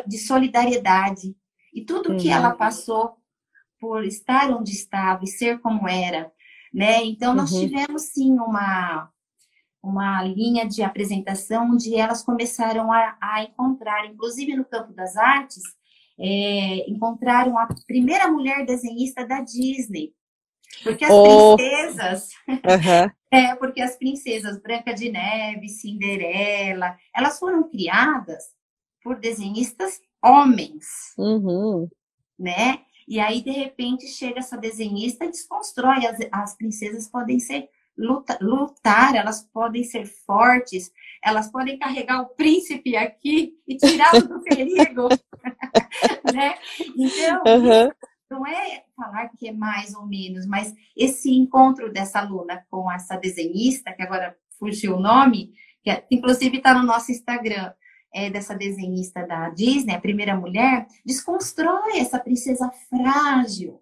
de 0.08 0.18
solidariedade 0.18 1.36
e 1.74 1.86
tudo 1.86 2.18
que 2.18 2.30
ela 2.30 2.52
uhum. 2.52 2.58
passou 2.58 3.18
por 3.80 4.04
estar 4.04 4.50
onde 4.52 4.72
estava 4.72 5.24
e 5.24 5.28
ser 5.28 5.60
como 5.60 5.88
era, 5.88 6.32
né? 6.74 7.04
Então 7.04 7.34
nós 7.34 7.52
uhum. 7.52 7.62
tivemos 7.62 8.02
sim 8.04 8.34
uma 8.34 9.10
uma 9.84 10.22
linha 10.22 10.68
de 10.68 10.84
apresentação 10.84 11.72
onde 11.72 11.96
elas 11.96 12.22
começaram 12.22 12.92
a, 12.92 13.18
a 13.20 13.44
encontrar, 13.44 14.06
inclusive 14.06 14.56
no 14.56 14.64
campo 14.64 14.94
das 14.94 15.18
artes, 15.18 15.64
é, 16.22 16.88
encontraram 16.88 17.58
a 17.58 17.68
primeira 17.88 18.30
mulher 18.30 18.64
desenhista 18.64 19.26
da 19.26 19.42
Disney. 19.42 20.14
Porque 20.84 21.04
as 21.04 21.12
oh. 21.12 21.56
princesas. 21.56 22.30
Uhum. 22.52 23.12
é, 23.32 23.56
porque 23.56 23.82
as 23.82 23.96
princesas 23.96 24.62
Branca 24.62 24.94
de 24.94 25.10
Neve, 25.12 25.70
Cinderela, 25.70 26.96
elas 27.16 27.40
foram 27.40 27.70
criadas 27.70 28.44
por 29.04 29.20
desenhistas 29.20 30.00
homens. 30.24 30.86
Uhum. 31.18 31.90
Né? 32.38 32.82
E 33.08 33.20
aí, 33.20 33.42
de 33.42 33.52
repente, 33.52 34.08
chega 34.08 34.40
essa 34.40 34.58
desenhista 34.58 35.26
e 35.26 35.32
desconstrói. 35.32 36.06
As, 36.06 36.18
as 36.32 36.56
princesas 36.56 37.08
podem 37.08 37.40
ser 37.40 37.70
luta, 38.02 38.38
lutar, 38.42 39.16
elas 39.16 39.44
podem 39.54 39.84
ser 39.84 40.06
fortes, 40.06 40.92
elas 41.24 41.50
podem 41.52 41.78
carregar 41.78 42.22
o 42.22 42.30
príncipe 42.30 42.96
aqui 42.96 43.54
e 43.68 43.78
tirá-lo 43.78 44.28
do 44.28 44.42
perigo. 44.42 45.08
né? 46.34 46.56
Então, 46.98 47.44
uhum. 47.48 47.92
não 48.30 48.48
é 48.48 48.84
falar 48.96 49.30
que 49.30 49.48
é 49.48 49.54
mais 49.54 49.94
ou 49.94 50.06
menos, 50.06 50.46
mas 50.46 50.74
esse 50.98 51.32
encontro 51.32 51.92
dessa 51.92 52.20
aluna 52.20 52.66
com 52.70 52.92
essa 52.92 53.16
desenhista, 53.16 53.94
que 53.94 54.02
agora 54.02 54.36
fugiu 54.58 54.96
o 54.96 55.00
nome, 55.00 55.54
que 55.84 55.90
é, 55.90 56.06
inclusive 56.12 56.58
está 56.58 56.74
no 56.74 56.84
nosso 56.84 57.12
Instagram, 57.12 57.72
é, 58.14 58.30
dessa 58.30 58.54
desenhista 58.54 59.26
da 59.26 59.50
Disney, 59.50 59.94
a 59.94 60.02
primeira 60.02 60.36
mulher, 60.36 60.86
desconstrói 61.06 62.00
essa 62.00 62.20
princesa 62.20 62.70
frágil, 62.90 63.82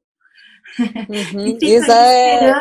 Uhum, 0.77 1.57
isso 1.61 1.91
é, 1.91 2.45
é. 2.45 2.53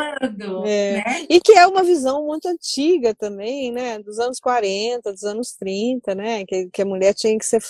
Né? 0.62 1.26
E 1.28 1.40
que 1.40 1.52
é 1.52 1.66
uma 1.66 1.82
visão 1.82 2.24
muito 2.24 2.48
antiga 2.48 3.14
também, 3.14 3.70
né? 3.72 3.98
Dos 3.98 4.18
anos 4.18 4.40
40, 4.40 5.12
dos 5.12 5.24
anos 5.24 5.52
30, 5.52 6.14
né? 6.14 6.44
Que, 6.44 6.68
que 6.70 6.82
a 6.82 6.86
mulher 6.86 7.14
tinha 7.14 7.36
que 7.38 7.44
ser 7.44 7.62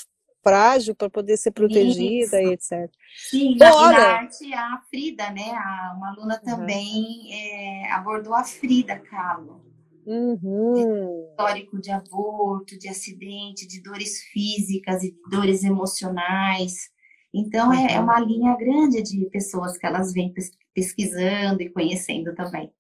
frágil 0.43 0.95
para 0.95 1.11
poder 1.11 1.37
ser 1.37 1.51
protegida 1.51 2.41
isso. 2.41 2.73
e 2.73 2.79
etc. 2.79 2.91
Sim, 3.31 3.57
na, 3.57 3.71
na, 3.71 3.99
arte 3.99 4.53
a 4.55 4.81
Frida, 4.89 5.31
né? 5.31 5.51
A, 5.51 5.95
uma 5.97 6.11
aluna 6.11 6.39
também 6.39 7.05
uhum. 7.05 7.33
é, 7.33 7.93
abordou 7.93 8.35
a 8.35 8.45
Frida 8.45 8.99
Kahlo. 8.99 9.67
Uhum. 10.07 11.29
Histórico 11.31 11.79
de 11.79 11.91
aborto, 11.91 12.79
de 12.79 12.89
acidente, 12.89 13.67
de 13.67 13.83
dores 13.83 14.23
físicas 14.33 15.03
e 15.03 15.15
dores 15.31 15.65
emocionais. 15.65 16.73
Então, 17.35 17.73
é, 17.73 17.95
é 17.95 18.01
uma 18.01 18.19
linha 18.21 18.57
grande 18.57 19.03
de 19.03 19.27
pessoas 19.31 19.77
que 19.77 19.87
elas 19.87 20.13
vêm 20.13 20.33
pesquisando 20.75 21.63
e 21.63 21.71
conhecendo 21.71 22.35
também. 22.35 22.73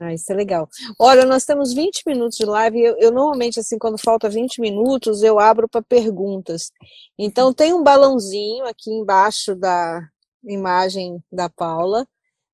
Ah, 0.00 0.12
isso 0.12 0.30
é 0.32 0.34
legal. 0.34 0.68
Olha, 0.98 1.24
nós 1.24 1.44
temos 1.44 1.72
20 1.72 2.02
minutos 2.06 2.36
de 2.36 2.44
live. 2.44 2.80
Eu, 2.80 2.96
eu 2.98 3.12
normalmente, 3.12 3.60
assim, 3.60 3.78
quando 3.78 3.96
falta 3.96 4.28
20 4.28 4.60
minutos, 4.60 5.22
eu 5.22 5.38
abro 5.38 5.68
para 5.68 5.82
perguntas. 5.82 6.72
Então, 7.18 7.54
tem 7.54 7.72
um 7.72 7.82
balãozinho 7.82 8.64
aqui 8.66 8.90
embaixo 8.90 9.54
da 9.54 10.00
imagem 10.42 11.22
da 11.32 11.48
Paula, 11.48 12.06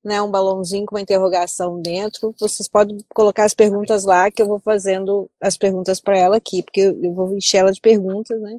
né? 0.03 0.21
Um 0.21 0.31
balãozinho 0.31 0.85
com 0.85 0.95
uma 0.95 1.01
interrogação 1.01 1.81
dentro. 1.81 2.33
Vocês 2.39 2.67
podem 2.67 2.97
colocar 3.13 3.45
as 3.45 3.53
perguntas 3.53 4.03
lá, 4.03 4.31
que 4.31 4.41
eu 4.41 4.47
vou 4.47 4.59
fazendo 4.59 5.29
as 5.39 5.57
perguntas 5.57 5.99
para 6.01 6.17
ela 6.17 6.37
aqui, 6.37 6.63
porque 6.63 6.81
eu, 6.81 7.13
vou 7.13 7.35
encher 7.35 7.57
ela 7.57 7.71
de 7.71 7.81
perguntas, 7.81 8.39
né? 8.41 8.57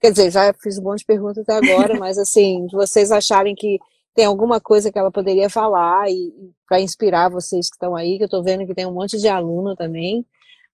Quer 0.00 0.10
dizer, 0.12 0.30
já 0.30 0.52
fiz 0.54 0.78
um 0.78 0.82
monte 0.82 1.00
de 1.00 1.06
perguntas 1.06 1.38
até 1.38 1.54
agora, 1.54 1.98
mas 1.98 2.18
assim, 2.18 2.66
vocês 2.72 3.12
acharem 3.12 3.54
que 3.54 3.78
tem 4.14 4.24
alguma 4.24 4.60
coisa 4.60 4.90
que 4.90 4.98
ela 4.98 5.10
poderia 5.10 5.48
falar 5.48 6.10
e, 6.10 6.32
para 6.68 6.80
inspirar 6.80 7.30
vocês 7.30 7.68
que 7.68 7.76
estão 7.76 7.94
aí, 7.94 8.16
que 8.16 8.24
eu 8.24 8.26
estou 8.26 8.42
vendo 8.42 8.66
que 8.66 8.74
tem 8.74 8.86
um 8.86 8.92
monte 8.94 9.18
de 9.18 9.28
aluno 9.28 9.76
também 9.76 10.26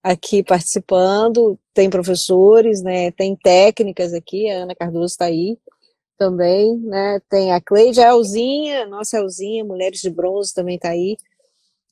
aqui 0.03 0.43
participando, 0.43 1.59
tem 1.75 1.91
professores, 1.91 2.81
né, 2.81 3.11
tem 3.11 3.35
técnicas 3.35 4.15
aqui, 4.15 4.49
a 4.49 4.63
Ana 4.63 4.75
Cardoso 4.75 5.07
está 5.07 5.25
aí 5.25 5.59
também, 6.17 6.79
né, 6.79 7.21
tem 7.29 7.53
a 7.53 7.61
Cleide, 7.61 8.01
a 8.01 8.09
Elzinha, 8.09 8.87
nossa 8.87 9.19
Elzinha, 9.19 9.65
Mulheres 9.65 10.01
de 10.01 10.11
Bronze 10.11 10.55
também 10.55 10.77
está 10.77 10.91
aí. 10.91 11.17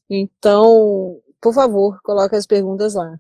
Então, 0.08 1.20
por 1.40 1.54
favor, 1.54 2.00
coloque 2.02 2.34
as 2.36 2.46
perguntas 2.46 2.94
lá. 2.94 3.18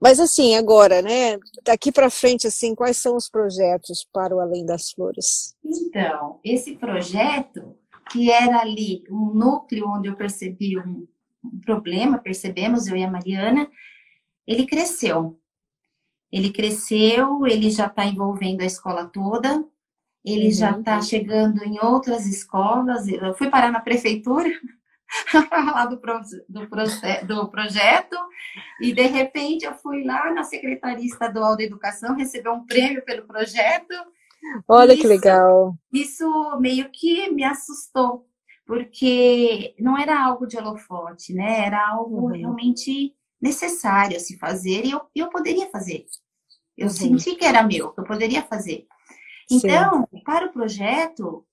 Mas 0.00 0.20
assim, 0.20 0.54
agora, 0.54 1.02
né, 1.02 1.38
daqui 1.64 1.90
para 1.90 2.08
frente, 2.08 2.46
assim, 2.46 2.74
quais 2.74 2.96
são 2.96 3.16
os 3.16 3.28
projetos 3.28 4.06
para 4.12 4.34
o 4.34 4.40
Além 4.40 4.64
das 4.64 4.92
Flores? 4.92 5.56
Então, 5.64 6.38
esse 6.44 6.76
projeto, 6.76 7.76
que 8.10 8.30
era 8.30 8.60
ali 8.60 9.02
um 9.10 9.34
núcleo 9.34 9.88
onde 9.88 10.08
eu 10.08 10.16
percebi 10.16 10.78
um, 10.78 11.06
um 11.44 11.60
problema, 11.60 12.18
percebemos, 12.18 12.86
eu 12.86 12.96
e 12.96 13.02
a 13.02 13.10
Mariana, 13.10 13.68
ele 14.46 14.66
cresceu. 14.66 15.38
Ele 16.30 16.52
cresceu, 16.52 17.46
ele 17.46 17.70
já 17.70 17.86
está 17.86 18.04
envolvendo 18.04 18.60
a 18.60 18.66
escola 18.66 19.06
toda, 19.06 19.64
ele 20.24 20.46
uhum. 20.46 20.52
já 20.52 20.70
está 20.78 21.00
chegando 21.00 21.64
em 21.64 21.78
outras 21.80 22.26
escolas. 22.26 23.08
Eu 23.08 23.34
fui 23.34 23.48
parar 23.48 23.70
na 23.70 23.80
prefeitura, 23.80 24.48
falar 25.48 25.86
do, 25.86 25.98
pro, 25.98 26.20
do, 26.48 26.66
do, 27.26 27.48
projeto, 27.48 28.16
e 28.80 28.92
de 28.92 29.06
repente 29.06 29.64
eu 29.64 29.74
fui 29.74 30.04
lá 30.04 30.32
na 30.32 30.44
Secretaria 30.44 31.06
Estadual 31.06 31.56
da 31.56 31.62
Educação 31.62 32.16
receber 32.16 32.50
um 32.50 32.64
prêmio 32.66 33.04
pelo 33.04 33.26
projeto. 33.26 33.94
Olha 34.68 34.92
isso, 34.92 35.02
que 35.02 35.08
legal! 35.08 35.74
Isso 35.92 36.58
meio 36.60 36.88
que 36.90 37.30
me 37.30 37.44
assustou, 37.44 38.26
porque 38.66 39.74
não 39.78 39.98
era 39.98 40.22
algo 40.22 40.46
de 40.46 40.56
holofote, 40.56 41.32
né? 41.32 41.66
Era 41.66 41.88
algo 41.88 42.26
uhum. 42.26 42.36
realmente 42.36 43.14
necessário 43.40 44.16
a 44.16 44.20
se 44.20 44.36
fazer 44.36 44.84
e 44.84 44.90
eu, 44.90 45.00
eu 45.14 45.28
poderia 45.28 45.70
fazer. 45.70 46.04
Eu 46.76 46.86
uhum. 46.86 46.92
senti 46.92 47.34
que 47.34 47.44
era 47.44 47.62
meu, 47.62 47.92
que 47.92 48.00
eu 48.00 48.04
poderia 48.04 48.42
fazer. 48.42 48.86
Então, 49.50 50.06
Sim. 50.10 50.22
para 50.24 50.46
o 50.46 50.52
projeto, 50.52 51.44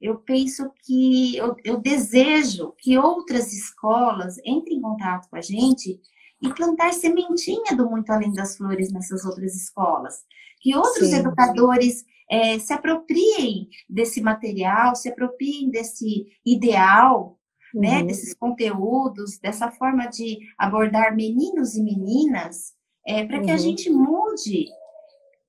eu 0.00 0.16
penso 0.18 0.70
que 0.84 1.36
eu, 1.36 1.54
eu, 1.64 1.78
desejo 1.78 2.74
que 2.78 2.98
outras 2.98 3.52
escolas 3.52 4.36
entrem 4.44 4.78
em 4.78 4.80
contato 4.80 5.28
com 5.28 5.36
a 5.36 5.40
gente 5.40 6.00
e 6.42 6.52
plantar 6.52 6.92
sementinha 6.92 7.76
do 7.76 7.88
Muito 7.88 8.10
Além 8.10 8.32
das 8.32 8.56
Flores 8.56 8.90
nessas 8.92 9.24
outras 9.24 9.54
escolas. 9.54 10.24
Que 10.60 10.74
outros 10.76 11.08
sim, 11.08 11.16
educadores 11.16 12.04
É, 12.30 12.58
se 12.58 12.72
apropriem 12.72 13.68
desse 13.86 14.22
material, 14.22 14.94
se 14.96 15.08
apropriem 15.10 15.70
desse 15.70 16.26
ideal, 16.46 17.38
né, 17.74 17.88
uhum. 17.88 17.98
né, 17.98 18.04
desses 18.04 18.32
conteúdos, 18.34 19.38
dessa 19.38 19.70
forma 19.70 20.06
de 20.06 20.38
abordar 20.56 21.14
meninos 21.14 21.74
e 21.74 21.82
meninas, 21.82 22.72
é, 23.06 23.26
para 23.26 23.40
que 23.40 23.48
uhum. 23.50 23.54
a 23.54 23.58
gente 23.58 23.90
mude, 23.90 24.66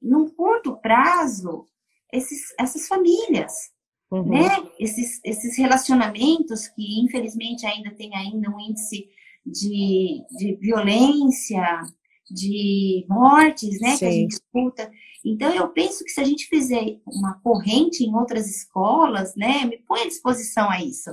num 0.01 0.27
curto 0.27 0.75
prazo, 0.81 1.65
esses, 2.14 2.53
essas 2.59 2.88
famílias 2.88 3.74
uhum. 4.14 4.30
né? 4.30 4.47
Esses, 4.80 5.20
esses 5.24 5.57
relacionamentos 5.57 6.68
que, 6.68 7.01
infelizmente, 7.01 7.66
ainda 7.66 7.91
tem 7.91 8.16
ainda 8.16 8.49
um 8.49 8.59
índice 8.59 9.09
de, 9.45 10.24
de 10.38 10.55
violência, 10.61 11.82
de 12.30 13.05
mortes, 13.09 13.80
né? 13.82 13.91
Sim. 13.91 13.97
Que 13.97 14.05
a 14.05 14.11
gente 14.11 14.32
escuta. 14.32 14.91
Então, 15.26 15.53
eu 15.53 15.70
penso 15.70 16.03
que 16.03 16.11
se 16.11 16.22
a 16.22 16.24
gente 16.24 16.47
fizer 16.47 16.99
uma 17.07 17.39
corrente 17.41 18.03
em 18.03 18.16
outras 18.16 18.47
escolas, 18.47 19.36
né? 19.36 19.66
Me 19.66 19.78
põe 19.80 20.01
à 20.01 20.07
disposição 20.07 20.70
a 20.70 20.82
isso. 20.82 21.11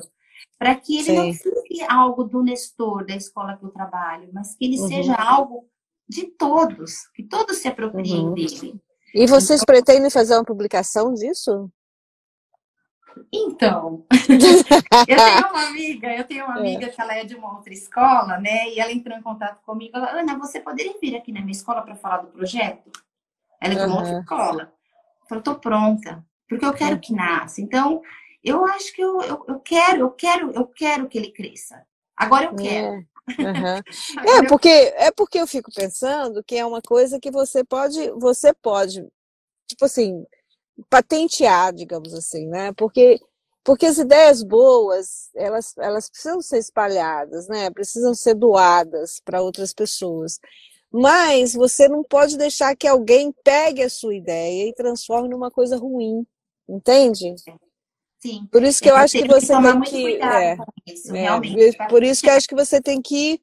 Para 0.59 0.75
que 0.75 0.97
ele 0.97 1.05
Sim. 1.05 1.17
não 1.17 1.33
fique 1.33 1.83
algo 1.89 2.25
do 2.25 2.43
Nestor, 2.43 3.07
da 3.07 3.17
escola 3.17 3.57
que 3.57 3.65
eu 3.65 3.71
trabalho, 3.71 4.29
mas 4.33 4.55
que 4.55 4.67
ele 4.67 4.79
uhum. 4.79 4.89
seja 4.89 5.15
algo 5.15 5.67
de 6.07 6.27
todos, 6.27 7.07
que 7.15 7.23
todos 7.23 7.59
se 7.59 7.69
apropriem 7.69 8.27
uhum. 8.27 8.35
dele. 8.35 8.81
E 9.15 9.27
vocês 9.27 9.63
então, 9.63 9.75
pretendem 9.75 10.11
fazer 10.11 10.35
uma 10.35 10.45
publicação 10.45 11.13
disso? 11.15 11.71
Então, 13.33 14.05
eu 15.09 15.17
tenho 15.17 15.51
uma 15.51 15.67
amiga, 15.67 16.15
eu 16.15 16.25
tenho 16.25 16.45
uma 16.45 16.57
é. 16.57 16.59
amiga 16.59 16.87
é. 16.87 16.89
que 16.89 17.01
ela 17.01 17.15
é 17.15 17.25
de 17.25 17.35
uma 17.35 17.57
outra 17.57 17.73
escola, 17.73 18.39
né? 18.39 18.69
E 18.71 18.81
ela 18.81 18.93
entrou 18.93 19.17
em 19.17 19.23
contato 19.23 19.61
comigo. 19.65 19.97
Ela, 19.97 20.21
Ana, 20.21 20.39
você 20.39 20.61
poderia 20.61 20.95
vir 21.01 21.17
aqui 21.17 21.33
na 21.33 21.41
minha 21.41 21.53
escola 21.53 21.83
para 21.83 21.97
falar 21.97 22.19
do 22.19 22.29
projeto? 22.29 22.91
Ela 23.61 23.75
é 23.75 23.77
de 23.77 23.83
uma 23.83 23.89
uhum. 23.89 23.99
outra 23.99 24.21
escola. 24.21 24.73
Eu 25.23 25.29
falei, 25.29 25.45
tô 25.45 25.55
pronta, 25.57 26.25
porque 26.49 26.65
eu 26.65 26.73
quero 26.73 26.99
que 26.99 27.13
nasça. 27.13 27.61
Então, 27.61 28.01
eu 28.43 28.65
acho 28.65 28.93
que 28.93 29.03
eu, 29.03 29.21
eu, 29.23 29.45
eu 29.49 29.61
quero, 29.61 30.01
eu 30.01 30.11
quero, 30.11 30.51
eu 30.53 30.67
quero 30.67 31.09
que 31.09 31.19
ele 31.19 31.33
cresça. 31.33 31.85
Agora 32.17 32.47
eu 32.47 32.55
quero. 32.55 32.95
É. 32.97 33.05
Uhum. 33.39 34.27
é 34.45 34.49
porque 34.49 34.69
é 34.69 35.11
porque 35.11 35.39
eu 35.39 35.47
fico 35.47 35.71
pensando 35.75 36.43
que 36.43 36.57
é 36.57 36.65
uma 36.65 36.83
coisa 36.83 37.21
que 37.21 37.31
você 37.31 37.65
pode 37.65 38.11
você 38.13 38.53
pode 38.55 39.07
tipo 39.69 39.85
assim 39.85 40.25
patentear, 40.89 41.73
digamos 41.75 42.15
assim, 42.15 42.47
né? 42.47 42.73
Porque 42.73 43.21
porque 43.63 43.87
as 43.87 43.99
ideias 43.99 44.43
boas, 44.43 45.29
elas, 45.37 45.77
elas 45.77 46.09
precisam 46.09 46.41
ser 46.41 46.59
espalhadas, 46.59 47.47
né? 47.47 47.71
Precisam 47.71 48.15
ser 48.15 48.35
doadas 48.35 49.21
para 49.23 49.43
outras 49.43 49.75
pessoas. 49.75 50.39
Mas 50.91 51.55
você 51.55 51.87
não 51.89 52.03
pode 52.03 52.37
deixar 52.37 52.75
que 52.75 52.89
alguém 52.89 53.33
pegue 53.45 53.83
a 53.83 53.91
sua 53.91 54.15
ideia 54.15 54.69
e 54.69 54.75
transforme 54.75 55.29
numa 55.29 55.51
coisa 55.51 55.77
ruim, 55.77 56.27
entende? 56.69 57.35
Sim. 58.21 58.47
Por 58.53 58.63
isso 58.63 58.83
que 58.83 58.89
eu, 58.89 58.95
eu 58.95 58.99
acho 58.99 59.19
que 59.19 59.27
você 59.27 59.55
que 59.57 59.63
tem 59.63 59.81
que. 59.83 60.23
É, 60.23 60.57
isso, 60.87 61.17
é, 61.17 61.89
por 61.89 62.03
isso 62.03 62.23
que 62.23 62.29
eu 62.29 62.35
acho 62.35 62.47
que 62.47 62.55
você 62.55 62.81
tem 62.81 63.01
que 63.01 63.41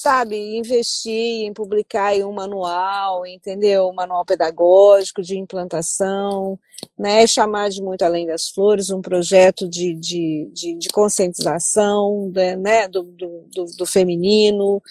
sabe, 0.00 0.56
investir 0.56 1.44
em 1.44 1.52
publicar 1.52 2.14
um 2.24 2.32
manual, 2.32 3.26
entendeu? 3.26 3.86
Um 3.88 3.92
manual 3.92 4.24
pedagógico 4.24 5.20
de 5.20 5.38
implantação, 5.38 6.58
né? 6.98 7.26
Chamar 7.26 7.68
de 7.68 7.82
Muito 7.82 8.02
Além 8.02 8.26
das 8.26 8.48
Flores, 8.48 8.88
um 8.88 9.02
projeto 9.02 9.68
de, 9.68 9.94
de, 9.94 10.50
de, 10.54 10.74
de 10.74 10.88
conscientização 10.88 12.32
né? 12.58 12.88
Do, 12.88 13.02
do, 13.02 13.46
do, 13.54 13.64
do, 13.76 13.86
feminino, 13.86 14.82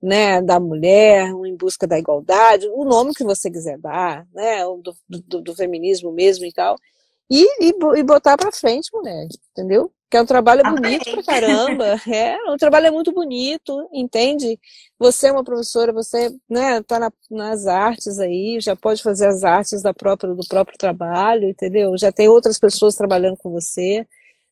né? 0.00 0.40
da 0.40 0.58
mulher, 0.58 1.28
em 1.44 1.56
busca 1.56 1.86
da 1.86 1.98
igualdade, 1.98 2.66
o 2.72 2.84
nome 2.84 3.12
que 3.12 3.24
você 3.24 3.50
quiser 3.50 3.78
dar, 3.78 4.26
né? 4.34 4.64
do, 4.64 4.96
do, 5.08 5.42
do 5.42 5.54
feminismo 5.54 6.10
mesmo 6.10 6.46
e 6.46 6.52
tal, 6.52 6.76
e, 7.30 7.44
e, 7.60 7.74
e 7.96 8.02
botar 8.02 8.36
para 8.36 8.52
frente, 8.52 8.90
mulher, 8.92 9.26
entendeu? 9.50 9.90
Que 10.10 10.18
é 10.18 10.22
um 10.22 10.26
trabalho 10.26 10.62
bonito 10.62 11.10
pra 11.10 11.22
caramba. 11.22 12.00
É, 12.06 12.36
o 12.50 12.56
trabalho 12.56 12.86
é 12.86 12.90
muito 12.90 13.12
bonito, 13.12 13.88
entende? 13.92 14.58
Você 14.98 15.28
é 15.28 15.32
uma 15.32 15.42
professora, 15.42 15.92
você 15.92 16.30
né, 16.48 16.82
tá 16.82 16.98
na, 17.00 17.10
nas 17.30 17.66
artes 17.66 18.18
aí, 18.18 18.58
já 18.60 18.76
pode 18.76 19.02
fazer 19.02 19.26
as 19.26 19.42
artes 19.42 19.82
da 19.82 19.92
própria, 19.92 20.32
do 20.34 20.46
próprio 20.48 20.78
trabalho, 20.78 21.48
entendeu? 21.48 21.96
Já 21.98 22.12
tem 22.12 22.28
outras 22.28 22.58
pessoas 22.58 22.94
trabalhando 22.94 23.36
com 23.38 23.50
você, 23.50 24.06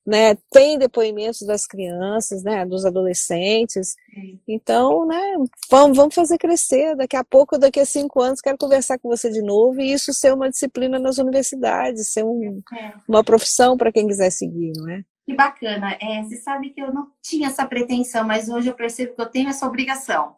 né? 0.07 0.37
Tem 0.51 0.79
depoimentos 0.79 1.43
das 1.43 1.67
crianças, 1.67 2.43
né? 2.43 2.67
Dos 2.67 2.85
adolescentes. 2.85 3.95
Então, 4.47 5.07
né? 5.07 5.37
Vamos, 5.71 5.97
vamos 5.97 6.15
fazer 6.15 6.39
crescer. 6.39 6.97
Daqui 6.97 7.17
a 7.17 7.25
pouco, 7.25 7.59
daqui 7.59 7.81
a 7.81 7.87
cinco 7.87 8.21
anos, 8.21 8.41
quero 8.41 8.59
conversar 8.59 8.99
com 8.99 9.09
você 9.09 9.31
de 9.31 9.43
novo 9.43 9.81
e 9.81 9.93
isso 9.93 10.13
ser 10.13 10.35
uma 10.35 10.51
disciplina 10.51 10.99
nas 10.99 11.19
universidades, 11.19 12.13
ser 12.13 12.25
um, 12.25 12.61
é. 12.75 12.93
uma 13.09 13.23
profissão 13.23 13.77
para 13.77 13.93
quem 13.93 14.07
quiser 14.07 14.31
seguir, 14.31 14.73
não 14.77 14.89
é? 14.91 15.03
Que 15.25 15.35
bacana. 15.35 15.97
É, 16.01 16.23
você 16.23 16.37
sabe 16.37 16.71
que 16.71 16.83
eu 16.83 16.93
não 16.93 17.07
tinha 17.23 17.47
essa 17.47 17.65
pretensão, 17.65 18.25
mas 18.25 18.49
hoje 18.49 18.69
eu 18.69 18.75
percebo 18.75 19.15
que 19.15 19.21
eu 19.21 19.27
tenho 19.27 19.49
essa 19.49 19.67
obrigação. 19.67 20.35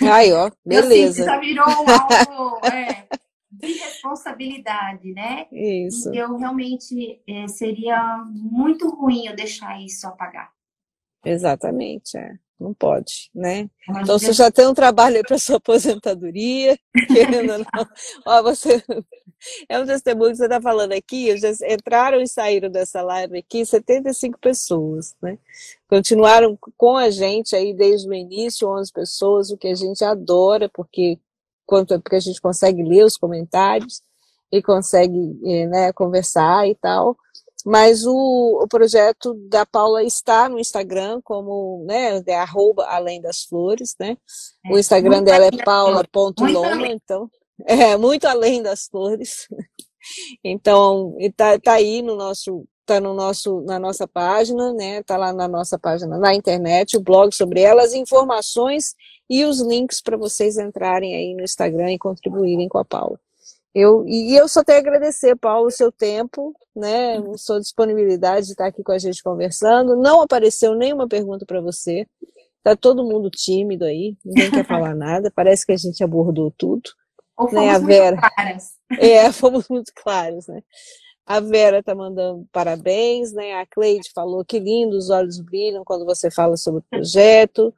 Aí, 0.00 0.32
ó, 0.32 0.50
beleza. 0.64 1.24
já 1.24 1.38
virou 1.38 1.66
algo 1.66 2.66
é, 2.66 3.04
de 3.52 3.72
responsabilidade, 3.72 5.12
né? 5.12 5.46
Isso. 5.52 6.12
Eu 6.14 6.36
realmente 6.36 7.22
é, 7.28 7.46
seria 7.48 8.24
muito 8.32 8.88
ruim 8.88 9.26
eu 9.26 9.36
deixar 9.36 9.80
isso 9.80 10.06
apagar. 10.06 10.50
Exatamente, 11.24 12.16
é. 12.16 12.38
Não 12.62 12.72
pode, 12.72 13.28
né? 13.34 13.68
Então 13.88 14.16
você 14.16 14.32
já 14.32 14.48
tem 14.48 14.68
um 14.68 14.74
trabalho 14.74 15.16
aí 15.16 15.22
para 15.22 15.36
sua 15.36 15.56
aposentadoria, 15.58 16.78
querendo 17.08 17.54
ou 17.54 17.58
não. 17.58 17.88
Ó, 18.24 18.42
você 18.42 18.80
é 19.68 19.80
um 19.80 19.86
testemunho 19.86 20.30
que 20.30 20.36
você 20.36 20.44
está 20.44 20.60
falando 20.60 20.92
aqui, 20.92 21.36
já 21.36 21.48
entraram 21.68 22.20
e 22.20 22.28
saíram 22.28 22.70
dessa 22.70 23.02
live 23.02 23.38
aqui 23.38 23.66
75 23.66 24.38
pessoas, 24.38 25.16
né? 25.20 25.38
Continuaram 25.88 26.56
com 26.76 26.96
a 26.96 27.10
gente 27.10 27.56
aí 27.56 27.74
desde 27.74 28.08
o 28.08 28.14
início, 28.14 28.68
11 28.68 28.92
pessoas, 28.92 29.50
o 29.50 29.58
que 29.58 29.66
a 29.66 29.74
gente 29.74 30.04
adora, 30.04 30.68
porque, 30.68 31.18
quanto, 31.66 32.00
porque 32.00 32.16
a 32.16 32.20
gente 32.20 32.40
consegue 32.40 32.82
ler 32.82 33.04
os 33.04 33.16
comentários 33.16 34.02
e 34.50 34.62
consegue 34.62 35.38
eh, 35.44 35.66
né, 35.66 35.92
conversar 35.92 36.68
e 36.68 36.74
tal. 36.74 37.16
Mas 37.64 38.04
o, 38.04 38.60
o 38.62 38.68
projeto 38.68 39.34
da 39.48 39.64
Paula 39.64 40.02
está 40.02 40.48
no 40.48 40.58
Instagram 40.58 41.20
como, 41.22 41.84
né, 41.86 42.22
é 42.26 42.34
arroba 42.34 42.84
além 42.86 43.20
das 43.20 43.44
flores, 43.44 43.94
né? 44.00 44.16
É, 44.66 44.72
o 44.72 44.78
Instagram 44.78 45.22
dela 45.22 45.46
é 45.46 45.64
paula.loma, 45.64 46.88
então, 46.88 47.30
é 47.64 47.96
muito 47.96 48.26
além 48.26 48.62
das 48.62 48.86
flores. 48.86 49.46
Então, 50.42 51.14
está 51.20 51.56
tá 51.60 51.74
aí 51.74 52.02
no 52.02 52.16
nosso 52.16 52.66
tá 52.84 53.00
no 53.00 53.14
nosso 53.14 53.60
na 53.62 53.78
nossa 53.78 54.06
página, 54.06 54.72
né? 54.72 55.02
Tá 55.02 55.16
lá 55.16 55.32
na 55.32 55.48
nossa 55.48 55.78
página 55.78 56.18
na 56.18 56.34
internet, 56.34 56.96
o 56.96 57.00
blog 57.00 57.34
sobre 57.34 57.60
elas, 57.60 57.94
informações 57.94 58.94
e 59.28 59.44
os 59.44 59.60
links 59.60 60.00
para 60.00 60.16
vocês 60.16 60.58
entrarem 60.58 61.14
aí 61.14 61.34
no 61.34 61.42
Instagram 61.42 61.92
e 61.92 61.98
contribuírem 61.98 62.68
com 62.68 62.78
a 62.78 62.84
Paula. 62.84 63.18
Eu, 63.74 64.04
e 64.06 64.36
eu 64.36 64.46
só 64.48 64.62
tenho 64.62 64.78
a 64.78 64.82
agradecer, 64.82 65.34
Paulo, 65.36 65.68
o 65.68 65.70
seu 65.70 65.90
tempo, 65.90 66.54
né, 66.76 67.16
a 67.16 67.38
sua 67.38 67.58
disponibilidade 67.58 68.46
de 68.46 68.52
estar 68.52 68.66
aqui 68.66 68.82
com 68.82 68.92
a 68.92 68.98
gente 68.98 69.22
conversando. 69.22 69.96
Não 69.96 70.20
apareceu 70.20 70.74
nenhuma 70.74 71.08
pergunta 71.08 71.46
para 71.46 71.60
você. 71.60 72.06
Tá 72.62 72.76
todo 72.76 73.02
mundo 73.02 73.30
tímido 73.30 73.86
aí, 73.86 74.14
ninguém 74.22 74.50
quer 74.50 74.64
falar 74.68 74.94
nada. 74.94 75.32
Parece 75.34 75.64
que 75.64 75.72
a 75.72 75.76
gente 75.76 76.04
abordou 76.04 76.52
tudo. 76.56 76.90
Ou 77.36 77.50
né, 77.50 77.70
a 77.70 77.78
Vera. 77.78 78.18
claras. 78.18 78.74
É, 78.98 79.32
fomos 79.32 79.66
muito 79.68 79.90
claros, 79.94 80.46
né? 80.46 80.62
A 81.24 81.40
Vera 81.40 81.82
tá 81.82 81.94
mandando 81.94 82.46
parabéns, 82.52 83.32
né? 83.32 83.54
A 83.54 83.66
Cleide 83.66 84.10
falou 84.14 84.44
que 84.44 84.58
lindo, 84.58 84.96
os 84.96 85.10
olhos 85.10 85.40
brilham 85.40 85.84
quando 85.84 86.04
você 86.04 86.30
fala 86.30 86.56
sobre 86.56 86.80
o 86.80 86.84
projeto 86.90 87.72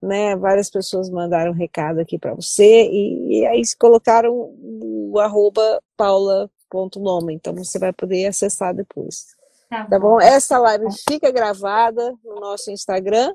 né? 0.00 0.36
Várias 0.36 0.70
pessoas 0.70 1.10
mandaram 1.10 1.52
um 1.52 1.54
recado 1.54 2.00
aqui 2.00 2.18
para 2.18 2.34
você 2.34 2.88
e, 2.88 3.40
e, 3.40 3.46
aí 3.46 3.62
colocaram 3.78 4.32
o 4.32 5.18
arroba 5.18 5.82
paula.noma, 5.96 7.32
então 7.32 7.54
você 7.54 7.78
vai 7.78 7.92
poder 7.92 8.26
acessar 8.26 8.74
depois. 8.74 9.36
Tá, 9.68 9.84
tá 9.84 9.98
bom. 9.98 10.10
bom? 10.10 10.20
Essa 10.20 10.58
live 10.58 10.86
fica 11.08 11.30
gravada 11.30 12.14
no 12.24 12.40
nosso 12.40 12.70
Instagram 12.70 13.34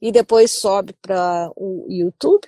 e 0.00 0.12
depois 0.12 0.58
sobe 0.58 0.94
para 1.00 1.50
o 1.56 1.86
YouTube. 1.88 2.46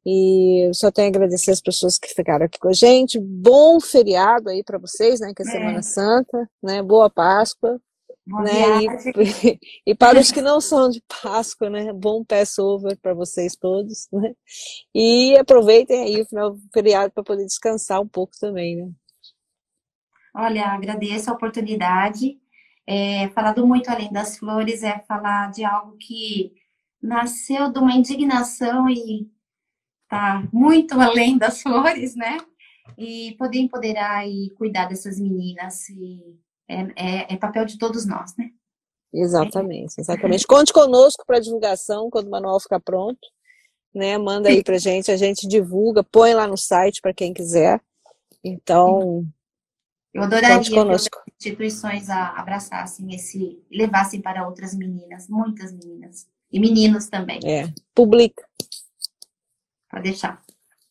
E 0.05 0.71
só 0.75 0.91
tenho 0.91 1.09
a 1.09 1.11
agradecer 1.11 1.53
as 1.53 1.61
pessoas 1.61 1.99
que 1.99 2.09
ficaram 2.09 2.47
aqui 2.47 2.59
com 2.59 2.69
a 2.69 2.73
gente. 2.73 3.21
Bom 3.21 3.81
feriado 3.81 4.49
aí 4.49 4.63
para 4.65 4.79
vocês, 4.79 5.21
né? 5.21 5.33
Que 5.35 5.43
é 5.43 5.47
Semana 5.47 5.79
é. 5.79 5.83
Santa, 5.83 6.51
né? 6.63 6.83
Boa 6.83 7.09
Páscoa. 7.09 7.81
Boa 8.27 8.43
né? 8.43 8.85
E, 8.85 9.59
e, 9.91 9.95
para 9.95 10.21
os 10.21 10.31
que 10.31 10.41
não 10.41 10.61
são 10.61 10.89
de 10.89 11.03
Páscoa, 11.23 11.71
né? 11.71 11.93
Bom 11.93 12.25
Passover 12.25 12.99
para 13.01 13.15
vocês 13.15 13.57
todos, 13.57 14.09
né? 14.13 14.35
E 14.95 15.37
aproveitem 15.37 16.03
aí 16.03 16.23
o 16.23 16.27
final 16.27 16.51
do 16.51 16.61
feriado 16.73 17.13
para 17.13 17.25
poder 17.25 17.45
descansar 17.45 18.01
um 18.01 18.09
pouco 18.09 18.33
também, 18.41 18.77
né? 18.77 18.91
Olha, 20.35 20.67
agradeço 20.67 21.31
a 21.31 21.35
oportunidade. 21.35 22.39
É, 22.87 23.29
falar 23.31 23.53
do 23.53 23.67
Muito 23.67 23.89
Além 23.89 24.13
das 24.13 24.39
Flores 24.39 24.83
é 24.83 24.99
falar 25.01 25.51
de 25.51 25.65
algo 25.65 25.97
que 25.99 26.53
nasceu 27.01 27.71
de 27.71 27.79
uma 27.79 27.93
indignação 27.93 28.89
e 28.89 29.29
tá 30.09 30.47
muito 30.53 30.95
além 31.01 31.37
das 31.37 31.63
flores, 31.63 32.15
né? 32.15 32.39
E 32.99 33.35
poder 33.39 33.59
empoderar 33.59 34.29
e 34.29 34.51
cuidar 34.51 34.87
dessas 34.87 35.19
meninas 35.19 35.87
é, 36.69 36.83
é, 36.97 37.35
é 37.35 37.37
papel 37.37 37.65
de 37.65 37.79
todos 37.79 38.07
nós, 38.07 38.37
né? 38.37 38.51
Exatamente, 39.13 39.95
exatamente. 39.99 40.47
Conte 40.47 40.73
conosco 40.73 41.25
para 41.27 41.41
divulgação 41.41 42.09
quando 42.09 42.29
o 42.29 42.31
manual 42.31 42.59
ficar 42.61 42.81
pronto, 42.81 43.21
né? 43.95 44.17
Manda 44.17 44.49
aí 44.49 44.63
para 44.63 44.79
gente, 44.79 45.11
a 45.11 45.17
gente 45.17 45.47
divulga, 45.47 46.03
põe 46.03 46.35
lá 46.35 46.47
no 46.47 46.57
site 46.57 47.01
para 47.01 47.13
quem 47.13 47.35
quiser. 47.35 47.81
Então, 48.43 49.27
eu 50.13 50.23
adoraria 50.23 50.61
que 50.61 50.79
as 50.79 51.09
instituições 51.39 52.11
abraçassem 52.11 53.15
esse, 53.15 53.63
levassem 53.71 54.21
para 54.21 54.47
outras 54.47 54.75
meninas, 54.75 55.29
muitas 55.29 55.73
meninas 55.73 56.27
e 56.53 56.61
meninos 56.61 57.09
também. 57.09 57.41
É, 57.45 57.73
publica. 57.95 58.47
Pode 59.91 60.05
deixar. 60.05 60.43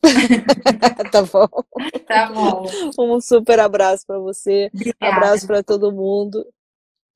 tá 1.11 1.23
bom. 1.23 1.47
Tá 2.07 2.29
bom. 2.29 2.65
Um 2.99 3.21
super 3.21 3.57
abraço 3.59 4.05
para 4.05 4.19
você. 4.19 4.69
Obrigada. 4.73 5.15
Abraço 5.15 5.47
para 5.47 5.63
todo 5.63 5.93
mundo. 5.93 6.45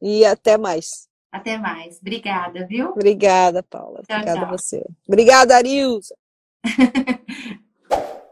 E 0.02 0.24
até 0.24 0.58
mais. 0.58 1.10
Até 1.30 1.58
mais. 1.58 2.00
Obrigada, 2.00 2.66
viu? 2.66 2.92
Obrigada, 2.92 3.62
Paula. 3.62 4.02
Tchau, 4.08 4.16
Obrigada 4.16 4.40
tchau. 4.40 4.48
a 4.48 4.58
você. 4.58 4.86
Obrigada, 5.06 5.56
Arilza. 5.58 6.16